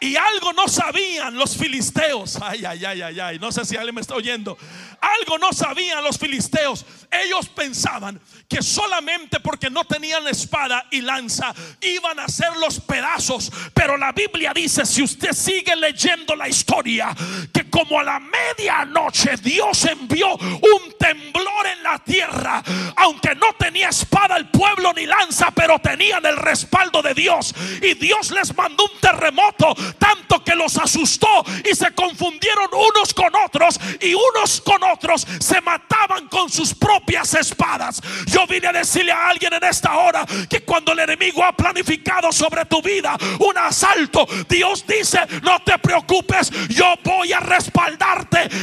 Y 0.00 0.14
algo 0.16 0.52
no 0.52 0.68
sabían 0.68 1.34
los 1.34 1.56
filisteos. 1.56 2.38
Ay, 2.40 2.64
ay, 2.64 2.84
ay, 2.84 3.02
ay, 3.02 3.20
ay. 3.20 3.38
No 3.38 3.50
sé 3.50 3.64
si 3.64 3.76
alguien 3.76 3.96
me 3.96 4.00
está 4.00 4.14
oyendo. 4.14 4.56
Algo 5.00 5.38
no 5.38 5.52
sabían 5.52 6.04
los 6.04 6.18
filisteos. 6.18 6.86
Ellos 7.10 7.48
pensaban 7.48 8.20
que 8.48 8.62
solamente 8.62 9.40
porque 9.40 9.70
no 9.70 9.84
tenían 9.84 10.26
espada 10.28 10.86
y 10.90 11.00
lanza 11.00 11.52
iban 11.80 12.20
a 12.20 12.28
ser 12.28 12.56
los 12.58 12.80
pedazos. 12.80 13.50
Pero 13.74 13.96
la 13.96 14.12
Biblia 14.12 14.52
dice, 14.54 14.86
si 14.86 15.02
usted 15.02 15.32
sigue 15.32 15.74
leyendo 15.74 16.36
la 16.36 16.48
historia, 16.48 17.14
que 17.52 17.67
como 17.78 18.00
a 18.00 18.02
la 18.02 18.18
medianoche 18.18 19.36
Dios 19.36 19.84
envió 19.84 20.34
un 20.34 20.92
temblor 20.98 21.66
en 21.76 21.82
la 21.84 21.98
tierra, 22.00 22.60
aunque 22.96 23.36
no 23.36 23.52
tenía 23.56 23.90
espada 23.90 24.36
el 24.36 24.48
pueblo 24.48 24.92
ni 24.94 25.06
lanza, 25.06 25.52
pero 25.52 25.78
tenían 25.78 26.26
el 26.26 26.36
respaldo 26.36 27.02
de 27.02 27.14
Dios. 27.14 27.54
Y 27.80 27.94
Dios 27.94 28.32
les 28.32 28.56
mandó 28.56 28.84
un 28.84 29.00
terremoto 29.00 29.76
tanto 29.96 30.42
que 30.42 30.56
los 30.56 30.76
asustó 30.76 31.44
y 31.70 31.72
se 31.76 31.94
confundieron 31.94 32.68
unos 32.72 33.14
con 33.14 33.32
otros 33.46 33.78
y 34.00 34.12
unos 34.12 34.60
con 34.60 34.82
otros 34.82 35.24
se 35.38 35.60
mataban 35.60 36.26
con 36.26 36.50
sus 36.50 36.74
propias 36.74 37.32
espadas. 37.34 38.00
Yo 38.26 38.44
vine 38.48 38.66
a 38.66 38.72
decirle 38.72 39.12
a 39.12 39.28
alguien 39.28 39.54
en 39.54 39.62
esta 39.62 39.96
hora 39.98 40.26
que 40.50 40.64
cuando 40.64 40.92
el 40.92 40.98
enemigo 40.98 41.44
ha 41.44 41.52
planificado 41.52 42.32
sobre 42.32 42.64
tu 42.64 42.82
vida 42.82 43.16
un 43.38 43.56
asalto, 43.56 44.26
Dios 44.48 44.84
dice, 44.84 45.20
no 45.42 45.62
te 45.62 45.78
preocupes, 45.78 46.50
yo 46.68 46.94
voy 47.04 47.32
a 47.32 47.40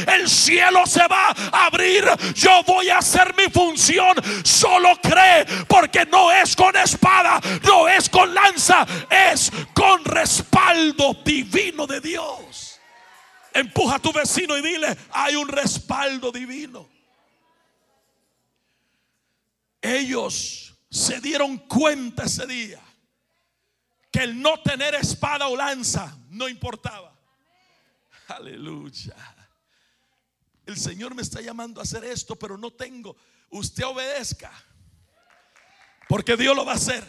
el 0.06 0.28
cielo 0.28 0.86
se 0.86 1.06
va 1.06 1.28
a 1.52 1.66
abrir, 1.66 2.04
yo 2.34 2.62
voy 2.66 2.88
a 2.90 2.98
hacer 2.98 3.34
mi 3.36 3.50
función, 3.50 4.14
solo 4.44 4.98
cree, 5.02 5.44
porque 5.66 6.06
no 6.06 6.30
es 6.32 6.54
con 6.54 6.76
espada, 6.76 7.40
no 7.64 7.88
es 7.88 8.08
con 8.08 8.32
lanza, 8.34 8.86
es 9.10 9.50
con 9.74 10.04
respaldo 10.04 11.14
divino 11.24 11.86
de 11.86 12.00
Dios. 12.00 12.80
Empuja 13.52 13.96
a 13.96 13.98
tu 13.98 14.12
vecino 14.12 14.56
y 14.56 14.62
dile, 14.62 14.96
hay 15.12 15.36
un 15.36 15.48
respaldo 15.48 16.30
divino. 16.30 16.88
Ellos 19.80 20.74
se 20.90 21.20
dieron 21.20 21.58
cuenta 21.58 22.24
ese 22.24 22.46
día 22.46 22.80
que 24.10 24.20
el 24.20 24.40
no 24.40 24.60
tener 24.60 24.94
espada 24.94 25.48
o 25.48 25.56
lanza 25.56 26.16
no 26.30 26.48
importaba. 26.48 27.15
Aleluya. 28.28 29.16
El 30.64 30.76
Señor 30.76 31.14
me 31.14 31.22
está 31.22 31.40
llamando 31.40 31.80
a 31.80 31.84
hacer 31.84 32.04
esto, 32.04 32.36
pero 32.36 32.58
no 32.58 32.72
tengo. 32.72 33.16
Usted 33.50 33.84
obedezca. 33.84 34.52
Porque 36.08 36.36
Dios 36.36 36.54
lo 36.56 36.64
va 36.64 36.72
a 36.72 36.76
hacer. 36.76 37.04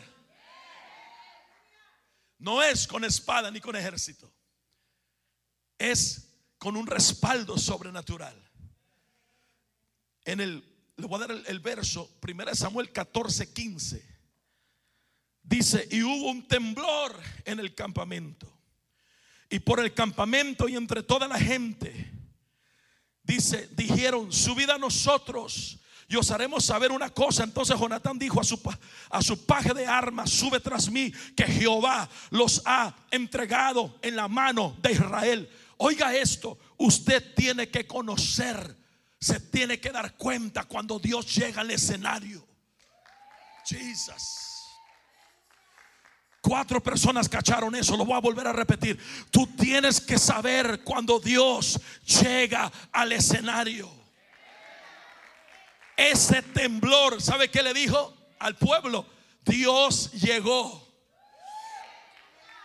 No 2.39 2.61
es 2.61 2.87
con 2.87 3.03
espada 3.03 3.49
ni 3.49 3.59
con 3.59 3.75
ejército. 3.75 4.31
Es 5.77 6.27
con 6.57 6.75
un 6.75 6.85
respaldo 6.85 7.57
sobrenatural. 7.57 8.35
En 10.25 10.41
el, 10.41 10.63
le 10.97 11.07
voy 11.07 11.23
a 11.23 11.27
dar 11.27 11.43
el, 11.45 11.59
verso, 11.59 12.17
1 12.21 12.55
Samuel 12.55 12.91
14, 12.91 13.53
15. 13.53 14.17
Dice, 15.41 15.87
y 15.89 16.03
hubo 16.03 16.29
un 16.29 16.47
temblor 16.47 17.19
en 17.45 17.59
el 17.59 17.73
campamento. 17.73 18.56
Y 19.49 19.59
por 19.59 19.79
el 19.79 19.93
campamento 19.93 20.67
y 20.67 20.75
entre 20.75 21.03
toda 21.03 21.27
la 21.27 21.39
gente, 21.39 22.11
dice, 23.23 23.69
dijeron, 23.75 24.31
subid 24.31 24.69
a 24.69 24.77
nosotros 24.77 25.79
y 26.09 26.15
os 26.15 26.31
haremos 26.31 26.65
saber 26.65 26.91
una 26.91 27.09
cosa. 27.09 27.43
Entonces 27.43 27.77
Jonatán 27.77 28.17
dijo 28.17 28.39
a 28.39 28.43
su, 28.43 28.59
a 29.09 29.21
su 29.21 29.45
paje 29.45 29.73
de 29.73 29.85
armas, 29.85 30.29
sube 30.29 30.59
tras 30.59 30.89
mí, 30.89 31.11
que 31.35 31.45
Jehová 31.45 32.09
los 32.29 32.61
ha 32.65 32.95
entregado 33.11 33.97
en 34.01 34.15
la 34.15 34.27
mano 34.27 34.75
de 34.81 34.93
Israel. 34.93 35.49
Oiga 35.77 36.15
esto, 36.15 36.57
usted 36.77 37.35
tiene 37.35 37.69
que 37.69 37.85
conocer, 37.85 38.75
se 39.19 39.39
tiene 39.39 39.79
que 39.79 39.91
dar 39.91 40.15
cuenta 40.15 40.63
cuando 40.63 40.97
Dios 40.99 41.33
llega 41.35 41.61
al 41.61 41.71
escenario. 41.71 42.45
Jesus. 43.65 44.56
Cuatro 46.41 46.81
personas 46.81 47.27
cacharon 47.27 47.75
eso, 47.75 47.97
lo 47.97 48.05
voy 48.05 48.15
a 48.15 48.21
volver 48.21 48.47
a 48.47 48.53
repetir. 48.53 48.97
Tú 49.31 49.47
tienes 49.47 49.99
que 49.99 50.17
saber 50.17 50.83
cuando 50.83 51.19
Dios 51.19 51.79
llega 52.05 52.71
al 52.91 53.11
escenario. 53.11 53.89
Ese 55.97 56.41
temblor, 56.43 57.21
¿sabe 57.21 57.49
qué 57.49 57.63
le 57.63 57.73
dijo 57.73 58.13
al 58.39 58.55
pueblo? 58.55 59.05
Dios 59.43 60.11
llegó. 60.11 60.86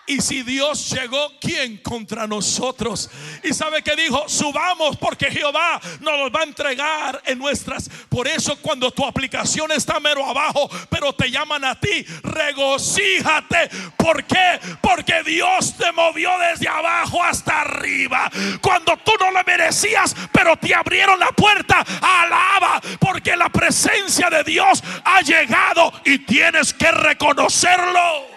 Y 0.05 0.21
si 0.21 0.43
Dios 0.43 0.91
llegó, 0.91 1.33
¿quién 1.41 1.77
contra 1.77 2.27
nosotros? 2.27 3.09
Y 3.45 3.55
sabe 3.55 3.83
que 3.83 3.95
dijo, 3.95 4.29
subamos 4.29 4.97
porque 4.97 5.31
Jehová 5.31 5.81
nos 6.01 6.19
los 6.19 6.33
va 6.33 6.41
a 6.41 6.45
entregar 6.45 7.23
en 7.25 7.39
nuestras. 7.39 7.89
Por 8.09 8.27
eso 8.27 8.57
cuando 8.57 8.91
tu 8.91 9.07
aplicación 9.07 9.71
está 9.71 10.01
mero 10.01 10.25
abajo, 10.25 10.69
pero 10.91 11.13
te 11.13 11.31
llaman 11.31 11.65
a 11.65 11.79
ti, 11.79 12.05
regocíjate. 12.25 13.71
¿Por 13.97 14.25
qué? 14.25 14.59
Porque 14.81 15.23
Dios 15.23 15.77
te 15.77 15.93
movió 15.93 16.31
desde 16.51 16.67
abajo 16.67 17.23
hasta 17.23 17.61
arriba. 17.61 18.29
Cuando 18.61 18.97
tú 19.05 19.13
no 19.21 19.31
lo 19.31 19.45
merecías, 19.45 20.17
pero 20.33 20.57
te 20.57 20.75
abrieron 20.75 21.21
la 21.21 21.31
puerta, 21.31 21.85
alaba. 22.01 22.81
Porque 22.99 23.37
la 23.37 23.51
presencia 23.51 24.29
de 24.31 24.43
Dios 24.43 24.83
ha 25.05 25.21
llegado 25.21 25.93
y 26.05 26.19
tienes 26.19 26.75
que 26.75 26.91
reconocerlo. 26.91 28.32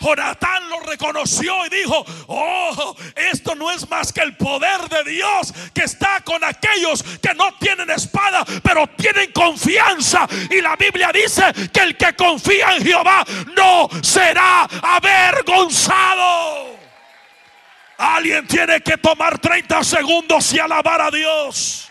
Jonatán 0.00 0.68
lo 0.68 0.80
reconoció 0.80 1.66
y 1.66 1.70
dijo, 1.70 2.04
oh, 2.26 2.96
esto 3.32 3.54
no 3.54 3.70
es 3.70 3.88
más 3.88 4.12
que 4.12 4.20
el 4.20 4.36
poder 4.36 4.88
de 4.88 5.10
Dios 5.10 5.54
que 5.72 5.84
está 5.84 6.20
con 6.20 6.42
aquellos 6.44 7.02
que 7.02 7.34
no 7.34 7.52
tienen 7.58 7.90
espada, 7.90 8.44
pero 8.62 8.86
tienen 8.96 9.32
confianza. 9.32 10.26
Y 10.50 10.60
la 10.60 10.76
Biblia 10.76 11.10
dice 11.12 11.42
que 11.72 11.80
el 11.80 11.96
que 11.96 12.14
confía 12.14 12.76
en 12.76 12.84
Jehová 12.84 13.24
no 13.56 13.88
será 14.02 14.64
avergonzado. 14.82 16.74
Alguien 17.96 18.46
tiene 18.46 18.80
que 18.80 18.98
tomar 18.98 19.38
30 19.38 19.84
segundos 19.84 20.52
y 20.52 20.58
alabar 20.58 21.00
a 21.00 21.10
Dios. 21.10 21.90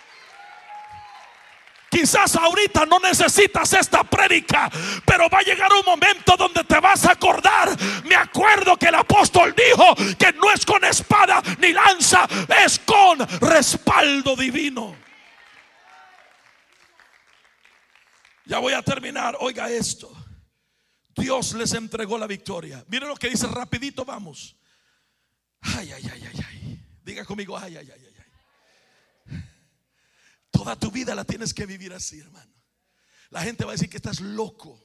Quizás 1.93 2.35
ahorita 2.35 2.87
no 2.87 2.97
necesitas 2.99 3.71
esta 3.73 4.03
prédica, 4.03 4.67
pero 5.05 5.29
va 5.29 5.37
a 5.37 5.43
llegar 5.43 5.71
un 5.71 5.85
momento 5.85 6.35
donde 6.35 6.63
te 6.63 6.79
vas 6.79 7.05
a 7.05 7.11
acordar. 7.11 7.69
Me 8.03 8.15
acuerdo 8.15 8.75
que 8.77 8.87
el 8.87 8.95
apóstol 8.95 9.53
dijo 9.55 9.93
que 10.17 10.33
no 10.33 10.51
es 10.51 10.65
con 10.65 10.83
espada 10.83 11.39
ni 11.59 11.71
lanza, 11.71 12.27
es 12.65 12.79
con 12.79 13.19
respaldo 13.41 14.35
divino. 14.35 14.95
Ya 18.45 18.57
voy 18.57 18.73
a 18.73 18.81
terminar. 18.81 19.37
Oiga 19.39 19.69
esto. 19.69 20.11
Dios 21.15 21.53
les 21.53 21.73
entregó 21.73 22.17
la 22.17 22.25
victoria. 22.25 22.83
Miren 22.87 23.09
lo 23.09 23.15
que 23.15 23.29
dice 23.29 23.45
rapidito, 23.45 24.03
vamos. 24.03 24.55
Ay, 25.61 25.91
ay, 25.91 26.09
ay, 26.11 26.29
ay, 26.33 26.45
ay. 26.49 26.85
Diga 27.03 27.23
conmigo, 27.23 27.55
ay, 27.55 27.77
ay, 27.77 27.87
ay, 27.93 28.05
ay. 28.07 28.12
Toda 30.53 30.77
tu 30.77 30.91
vida 30.91 31.15
la 31.15 31.25
tienes 31.25 31.51
que 31.51 31.65
vivir 31.65 31.93
así, 31.93 32.19
hermano. 32.19 32.53
La 33.31 33.41
gente 33.41 33.65
va 33.65 33.71
a 33.71 33.73
decir 33.73 33.89
que 33.89 33.97
estás 33.97 34.21
loco. 34.21 34.79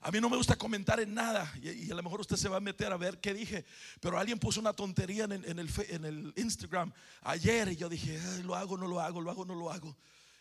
A 0.00 0.10
mí 0.10 0.20
no 0.20 0.28
me 0.28 0.36
gusta 0.36 0.56
comentar 0.56 0.98
en 0.98 1.14
nada 1.14 1.50
y, 1.62 1.88
a 1.88 1.94
lo 1.94 2.02
mejor 2.02 2.20
usted 2.20 2.34
se 2.34 2.48
va 2.48 2.56
a 2.56 2.60
meter 2.60 2.90
a 2.90 2.96
ver 2.96 3.20
qué 3.20 3.32
dije, 3.32 3.64
pero 4.00 4.18
alguien 4.18 4.40
puso 4.40 4.58
una 4.58 4.72
tontería 4.72 5.24
en 5.24 5.32
el, 5.32 5.70
en 5.88 6.04
el, 6.04 6.32
Instagram 6.34 6.92
ayer 7.20 7.68
y 7.68 7.76
yo 7.76 7.88
dije, 7.88 8.18
lo 8.42 8.56
hago, 8.56 8.76
no 8.76 8.88
lo 8.88 9.00
hago, 9.00 9.20
lo 9.20 9.30
hago, 9.30 9.44
no 9.44 9.54
lo 9.54 9.70
hago. 9.70 9.96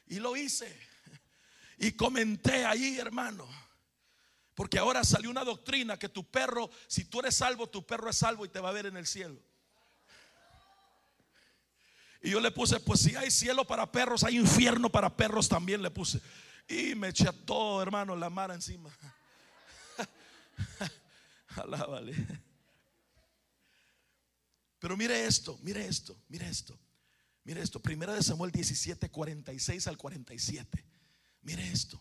Y 0.08 0.20
lo 0.20 0.36
hice. 0.36 0.76
Y 1.78 1.92
comenté 1.92 2.66
ahí, 2.66 2.98
hermano. 2.98 3.48
Porque 4.56 4.80
ahora 4.80 5.04
salió 5.04 5.30
una 5.30 5.44
doctrina 5.44 6.00
que 6.00 6.10
tu 6.10 6.28
perro, 6.28 6.72
si 6.88 7.06
tú 7.06 7.20
eres 7.20 7.36
salvo, 7.36 7.70
tu 7.70 7.86
perro 7.86 8.10
es 8.10 8.18
salvo 8.18 8.46
y 8.46 8.50
te 8.50 8.60
va 8.60 8.70
a 8.70 8.74
ver 8.74 8.88
en 8.88 8.98
el 8.98 9.06
cielo. 9.06 9.40
Y 12.22 12.30
yo 12.30 12.40
le 12.40 12.52
puse, 12.52 12.80
pues 12.80 13.02
si 13.02 13.16
hay 13.16 13.32
cielo 13.32 13.66
para 13.66 13.92
perros, 13.92 14.24
hay 14.24 14.38
infierno 14.38 14.92
para 14.92 15.16
perros 15.16 15.50
también 15.50 15.82
le 15.82 15.90
puse. 15.90 16.22
Y 16.68 16.94
me 16.94 17.10
eché 17.10 17.32
todo, 17.46 17.82
hermano, 17.82 18.16
la 18.16 18.30
mar 18.30 18.52
encima. 18.52 18.96
Alábale. 21.48 22.16
Pero 24.78 24.96
mire 24.96 25.26
esto, 25.26 25.60
mire 25.64 25.86
esto, 25.86 26.16
mire 26.28 26.48
esto. 26.48 26.80
Mire 27.44 27.62
esto, 27.62 27.80
primera 27.80 28.14
de 28.14 28.22
Samuel 28.22 28.52
17, 28.52 29.10
46 29.10 29.88
al 29.88 29.98
47. 29.98 30.86
Mire 31.42 31.68
esto. 31.72 32.00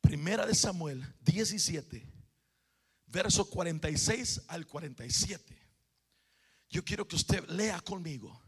Primera 0.00 0.44
de 0.46 0.54
Samuel 0.54 1.04
17, 1.20 2.04
verso 3.06 3.48
46 3.48 4.42
al 4.48 4.66
47. 4.66 5.56
Yo 6.70 6.84
quiero 6.84 7.06
que 7.06 7.14
usted 7.14 7.48
lea 7.48 7.80
conmigo 7.80 8.47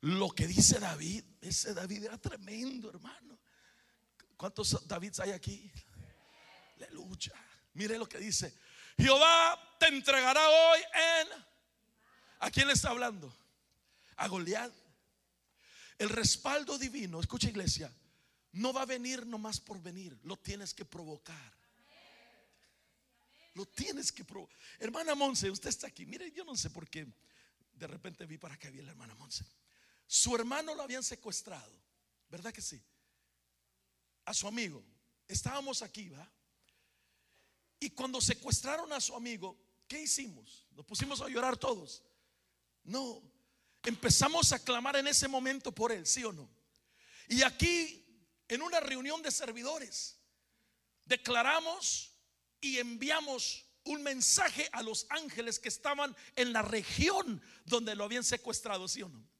lo 0.00 0.30
que 0.30 0.46
dice 0.46 0.78
David. 0.78 1.24
Ese 1.40 1.74
David 1.74 2.04
era 2.04 2.18
tremendo, 2.18 2.90
hermano. 2.90 3.38
¿Cuántos 4.36 4.86
Davids 4.86 5.20
hay 5.20 5.32
aquí? 5.32 5.70
Aleluya. 6.76 7.34
Mire 7.74 7.98
lo 7.98 8.08
que 8.08 8.18
dice. 8.18 8.54
Jehová 8.96 9.76
te 9.78 9.88
entregará 9.88 10.48
hoy 10.48 10.80
en... 10.94 11.28
¿A 12.40 12.50
quién 12.50 12.66
le 12.66 12.72
está 12.72 12.90
hablando? 12.90 13.34
A 14.16 14.28
Goliat. 14.28 14.72
El 15.98 16.08
respaldo 16.08 16.78
divino, 16.78 17.20
escucha 17.20 17.50
iglesia, 17.50 17.92
no 18.52 18.72
va 18.72 18.82
a 18.82 18.86
venir 18.86 19.26
nomás 19.26 19.60
por 19.60 19.82
venir, 19.82 20.18
lo 20.22 20.38
tienes 20.38 20.72
que 20.72 20.86
provocar. 20.86 21.52
Lo 23.54 23.66
tienes 23.66 24.10
que 24.10 24.24
provocar. 24.24 24.56
Hermana 24.78 25.14
Monse, 25.14 25.50
usted 25.50 25.68
está 25.68 25.88
aquí. 25.88 26.06
Mire, 26.06 26.32
yo 26.32 26.44
no 26.44 26.56
sé 26.56 26.70
por 26.70 26.88
qué 26.88 27.06
de 27.74 27.86
repente 27.86 28.24
vi 28.24 28.38
para 28.38 28.58
que 28.58 28.68
había 28.68 28.82
la 28.82 28.92
hermana 28.92 29.14
Monse. 29.16 29.44
Su 30.12 30.34
hermano 30.34 30.74
lo 30.74 30.82
habían 30.82 31.04
secuestrado, 31.04 31.72
¿verdad 32.28 32.52
que 32.52 32.60
sí? 32.60 32.82
A 34.24 34.34
su 34.34 34.48
amigo. 34.48 34.84
Estábamos 35.28 35.82
aquí, 35.82 36.08
¿va? 36.08 36.28
Y 37.78 37.90
cuando 37.90 38.20
secuestraron 38.20 38.92
a 38.92 39.00
su 39.00 39.14
amigo, 39.14 39.56
¿qué 39.86 40.02
hicimos? 40.02 40.66
Nos 40.72 40.84
pusimos 40.84 41.20
a 41.20 41.28
llorar 41.28 41.56
todos. 41.56 42.02
No, 42.82 43.22
empezamos 43.84 44.52
a 44.52 44.58
clamar 44.58 44.96
en 44.96 45.06
ese 45.06 45.28
momento 45.28 45.70
por 45.70 45.92
él, 45.92 46.04
¿sí 46.04 46.24
o 46.24 46.32
no? 46.32 46.50
Y 47.28 47.42
aquí, 47.44 48.04
en 48.48 48.62
una 48.62 48.80
reunión 48.80 49.22
de 49.22 49.30
servidores, 49.30 50.18
declaramos 51.04 52.16
y 52.60 52.78
enviamos 52.78 53.64
un 53.84 54.02
mensaje 54.02 54.68
a 54.72 54.82
los 54.82 55.06
ángeles 55.08 55.60
que 55.60 55.68
estaban 55.68 56.16
en 56.34 56.52
la 56.52 56.62
región 56.62 57.40
donde 57.64 57.94
lo 57.94 58.02
habían 58.02 58.24
secuestrado, 58.24 58.88
¿sí 58.88 59.02
o 59.02 59.08
no? 59.08 59.30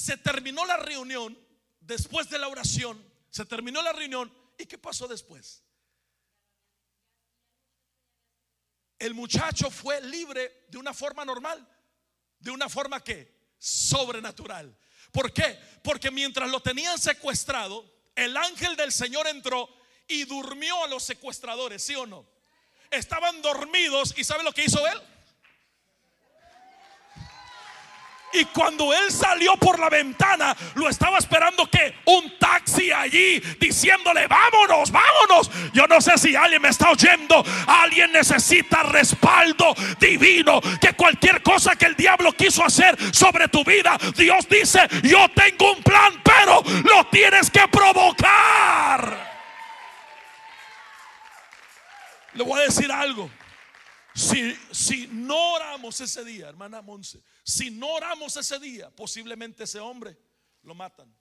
Se 0.00 0.16
terminó 0.16 0.64
la 0.64 0.78
reunión, 0.78 1.38
después 1.78 2.30
de 2.30 2.38
la 2.38 2.48
oración, 2.48 3.04
se 3.28 3.44
terminó 3.44 3.82
la 3.82 3.92
reunión, 3.92 4.32
¿y 4.56 4.64
qué 4.64 4.78
pasó 4.78 5.06
después? 5.06 5.62
El 8.98 9.12
muchacho 9.12 9.70
fue 9.70 10.00
libre 10.00 10.64
de 10.68 10.78
una 10.78 10.94
forma 10.94 11.22
normal, 11.26 11.68
de 12.38 12.50
una 12.50 12.70
forma 12.70 13.04
que 13.04 13.52
sobrenatural. 13.58 14.74
¿Por 15.12 15.34
qué? 15.34 15.60
Porque 15.84 16.10
mientras 16.10 16.48
lo 16.48 16.62
tenían 16.62 16.98
secuestrado, 16.98 17.84
el 18.14 18.34
ángel 18.38 18.76
del 18.76 18.92
Señor 18.92 19.26
entró 19.26 19.68
y 20.08 20.24
durmió 20.24 20.82
a 20.82 20.88
los 20.88 21.02
secuestradores, 21.02 21.84
¿sí 21.84 21.94
o 21.94 22.06
no? 22.06 22.26
Estaban 22.90 23.42
dormidos 23.42 24.14
y 24.16 24.24
¿sabe 24.24 24.44
lo 24.44 24.52
que 24.52 24.64
hizo 24.64 24.86
él? 24.86 24.98
Y 28.32 28.44
cuando 28.46 28.92
él 28.92 29.10
salió 29.10 29.56
por 29.56 29.78
la 29.78 29.88
ventana, 29.88 30.56
lo 30.74 30.88
estaba 30.88 31.18
esperando 31.18 31.66
que 31.66 31.96
un 32.06 32.38
taxi 32.38 32.92
allí 32.92 33.40
diciéndole, 33.58 34.26
vámonos, 34.28 34.90
vámonos. 34.90 35.50
Yo 35.72 35.86
no 35.86 36.00
sé 36.00 36.16
si 36.16 36.36
alguien 36.36 36.62
me 36.62 36.68
está 36.68 36.90
oyendo. 36.90 37.44
Alguien 37.66 38.12
necesita 38.12 38.84
respaldo 38.84 39.74
divino. 39.98 40.60
Que 40.80 40.92
cualquier 40.94 41.42
cosa 41.42 41.74
que 41.74 41.86
el 41.86 41.96
diablo 41.96 42.32
quiso 42.32 42.64
hacer 42.64 42.96
sobre 43.12 43.48
tu 43.48 43.64
vida, 43.64 43.98
Dios 44.16 44.46
dice, 44.48 44.80
yo 45.02 45.26
tengo 45.34 45.72
un 45.72 45.82
plan, 45.82 46.20
pero 46.22 46.62
lo 46.84 47.04
tienes 47.10 47.50
que 47.50 47.66
provocar. 47.68 49.30
Le 52.34 52.44
voy 52.44 52.60
a 52.60 52.64
decir 52.64 52.90
algo. 52.92 53.30
Si, 54.14 54.56
si 54.70 55.08
no 55.12 55.54
oramos 55.54 56.00
ese 56.00 56.24
día, 56.24 56.48
hermana 56.48 56.82
Monse, 56.82 57.20
si 57.50 57.70
no 57.70 57.88
oramos 57.88 58.36
ese 58.36 58.58
día, 58.58 58.90
posiblemente 58.90 59.64
ese 59.64 59.80
hombre 59.80 60.16
lo 60.62 60.74
matan. 60.74 61.12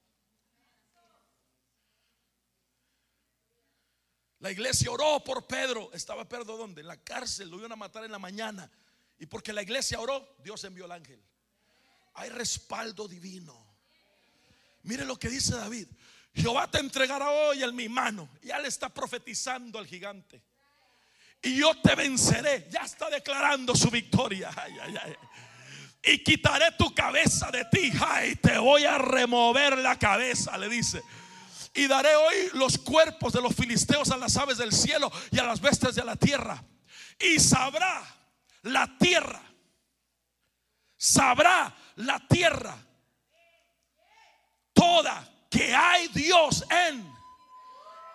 La 4.40 4.52
iglesia 4.52 4.92
oró 4.92 5.24
por 5.24 5.48
Pedro. 5.48 5.92
Estaba 5.92 6.28
Pedro 6.28 6.56
donde? 6.56 6.82
En 6.82 6.88
la 6.88 6.98
cárcel. 6.98 7.50
Lo 7.50 7.58
iban 7.58 7.72
a 7.72 7.76
matar 7.76 8.06
en 8.06 8.12
la 8.12 8.20
mañana. 8.20 8.72
Y 9.18 9.26
porque 9.26 9.52
la 9.52 9.62
iglesia 9.62 10.00
oró, 10.00 10.36
Dios 10.42 10.64
envió 10.64 10.86
el 10.86 10.92
ángel. 10.92 11.22
Hay 12.14 12.30
respaldo 12.30 13.08
divino. 13.08 13.68
Mire 14.84 15.04
lo 15.04 15.18
que 15.18 15.28
dice 15.28 15.56
David. 15.56 15.88
Jehová 16.34 16.70
te 16.72 16.80
entregará 16.80 17.30
hoy 17.30 17.64
en 17.64 17.76
mi 17.76 17.90
mano. 17.90 18.30
Ya 18.42 18.60
le 18.60 18.70
está 18.70 18.88
profetizando 18.88 19.78
al 19.78 19.88
gigante 19.88 20.42
y 21.42 21.58
yo 21.58 21.74
te 21.82 21.96
venceré. 21.96 22.68
Ya 22.70 22.82
está 22.82 23.10
declarando 23.10 23.76
su 23.76 23.90
victoria. 23.90 24.52
Y 26.04 26.24
quitaré 26.24 26.72
tu 26.78 26.94
cabeza 26.94 27.52
de 27.52 27.66
ti. 27.66 27.92
Ay, 28.08 28.36
te 28.36 28.58
voy 28.58 28.86
a 28.86 28.98
remover 28.98 29.78
la 29.78 29.98
cabeza, 30.00 30.58
le 30.58 30.70
dice. 30.70 31.02
Y 31.74 31.88
daré 31.88 32.16
hoy 32.16 32.36
los 32.54 32.78
cuerpos 32.78 33.34
de 33.34 33.42
los 33.42 33.56
filisteos 33.56 34.10
a 34.12 34.18
las 34.18 34.36
aves 34.38 34.58
del 34.58 34.72
cielo 34.72 35.12
y 35.32 35.40
a 35.40 35.44
las 35.44 35.60
bestias 35.60 35.96
de 35.96 36.04
la 36.04 36.16
tierra. 36.16 36.64
Y 37.20 37.40
sabrá 37.40 38.02
la 38.64 38.98
tierra. 38.98 39.42
Sabrá 40.98 41.76
la 41.98 42.20
tierra. 42.28 42.78
Toda 44.74 45.28
que 45.50 45.76
hay 45.76 46.08
Dios 46.10 46.64
en 46.70 47.14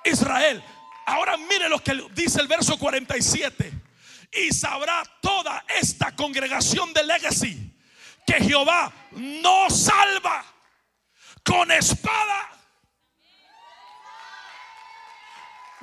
Israel. 0.05 0.62
Ahora 1.07 1.37
mire 1.37 1.68
lo 1.68 1.82
que 1.82 2.03
dice 2.14 2.41
el 2.41 2.49
verso 2.49 2.78
47. 2.78 3.72
Y 4.32 4.53
sabrá 4.53 5.03
toda 5.20 5.64
esta 5.80 6.16
congregación 6.16 6.93
de 6.93 7.05
Legacy 7.05 7.74
que 8.27 8.35
Jehová 8.35 8.93
no 9.12 9.70
salva 9.70 10.45
con 11.45 11.70
espada. 11.70 12.51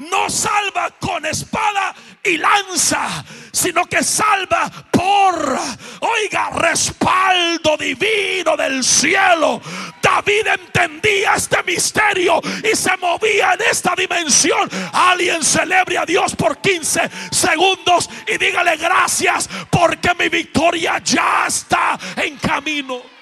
No 0.10 0.30
salva 0.30 0.90
con 1.00 1.26
espada 1.28 1.94
y 2.24 2.38
lanza, 2.38 3.24
sino 3.52 3.86
que 3.86 4.04
salva 4.04 4.72
por, 4.90 5.60
oiga, 6.00 6.50
respaldo 6.50 7.78
divino 7.78 8.58
del 8.58 8.84
cielo. 8.84 9.62
David 10.02 10.48
entendía 10.48 11.36
este 11.36 11.62
misterio 11.64 12.42
y 12.64 12.76
se 12.76 12.98
movía 12.98 13.54
en 13.54 13.62
esta 13.70 13.94
dimensión. 13.96 14.68
Alguien 14.92 15.44
celebre 15.44 16.00
a 16.00 16.06
Dios 16.06 16.36
por 16.36 16.58
15 16.58 17.02
segundos 17.32 18.10
y 18.28 18.38
dígale 18.38 18.78
gracias 18.78 19.48
porque 19.70 20.16
mi 20.18 20.30
victoria 20.30 21.00
ya 21.04 21.46
está 21.48 22.00
en 22.16 22.38
camino. 22.38 23.21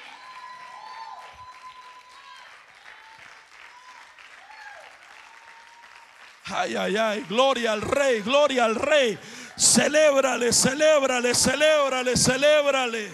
Ay, 6.51 6.75
ay, 6.75 6.97
ay, 6.97 7.25
gloria 7.27 7.73
al 7.73 7.81
rey, 7.81 8.21
gloria 8.21 8.65
al 8.65 8.75
rey. 8.75 9.17
Celébrale, 9.55 10.51
celébrale, 10.51 11.35
celébrale, 11.35 12.17
celébrale. 12.17 13.11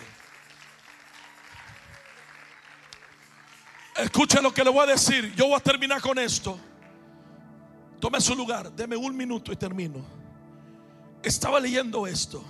Escucha 3.97 4.41
lo 4.41 4.53
que 4.53 4.63
le 4.63 4.69
voy 4.69 4.83
a 4.83 4.91
decir. 4.91 5.33
Yo 5.36 5.47
voy 5.47 5.55
a 5.55 5.59
terminar 5.59 6.01
con 6.01 6.19
esto. 6.19 6.59
Tome 7.99 8.21
su 8.21 8.36
lugar, 8.36 8.71
deme 8.71 8.95
un 8.95 9.15
minuto 9.15 9.51
y 9.51 9.55
termino. 9.55 10.05
Estaba 11.23 11.59
leyendo 11.59 12.05
esto 12.05 12.43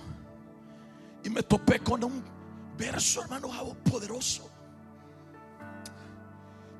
y 1.24 1.30
me 1.30 1.42
topé 1.42 1.80
con 1.80 2.04
un 2.04 2.22
verso, 2.76 3.22
hermano, 3.22 3.48
poderoso. 3.90 4.50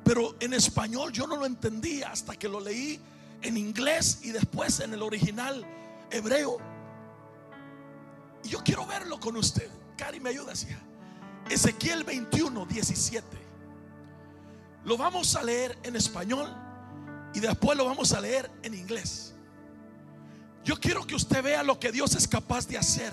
Pero 0.04 0.36
en 0.38 0.52
español 0.52 1.10
yo 1.10 1.26
no 1.26 1.36
lo 1.36 1.46
entendía 1.46 2.10
hasta 2.10 2.36
que 2.36 2.48
lo 2.48 2.60
leí 2.60 3.00
en 3.42 3.56
inglés 3.56 4.20
y 4.22 4.30
después 4.30 4.80
en 4.80 4.92
el 4.92 5.02
original 5.02 5.64
hebreo. 6.10 6.58
Y 8.44 8.48
yo 8.48 8.62
quiero 8.62 8.86
verlo 8.86 9.18
con 9.18 9.36
usted. 9.36 9.68
Cari, 9.96 10.20
me 10.20 10.30
ayuda. 10.30 10.52
Ezequiel 11.48 12.04
21, 12.04 12.66
17. 12.66 13.26
Lo 14.84 14.96
vamos 14.96 15.34
a 15.34 15.42
leer 15.42 15.76
en 15.82 15.96
español 15.96 16.48
y 17.34 17.40
después 17.40 17.76
lo 17.76 17.84
vamos 17.84 18.12
a 18.12 18.20
leer 18.20 18.50
en 18.62 18.74
inglés. 18.74 19.34
Yo 20.64 20.78
quiero 20.78 21.06
que 21.06 21.14
usted 21.14 21.42
vea 21.42 21.62
lo 21.62 21.78
que 21.78 21.92
Dios 21.92 22.14
es 22.14 22.26
capaz 22.26 22.66
de 22.66 22.78
hacer 22.78 23.12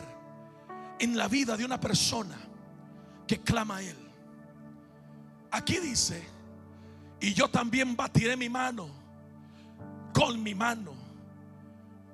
en 0.99 1.17
la 1.17 1.27
vida 1.27 1.57
de 1.57 1.65
una 1.65 1.79
persona 1.79 2.37
que 3.27 3.41
clama 3.41 3.77
a 3.77 3.81
Él. 3.83 3.97
Aquí 5.51 5.79
dice, 5.79 6.23
y 7.19 7.33
yo 7.33 7.47
también 7.49 7.95
batiré 7.95 8.35
mi 8.35 8.49
mano 8.49 9.02
mi 10.37 10.55
mano 10.55 10.93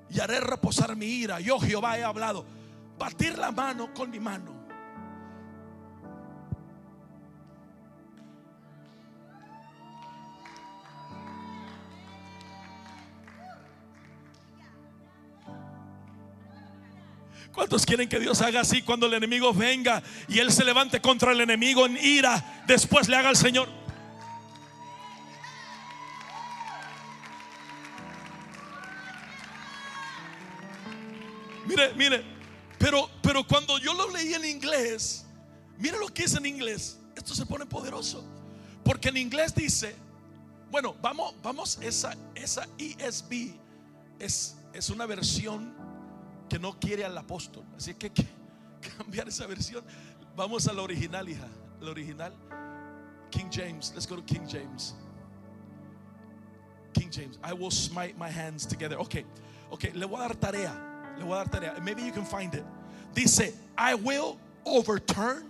y 0.10 0.20
haré 0.20 0.40
reposar 0.40 0.96
mi 0.96 1.06
ira. 1.06 1.40
Yo 1.40 1.60
Jehová 1.60 1.98
he 1.98 2.04
hablado. 2.04 2.46
Batir 2.98 3.38
la 3.38 3.52
mano 3.52 3.94
con 3.94 4.10
mi 4.10 4.20
mano. 4.20 4.60
¿Cuántos 17.54 17.86
quieren 17.86 18.08
que 18.08 18.20
Dios 18.20 18.42
haga 18.42 18.62
así 18.62 18.82
cuando 18.82 19.06
el 19.06 19.14
enemigo 19.14 19.54
venga 19.54 20.02
y 20.28 20.40
él 20.40 20.52
se 20.52 20.64
levante 20.64 21.02
contra 21.02 21.32
el 21.32 21.42
enemigo 21.42 21.86
en 21.86 21.98
ira? 21.98 22.64
Después 22.68 23.10
le 23.10 23.18
haga 23.18 23.30
al 23.30 23.36
Señor. 23.36 23.79
Mire, 31.96 32.24
pero, 32.78 33.10
pero 33.22 33.46
cuando 33.46 33.78
yo 33.78 33.94
lo 33.94 34.10
leí 34.10 34.34
en 34.34 34.46
inglés, 34.46 35.26
mire 35.78 35.98
lo 35.98 36.08
que 36.08 36.24
es 36.24 36.36
en 36.36 36.46
inglés. 36.46 37.00
Esto 37.16 37.36
se 37.36 37.46
pone 37.46 37.66
poderoso. 37.66 38.24
Porque 38.84 39.10
en 39.10 39.18
inglés 39.18 39.54
dice, 39.54 39.96
bueno, 40.72 40.96
vamos, 41.02 41.36
vamos, 41.44 41.78
esa, 41.82 42.16
esa 42.36 42.68
ESB 42.78 43.54
es, 44.20 44.58
es 44.74 44.90
una 44.90 45.06
versión 45.06 45.74
que 46.50 46.58
no 46.60 46.80
quiere 46.80 47.06
al 47.06 47.18
apóstol. 47.18 47.64
Así 47.76 47.94
que 47.94 48.12
que 48.12 48.26
cambiar 48.98 49.28
esa 49.28 49.46
versión. 49.48 49.84
Vamos 50.36 50.68
a 50.68 50.74
la 50.74 50.82
original, 50.82 51.28
hija. 51.28 51.48
La 51.82 51.92
original. 51.92 52.34
King 53.30 53.50
James. 53.52 53.92
Let's 53.94 54.08
go 54.08 54.16
to 54.16 54.24
King 54.24 54.48
James. 54.48 54.96
King 56.94 57.10
James. 57.12 57.38
I 57.44 57.54
will 57.54 57.72
smite 57.72 58.18
my 58.18 58.30
hands 58.30 58.66
together. 58.66 58.98
Ok, 58.98 59.18
ok, 59.70 59.94
le 59.94 60.06
voy 60.06 60.20
a 60.20 60.28
dar 60.28 60.36
tarea. 60.36 60.89
Le 61.20 61.26
voy 61.26 61.34
a 61.42 61.46
dar 61.46 61.60
tarea. 61.60 61.80
Maybe 61.84 62.02
you 62.04 62.12
can 62.12 62.26
find 62.26 62.54
it. 62.56 62.64
Dice, 63.14 63.54
I 63.78 63.96
will 63.96 64.38
overturn 64.66 65.46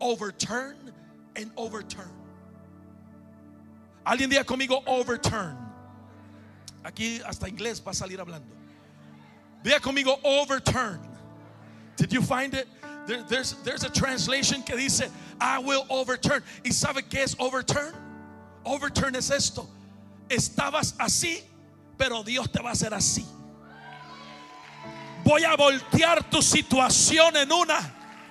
overturn 0.00 0.76
and 1.36 1.50
overturn. 1.56 2.08
Alguien 4.06 4.30
diga 4.30 4.44
conmigo 4.44 4.82
overturn. 4.86 5.56
Aquí 6.84 7.20
hasta 7.22 7.46
inglés 7.46 7.80
va 7.84 7.90
a 7.90 7.94
salir 7.94 8.18
hablando. 8.18 8.46
Diga 9.62 9.78
conmigo 9.80 10.18
overturn. 10.24 11.00
Did 11.96 12.12
you 12.12 12.22
find 12.22 12.54
it? 12.54 12.66
There- 13.06 13.22
there's, 13.28 13.52
there's 13.64 13.84
a 13.84 13.90
translation 13.90 14.62
que 14.62 14.76
dice 14.76 15.02
I 15.40 15.58
will 15.58 15.84
overturn. 15.90 16.42
¿Y 16.64 16.70
sabe 16.72 17.02
qué 17.08 17.22
es 17.22 17.34
overturn? 17.38 17.94
Overturn 18.64 19.14
es 19.16 19.30
esto. 19.30 19.68
Estabas 20.28 20.94
así, 20.96 21.42
pero 21.98 22.22
Dios 22.22 22.48
te 22.48 22.62
va 22.62 22.70
a 22.70 22.72
hacer 22.72 22.90
así. 22.92 23.24
Voy 25.30 25.44
a 25.44 25.54
voltear 25.54 26.28
tu 26.28 26.42
situación 26.42 27.36
en 27.36 27.52
una 27.52 27.78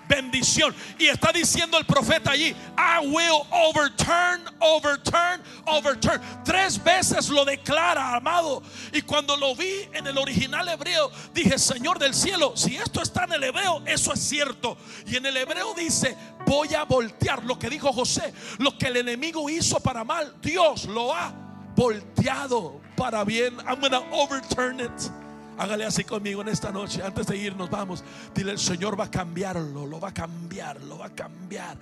bendición. 0.05 0.75
Y 0.97 1.05
está 1.07 1.31
diciendo 1.31 1.77
el 1.77 1.85
profeta 1.85 2.31
allí, 2.31 2.53
I 2.77 3.07
will 3.07 3.47
overturn, 3.51 4.43
overturn, 4.59 5.41
overturn. 5.65 6.19
Tres 6.43 6.83
veces 6.83 7.29
lo 7.29 7.45
declara, 7.45 8.17
amado. 8.17 8.61
Y 8.91 9.01
cuando 9.03 9.37
lo 9.37 9.55
vi 9.55 9.87
en 9.93 10.07
el 10.07 10.17
original 10.17 10.67
hebreo, 10.67 11.09
dije, 11.33 11.57
Señor 11.57 11.99
del 11.99 12.13
cielo, 12.13 12.51
si 12.57 12.75
esto 12.75 13.01
está 13.01 13.23
en 13.23 13.31
el 13.31 13.45
hebreo, 13.45 13.81
eso 13.85 14.11
es 14.11 14.19
cierto. 14.19 14.77
Y 15.07 15.15
en 15.15 15.25
el 15.25 15.37
hebreo 15.37 15.73
dice, 15.73 16.17
voy 16.45 16.75
a 16.75 16.83
voltear 16.83 17.45
lo 17.45 17.57
que 17.57 17.69
dijo 17.69 17.93
José, 17.93 18.33
lo 18.57 18.77
que 18.77 18.87
el 18.87 18.97
enemigo 18.97 19.49
hizo 19.49 19.79
para 19.79 20.03
mal, 20.03 20.35
Dios 20.41 20.83
lo 20.83 21.15
ha 21.15 21.31
volteado 21.77 22.81
para 22.97 23.23
bien. 23.23 23.55
I'm 23.65 23.79
gonna 23.79 24.03
overturn 24.11 24.81
it. 24.81 25.28
Hágale 25.59 25.85
así 25.85 26.05
conmigo 26.05 26.41
en 26.41 26.47
esta 26.47 26.71
noche. 26.71 27.03
Antes 27.03 27.27
de 27.27 27.35
irnos, 27.35 27.69
vamos. 27.69 28.01
Dile, 28.33 28.53
el 28.53 28.59
Señor 28.59 28.97
va 28.97 29.05
a 29.05 29.11
cambiarlo, 29.11 29.85
lo 29.85 29.99
va 29.99 30.07
a 30.07 30.13
cambiar, 30.13 30.81
lo 30.83 30.97
va 30.97 31.07
a 31.07 31.09
cambiar. 31.09 31.77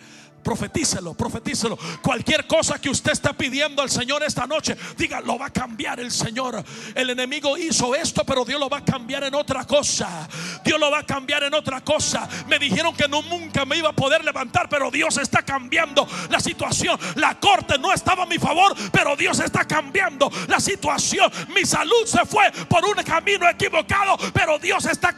Profetícelo, 0.48 1.14
profetícelo. 1.14 1.78
Cualquier 2.02 2.48
cosa 2.48 2.80
que 2.80 2.90
usted 2.90 3.12
está 3.12 3.34
pidiendo 3.34 3.82
al 3.82 3.90
Señor 3.90 4.24
esta 4.24 4.48
noche, 4.48 4.78
diga, 4.96 5.20
lo 5.20 5.38
va 5.38 5.48
a 5.48 5.50
cambiar 5.50 6.00
el 6.00 6.10
Señor. 6.10 6.64
El 6.96 7.10
enemigo 7.10 7.58
hizo 7.58 7.94
esto, 7.94 8.24
pero 8.24 8.46
Dios 8.46 8.58
lo 8.58 8.70
va 8.70 8.78
a 8.78 8.86
cambiar 8.86 9.26
en 9.26 9.36
otra 9.36 9.66
cosa. 9.66 10.26
Dios 10.64 10.80
lo 10.80 10.90
va 10.90 11.00
a 11.00 11.06
cambiar 11.06 11.44
en 11.44 11.54
otra 11.54 11.82
cosa. 11.82 12.30
Me 12.48 12.60
dijeron 12.60 12.96
que 12.96 13.10
no, 13.10 13.22
nunca 13.24 13.66
me 13.66 13.76
iba 13.76 13.90
a 13.90 13.94
poder 13.94 14.24
levantar, 14.24 14.70
pero 14.70 14.90
Dios 14.90 15.18
está 15.18 15.42
cambiando 15.42 16.08
la 16.30 16.40
situación. 16.40 16.98
La 17.16 17.38
corte 17.38 17.78
no 17.78 17.92
estaba 17.92 18.24
a 18.24 18.26
mi 18.26 18.38
favor, 18.38 18.74
pero 18.94 19.18
Dios 19.18 19.42
está 19.42 19.66
cambiando 19.66 20.32
la 20.48 20.62
situación. 20.62 21.30
Mi 21.54 21.66
salud 21.66 22.06
se 22.06 22.26
fue 22.26 22.50
por 22.70 22.86
un 22.86 23.04
camino 23.04 23.50
equivocado, 23.50 24.18
pero 24.34 24.58
Dios 24.60 24.86
está 24.86 25.14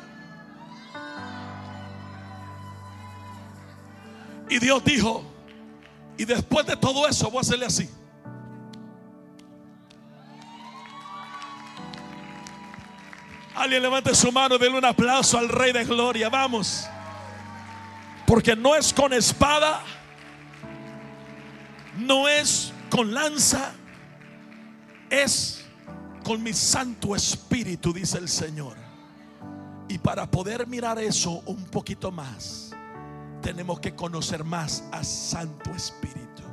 Y 4.50 4.60
Dios 4.60 4.84
dijo, 4.84 5.24
y 6.18 6.26
después 6.26 6.66
de 6.66 6.76
todo 6.76 7.08
eso 7.08 7.30
voy 7.30 7.38
a 7.38 7.42
hacerle 7.42 7.66
así. 7.66 7.90
Alguien 13.56 13.82
levante 13.82 14.16
su 14.16 14.32
mano, 14.32 14.58
denle 14.58 14.78
un 14.78 14.86
aplauso 14.86 15.38
al 15.38 15.50
Rey 15.50 15.74
de 15.74 15.84
Gloria. 15.84 16.30
Vamos. 16.30 16.88
Porque 18.26 18.56
no 18.56 18.76
es 18.76 18.94
con 18.94 19.12
espada, 19.12 19.82
no 21.98 22.28
es 22.28 22.72
con 22.90 23.14
lanza, 23.14 23.74
es 25.10 25.66
con 26.24 26.42
mi 26.42 26.54
Santo 26.54 27.16
Espíritu, 27.16 27.92
dice 27.92 28.18
el 28.18 28.30
Señor. 28.30 28.78
Y 29.88 29.98
para 29.98 30.30
poder 30.30 30.68
mirar 30.68 31.00
eso 31.00 31.42
un 31.46 31.66
poquito 31.66 32.12
más, 32.12 32.69
tenemos 33.42 33.80
que 33.80 33.96
conocer 33.96 34.44
más 34.44 34.84
a 34.92 35.04
Santo 35.04 35.72
Espíritu. 35.72 36.44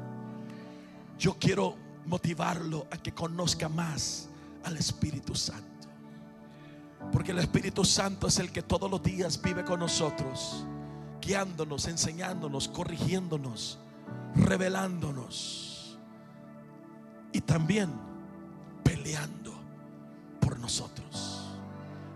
Yo 1.18 1.36
quiero 1.38 1.76
motivarlo 2.06 2.86
a 2.90 2.96
que 2.96 3.12
conozca 3.12 3.68
más 3.68 4.28
al 4.64 4.76
Espíritu 4.76 5.34
Santo. 5.34 5.64
Porque 7.12 7.32
el 7.32 7.38
Espíritu 7.38 7.84
Santo 7.84 8.26
es 8.26 8.38
el 8.38 8.50
que 8.50 8.62
todos 8.62 8.90
los 8.90 9.02
días 9.02 9.40
vive 9.40 9.64
con 9.64 9.80
nosotros, 9.80 10.64
guiándonos, 11.20 11.86
enseñándonos, 11.86 12.68
corrigiéndonos, 12.68 13.78
revelándonos 14.34 15.98
y 17.32 17.40
también 17.40 17.90
peleando 18.82 19.54
por 20.40 20.58
nosotros. 20.58 21.50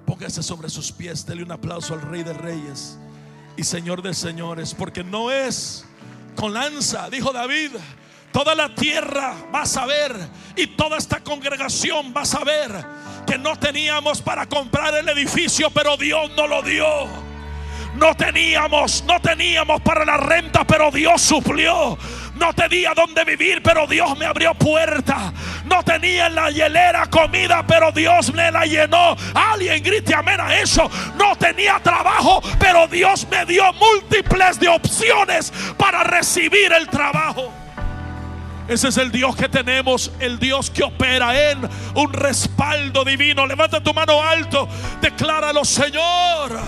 Póngase 0.06 0.42
sobre 0.42 0.68
sus 0.68 0.90
pies, 0.90 1.24
dele 1.24 1.44
un 1.44 1.52
aplauso 1.52 1.94
al 1.94 2.02
Rey 2.02 2.22
de 2.22 2.32
Reyes 2.32 2.98
y 3.56 3.64
Señor 3.64 4.02
de 4.02 4.14
señores, 4.14 4.74
porque 4.74 5.04
no 5.04 5.30
es 5.30 5.84
con 6.36 6.54
lanza, 6.54 7.08
dijo 7.10 7.32
David. 7.32 7.72
Toda 8.32 8.54
la 8.54 8.72
tierra 8.74 9.34
va 9.52 9.62
a 9.62 9.66
saber 9.66 10.14
y 10.54 10.68
toda 10.68 10.98
esta 10.98 11.20
congregación 11.20 12.14
va 12.16 12.22
a 12.22 12.26
saber 12.26 12.70
que 13.26 13.36
no 13.36 13.56
teníamos 13.56 14.22
para 14.22 14.46
comprar 14.46 14.94
el 14.94 15.08
edificio, 15.08 15.68
pero 15.70 15.96
Dios 15.96 16.30
no 16.36 16.46
lo 16.46 16.62
dio. 16.62 16.86
No 17.96 18.14
teníamos, 18.16 19.02
no 19.04 19.20
teníamos 19.20 19.80
para 19.82 20.04
la 20.04 20.16
renta, 20.16 20.64
pero 20.64 20.92
Dios 20.92 21.20
suplió. 21.20 21.98
No 22.36 22.54
tenía 22.54 22.94
dónde 22.94 23.24
vivir, 23.24 23.62
pero 23.62 23.86
Dios 23.86 24.16
me 24.16 24.26
abrió 24.26 24.54
puerta. 24.54 25.32
No 25.70 25.84
tenía 25.84 26.26
en 26.26 26.34
la 26.34 26.50
hielera 26.50 27.06
comida, 27.06 27.64
pero 27.64 27.92
Dios 27.92 28.34
me 28.34 28.50
la 28.50 28.66
llenó. 28.66 29.16
Alguien 29.32 29.80
grite 29.82 30.12
amén 30.12 30.40
a 30.40 30.56
eso. 30.56 30.90
No 31.16 31.36
tenía 31.36 31.78
trabajo, 31.78 32.42
pero 32.58 32.88
Dios 32.88 33.26
me 33.30 33.46
dio 33.46 33.72
múltiples 33.74 34.58
de 34.58 34.68
opciones 34.68 35.52
para 35.78 36.02
recibir 36.02 36.72
el 36.72 36.88
trabajo. 36.88 37.52
Ese 38.66 38.88
es 38.88 38.96
el 38.96 39.12
Dios 39.12 39.36
que 39.36 39.48
tenemos, 39.48 40.10
el 40.18 40.40
Dios 40.40 40.70
que 40.70 40.82
opera 40.82 41.50
en 41.50 41.68
un 41.94 42.12
respaldo 42.12 43.04
divino. 43.04 43.46
Levanta 43.46 43.80
tu 43.80 43.94
mano 43.94 44.22
alto, 44.22 44.68
decláralo, 45.00 45.64
Señor. 45.64 46.60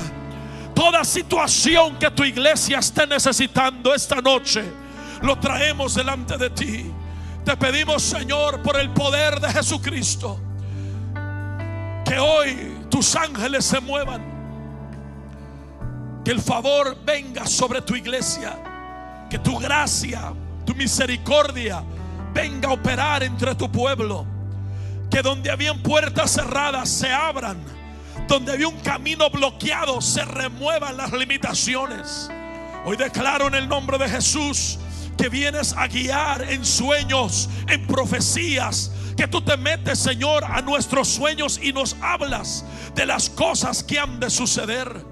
Toda 0.75 1.05
situación 1.05 1.97
que 1.99 2.11
tu 2.13 2.25
iglesia 2.25 2.79
esté 2.79 3.07
necesitando 3.07 3.95
esta 3.95 4.21
noche, 4.21 4.65
lo 5.23 5.39
traemos 5.39 5.95
delante 5.95 6.37
de 6.39 6.51
ti. 6.51 6.93
Te 7.45 7.57
pedimos, 7.57 8.03
Señor, 8.03 8.63
por 8.63 8.79
el 8.79 8.91
poder 8.91 9.41
de 9.41 9.51
Jesucristo, 9.53 10.39
que 12.05 12.19
hoy 12.19 12.87
tus 12.89 13.17
ángeles 13.17 13.65
se 13.65 13.81
muevan, 13.81 14.23
que 16.25 16.31
el 16.31 16.41
favor 16.41 16.97
venga 17.05 17.45
sobre 17.47 17.83
tu 17.83 17.97
iglesia, 17.97 18.57
que 19.29 19.41
tu 19.41 19.59
gracia, 19.59 20.33
tu 20.65 20.73
misericordia 20.77 21.83
venga 22.33 22.69
a 22.69 22.73
operar 22.75 23.25
entre 23.25 23.57
tu 23.57 23.71
pueblo, 23.71 24.25
que 25.11 25.21
donde 25.21 25.51
habían 25.51 25.83
puertas 25.83 26.31
cerradas 26.31 26.89
se 26.89 27.13
abran, 27.13 27.61
donde 28.29 28.53
había 28.53 28.69
un 28.69 28.79
camino 28.81 29.29
bloqueado 29.31 30.01
se 30.01 30.25
remuevan 30.25 30.97
las 30.97 31.13
limitaciones. 31.13 32.31
Hoy 32.85 32.97
declaro 32.97 33.49
en 33.49 33.55
el 33.57 33.69
nombre 33.69 33.99
de 33.99 34.09
Jesús 34.09 34.79
que 35.17 35.29
vienes 35.29 35.75
a 35.77 35.87
guiar 35.87 36.43
en 36.43 36.65
sueños, 36.65 37.49
en 37.69 37.87
profecías, 37.87 38.93
que 39.17 39.29
tú 39.29 39.43
te 39.43 39.57
metes, 39.57 39.99
Señor, 39.99 40.45
a 40.45 40.63
nuestros 40.63 41.09
sueños 41.09 41.61
y 41.63 41.73
nos 41.73 41.97
hablas 42.01 42.65
de 42.95 43.07
las 43.07 43.31
cosas 43.31 43.83
que 43.83 43.99
han 43.99 44.21
de 44.21 44.31
suceder. 44.31 45.05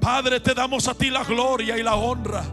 Padre, 0.00 0.40
te 0.40 0.54
damos 0.54 0.88
a 0.88 0.94
ti 0.94 1.10
la 1.10 1.24
gloria 1.24 1.78
y 1.78 1.82
la 1.82 1.94
honra, 1.94 2.44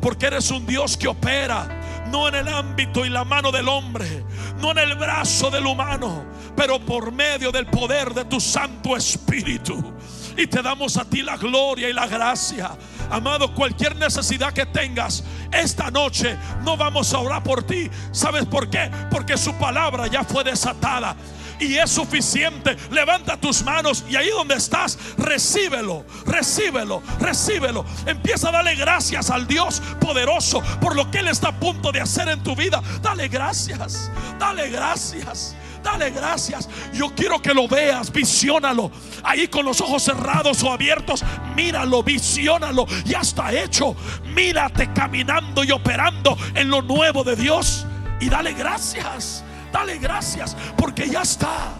porque 0.00 0.26
eres 0.26 0.50
un 0.50 0.66
Dios 0.66 0.96
que 0.96 1.08
opera, 1.08 1.66
no 2.10 2.28
en 2.28 2.34
el 2.34 2.48
ámbito 2.48 3.06
y 3.06 3.08
la 3.08 3.24
mano 3.24 3.50
del 3.50 3.68
hombre, 3.68 4.24
no 4.60 4.72
en 4.72 4.78
el 4.78 4.94
brazo 4.96 5.50
del 5.50 5.66
humano, 5.66 6.24
pero 6.56 6.78
por 6.80 7.12
medio 7.12 7.50
del 7.50 7.66
poder 7.66 8.12
de 8.12 8.24
tu 8.24 8.40
Santo 8.40 8.96
Espíritu. 8.96 9.94
Y 10.36 10.46
te 10.46 10.62
damos 10.62 10.96
a 10.96 11.04
ti 11.04 11.22
la 11.22 11.36
gloria 11.36 11.88
y 11.88 11.92
la 11.92 12.06
gracia. 12.06 12.70
Amado, 13.10 13.54
cualquier 13.54 13.96
necesidad 13.96 14.52
que 14.52 14.66
tengas 14.66 15.22
esta 15.52 15.90
noche, 15.90 16.36
no 16.64 16.76
vamos 16.76 17.12
a 17.12 17.18
orar 17.18 17.42
por 17.42 17.62
ti. 17.62 17.90
¿Sabes 18.10 18.46
por 18.46 18.70
qué? 18.70 18.90
Porque 19.10 19.36
su 19.36 19.52
palabra 19.54 20.06
ya 20.06 20.24
fue 20.24 20.44
desatada 20.44 21.14
y 21.62 21.76
es 21.76 21.90
suficiente. 21.90 22.76
Levanta 22.90 23.36
tus 23.36 23.62
manos 23.62 24.04
y 24.08 24.16
ahí 24.16 24.30
donde 24.30 24.54
estás, 24.54 24.98
recíbelo, 25.16 26.04
recíbelo, 26.26 27.02
recíbelo. 27.20 27.84
Empieza 28.06 28.48
a 28.48 28.52
darle 28.52 28.74
gracias 28.74 29.30
al 29.30 29.46
Dios 29.46 29.80
poderoso 30.00 30.62
por 30.80 30.96
lo 30.96 31.10
que 31.10 31.18
Él 31.18 31.28
está 31.28 31.48
a 31.48 31.58
punto 31.58 31.92
de 31.92 32.00
hacer 32.00 32.28
en 32.28 32.42
tu 32.42 32.56
vida. 32.56 32.82
Dale 33.00 33.28
gracias, 33.28 34.10
dale 34.38 34.70
gracias. 34.70 35.56
Dale 35.82 36.10
gracias. 36.10 36.68
Yo 36.92 37.12
quiero 37.14 37.40
que 37.40 37.52
lo 37.52 37.66
veas, 37.66 38.12
visiónalo. 38.12 38.90
Ahí 39.22 39.48
con 39.48 39.64
los 39.64 39.80
ojos 39.80 40.02
cerrados 40.02 40.62
o 40.62 40.72
abiertos, 40.72 41.24
míralo, 41.56 42.02
visiónalo. 42.02 42.86
Ya 43.04 43.20
está 43.20 43.52
hecho. 43.52 43.96
Mírate 44.34 44.92
caminando 44.92 45.64
y 45.64 45.72
operando 45.72 46.36
en 46.54 46.70
lo 46.70 46.82
nuevo 46.82 47.24
de 47.24 47.36
Dios. 47.36 47.86
Y 48.20 48.28
dale 48.28 48.52
gracias. 48.52 49.44
Dale 49.72 49.98
gracias 49.98 50.56
porque 50.76 51.08
ya 51.08 51.22
está. 51.22 51.74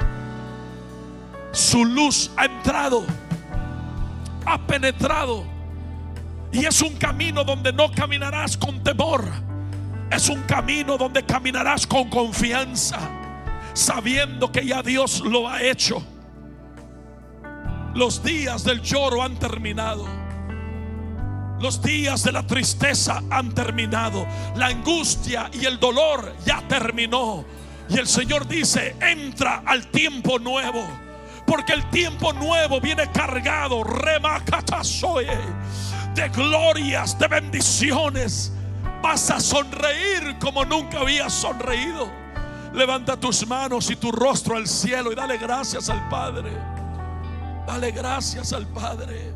Su 1.52 1.84
luz 1.84 2.30
ha 2.38 2.46
entrado, 2.46 3.04
ha 4.46 4.58
penetrado 4.66 5.44
Y 6.50 6.64
es 6.64 6.80
un 6.80 6.96
camino 6.96 7.44
donde 7.44 7.72
no 7.74 7.90
caminarás 7.92 8.56
con 8.56 8.82
temor. 8.82 9.24
Es 10.10 10.28
un 10.28 10.42
camino 10.42 10.98
donde 10.98 11.24
caminarás 11.24 11.86
con 11.86 12.10
confianza, 12.10 12.98
sabiendo 13.74 14.50
que 14.52 14.66
ya 14.66 14.82
Dios 14.82 15.20
lo 15.20 15.48
ha 15.48 15.62
hecho. 15.62 16.02
Los 17.94 18.22
días 18.22 18.64
del 18.64 18.80
lloro 18.80 19.22
han 19.22 19.36
terminado. 19.36 20.06
Los 21.60 21.80
días 21.82 22.24
de 22.24 22.32
la 22.32 22.46
tristeza 22.46 23.22
han 23.30 23.52
terminado. 23.54 24.26
La 24.56 24.66
angustia 24.66 25.50
y 25.52 25.66
el 25.66 25.78
dolor 25.78 26.34
ya 26.44 26.62
terminó. 26.66 27.44
Y 27.88 27.98
el 27.98 28.08
Señor 28.08 28.48
dice, 28.48 28.96
entra 29.00 29.62
al 29.66 29.86
tiempo 29.88 30.38
nuevo. 30.38 30.82
Porque 31.46 31.74
el 31.74 31.88
tiempo 31.90 32.32
nuevo 32.32 32.80
viene 32.80 33.10
cargado, 33.12 33.84
de 36.14 36.28
glorias, 36.30 37.18
de 37.18 37.28
bendiciones. 37.28 38.52
Vas 39.02 39.30
a 39.30 39.38
sonreír 39.38 40.38
como 40.40 40.64
nunca 40.64 41.00
habías 41.00 41.32
sonreído. 41.32 42.21
Levanta 42.74 43.16
tus 43.16 43.46
manos 43.46 43.90
y 43.90 43.96
tu 43.96 44.10
rostro 44.10 44.56
al 44.56 44.66
cielo 44.66 45.12
y 45.12 45.14
dale 45.14 45.36
gracias 45.36 45.88
al 45.90 46.08
Padre. 46.08 46.52
Dale 47.66 47.90
gracias 47.92 48.52
al 48.52 48.66
Padre. 48.66 49.34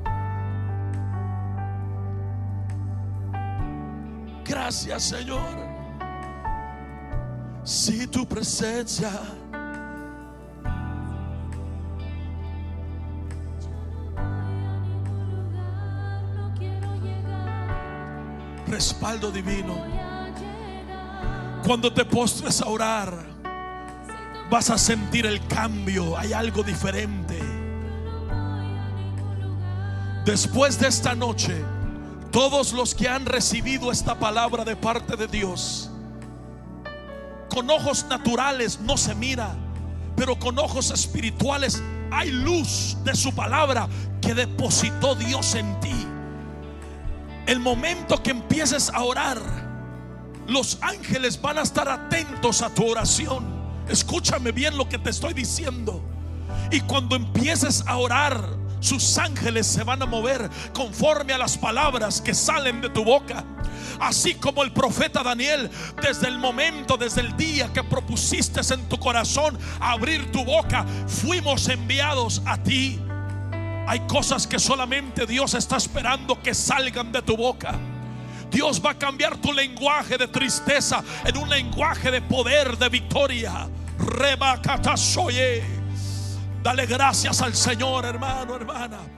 Gracias 4.45 5.03
Señor. 5.03 5.67
Si 7.65 8.07
tu 8.07 8.27
presencia 8.27 9.11
respaldo 18.67 19.31
divino. 19.31 20.16
Cuando 21.67 21.93
te 21.93 22.05
postres 22.05 22.61
a 22.61 22.69
orar, 22.69 23.13
vas 24.49 24.71
a 24.71 24.79
sentir 24.79 25.27
el 25.27 25.45
cambio. 25.49 26.17
Hay 26.17 26.33
algo 26.33 26.63
diferente. 26.63 27.37
Después 30.25 30.79
de 30.79 30.87
esta 30.87 31.17
noche, 31.17 31.61
todos 32.31 32.73
los 32.73 32.95
que 32.95 33.09
han 33.09 33.27
recibido 33.27 33.91
esta 33.91 34.17
palabra 34.17 34.65
de 34.65 34.77
parte 34.77 35.17
de 35.17 35.27
Dios, 35.27 35.91
con 37.53 37.69
ojos 37.69 38.07
naturales 38.09 38.79
no 38.79 38.97
se 38.97 39.17
mira, 39.17 39.53
pero 40.15 40.39
con 40.39 40.61
ojos 40.61 40.93
espirituales 40.93 41.83
hay 42.13 42.31
luz 42.31 42.97
de 43.03 43.17
su 43.17 43.35
palabra 43.35 43.89
que 44.21 44.35
depositó 44.35 45.17
Dios 45.17 45.57
en 45.57 45.81
ti. 45.81 46.07
El 47.49 47.59
momento 47.59 48.23
que 48.23 48.31
empieces 48.31 48.89
a 48.91 49.03
orar, 49.03 49.66
los 50.49 50.79
ángeles 50.81 51.41
van 51.41 51.59
a 51.59 51.63
estar 51.63 51.89
atentos 51.89 52.63
a 52.63 52.73
tu 52.73 52.87
oración. 52.89 53.45
Escúchame 53.89 54.53
bien 54.53 54.77
lo 54.77 54.89
que 54.89 54.99
te 54.99 55.11
estoy 55.11 55.35
diciendo. 55.35 56.03
Y 56.71 56.81
cuando 56.81 57.17
empieces 57.17 57.85
a 57.87 57.97
orar, 57.97 58.57
sus 58.81 59.19
ángeles 59.19 59.67
se 59.67 59.83
van 59.85 60.03
a 60.03 60.07
mover 60.07 60.51
conforme 60.73 61.33
a 61.33 61.39
las 61.39 61.57
palabras 61.57 62.21
que 62.21 62.35
salen 62.35 62.81
de 62.81 62.91
tu 62.91 63.05
boca. 63.05 63.45
Así 64.01 64.35
como 64.35 64.63
el 64.63 64.73
profeta 64.73 65.23
Daniel, 65.23 65.71
desde 66.03 66.29
el 66.29 66.39
momento, 66.39 66.97
desde 66.97 67.23
el 67.23 67.37
día 67.37 67.73
que 67.73 67.83
propusiste 67.83 68.61
en 68.73 68.89
tu 68.89 68.99
corazón 68.99 69.59
abrir 69.81 70.31
tu 70.33 70.45
boca, 70.45 70.85
fuimos 71.07 71.69
enviados 71.69 72.43
a 72.45 72.63
ti. 72.63 73.01
Hay 73.87 74.01
cosas 74.01 74.47
que 74.47 74.59
solamente 74.59 75.27
Dios 75.27 75.55
está 75.55 75.77
esperando 75.77 76.43
que 76.43 76.55
salgan 76.55 77.13
de 77.13 77.23
tu 77.23 77.37
boca. 77.37 77.79
Dios 78.51 78.81
va 78.81 78.91
a 78.91 78.99
cambiar 78.99 79.37
tu 79.37 79.53
lenguaje 79.53 80.17
de 80.17 80.29
tristeza 80.29 81.03
en 81.25 81.37
un 81.37 81.49
lenguaje 81.49 82.11
de 82.11 82.21
poder, 82.23 82.77
de 82.77 82.89
victoria. 82.89 83.69
Dale 86.63 86.87
gracias 86.87 87.41
al 87.43 87.55
Señor, 87.55 88.05
hermano, 88.05 88.57
hermana. 88.57 89.16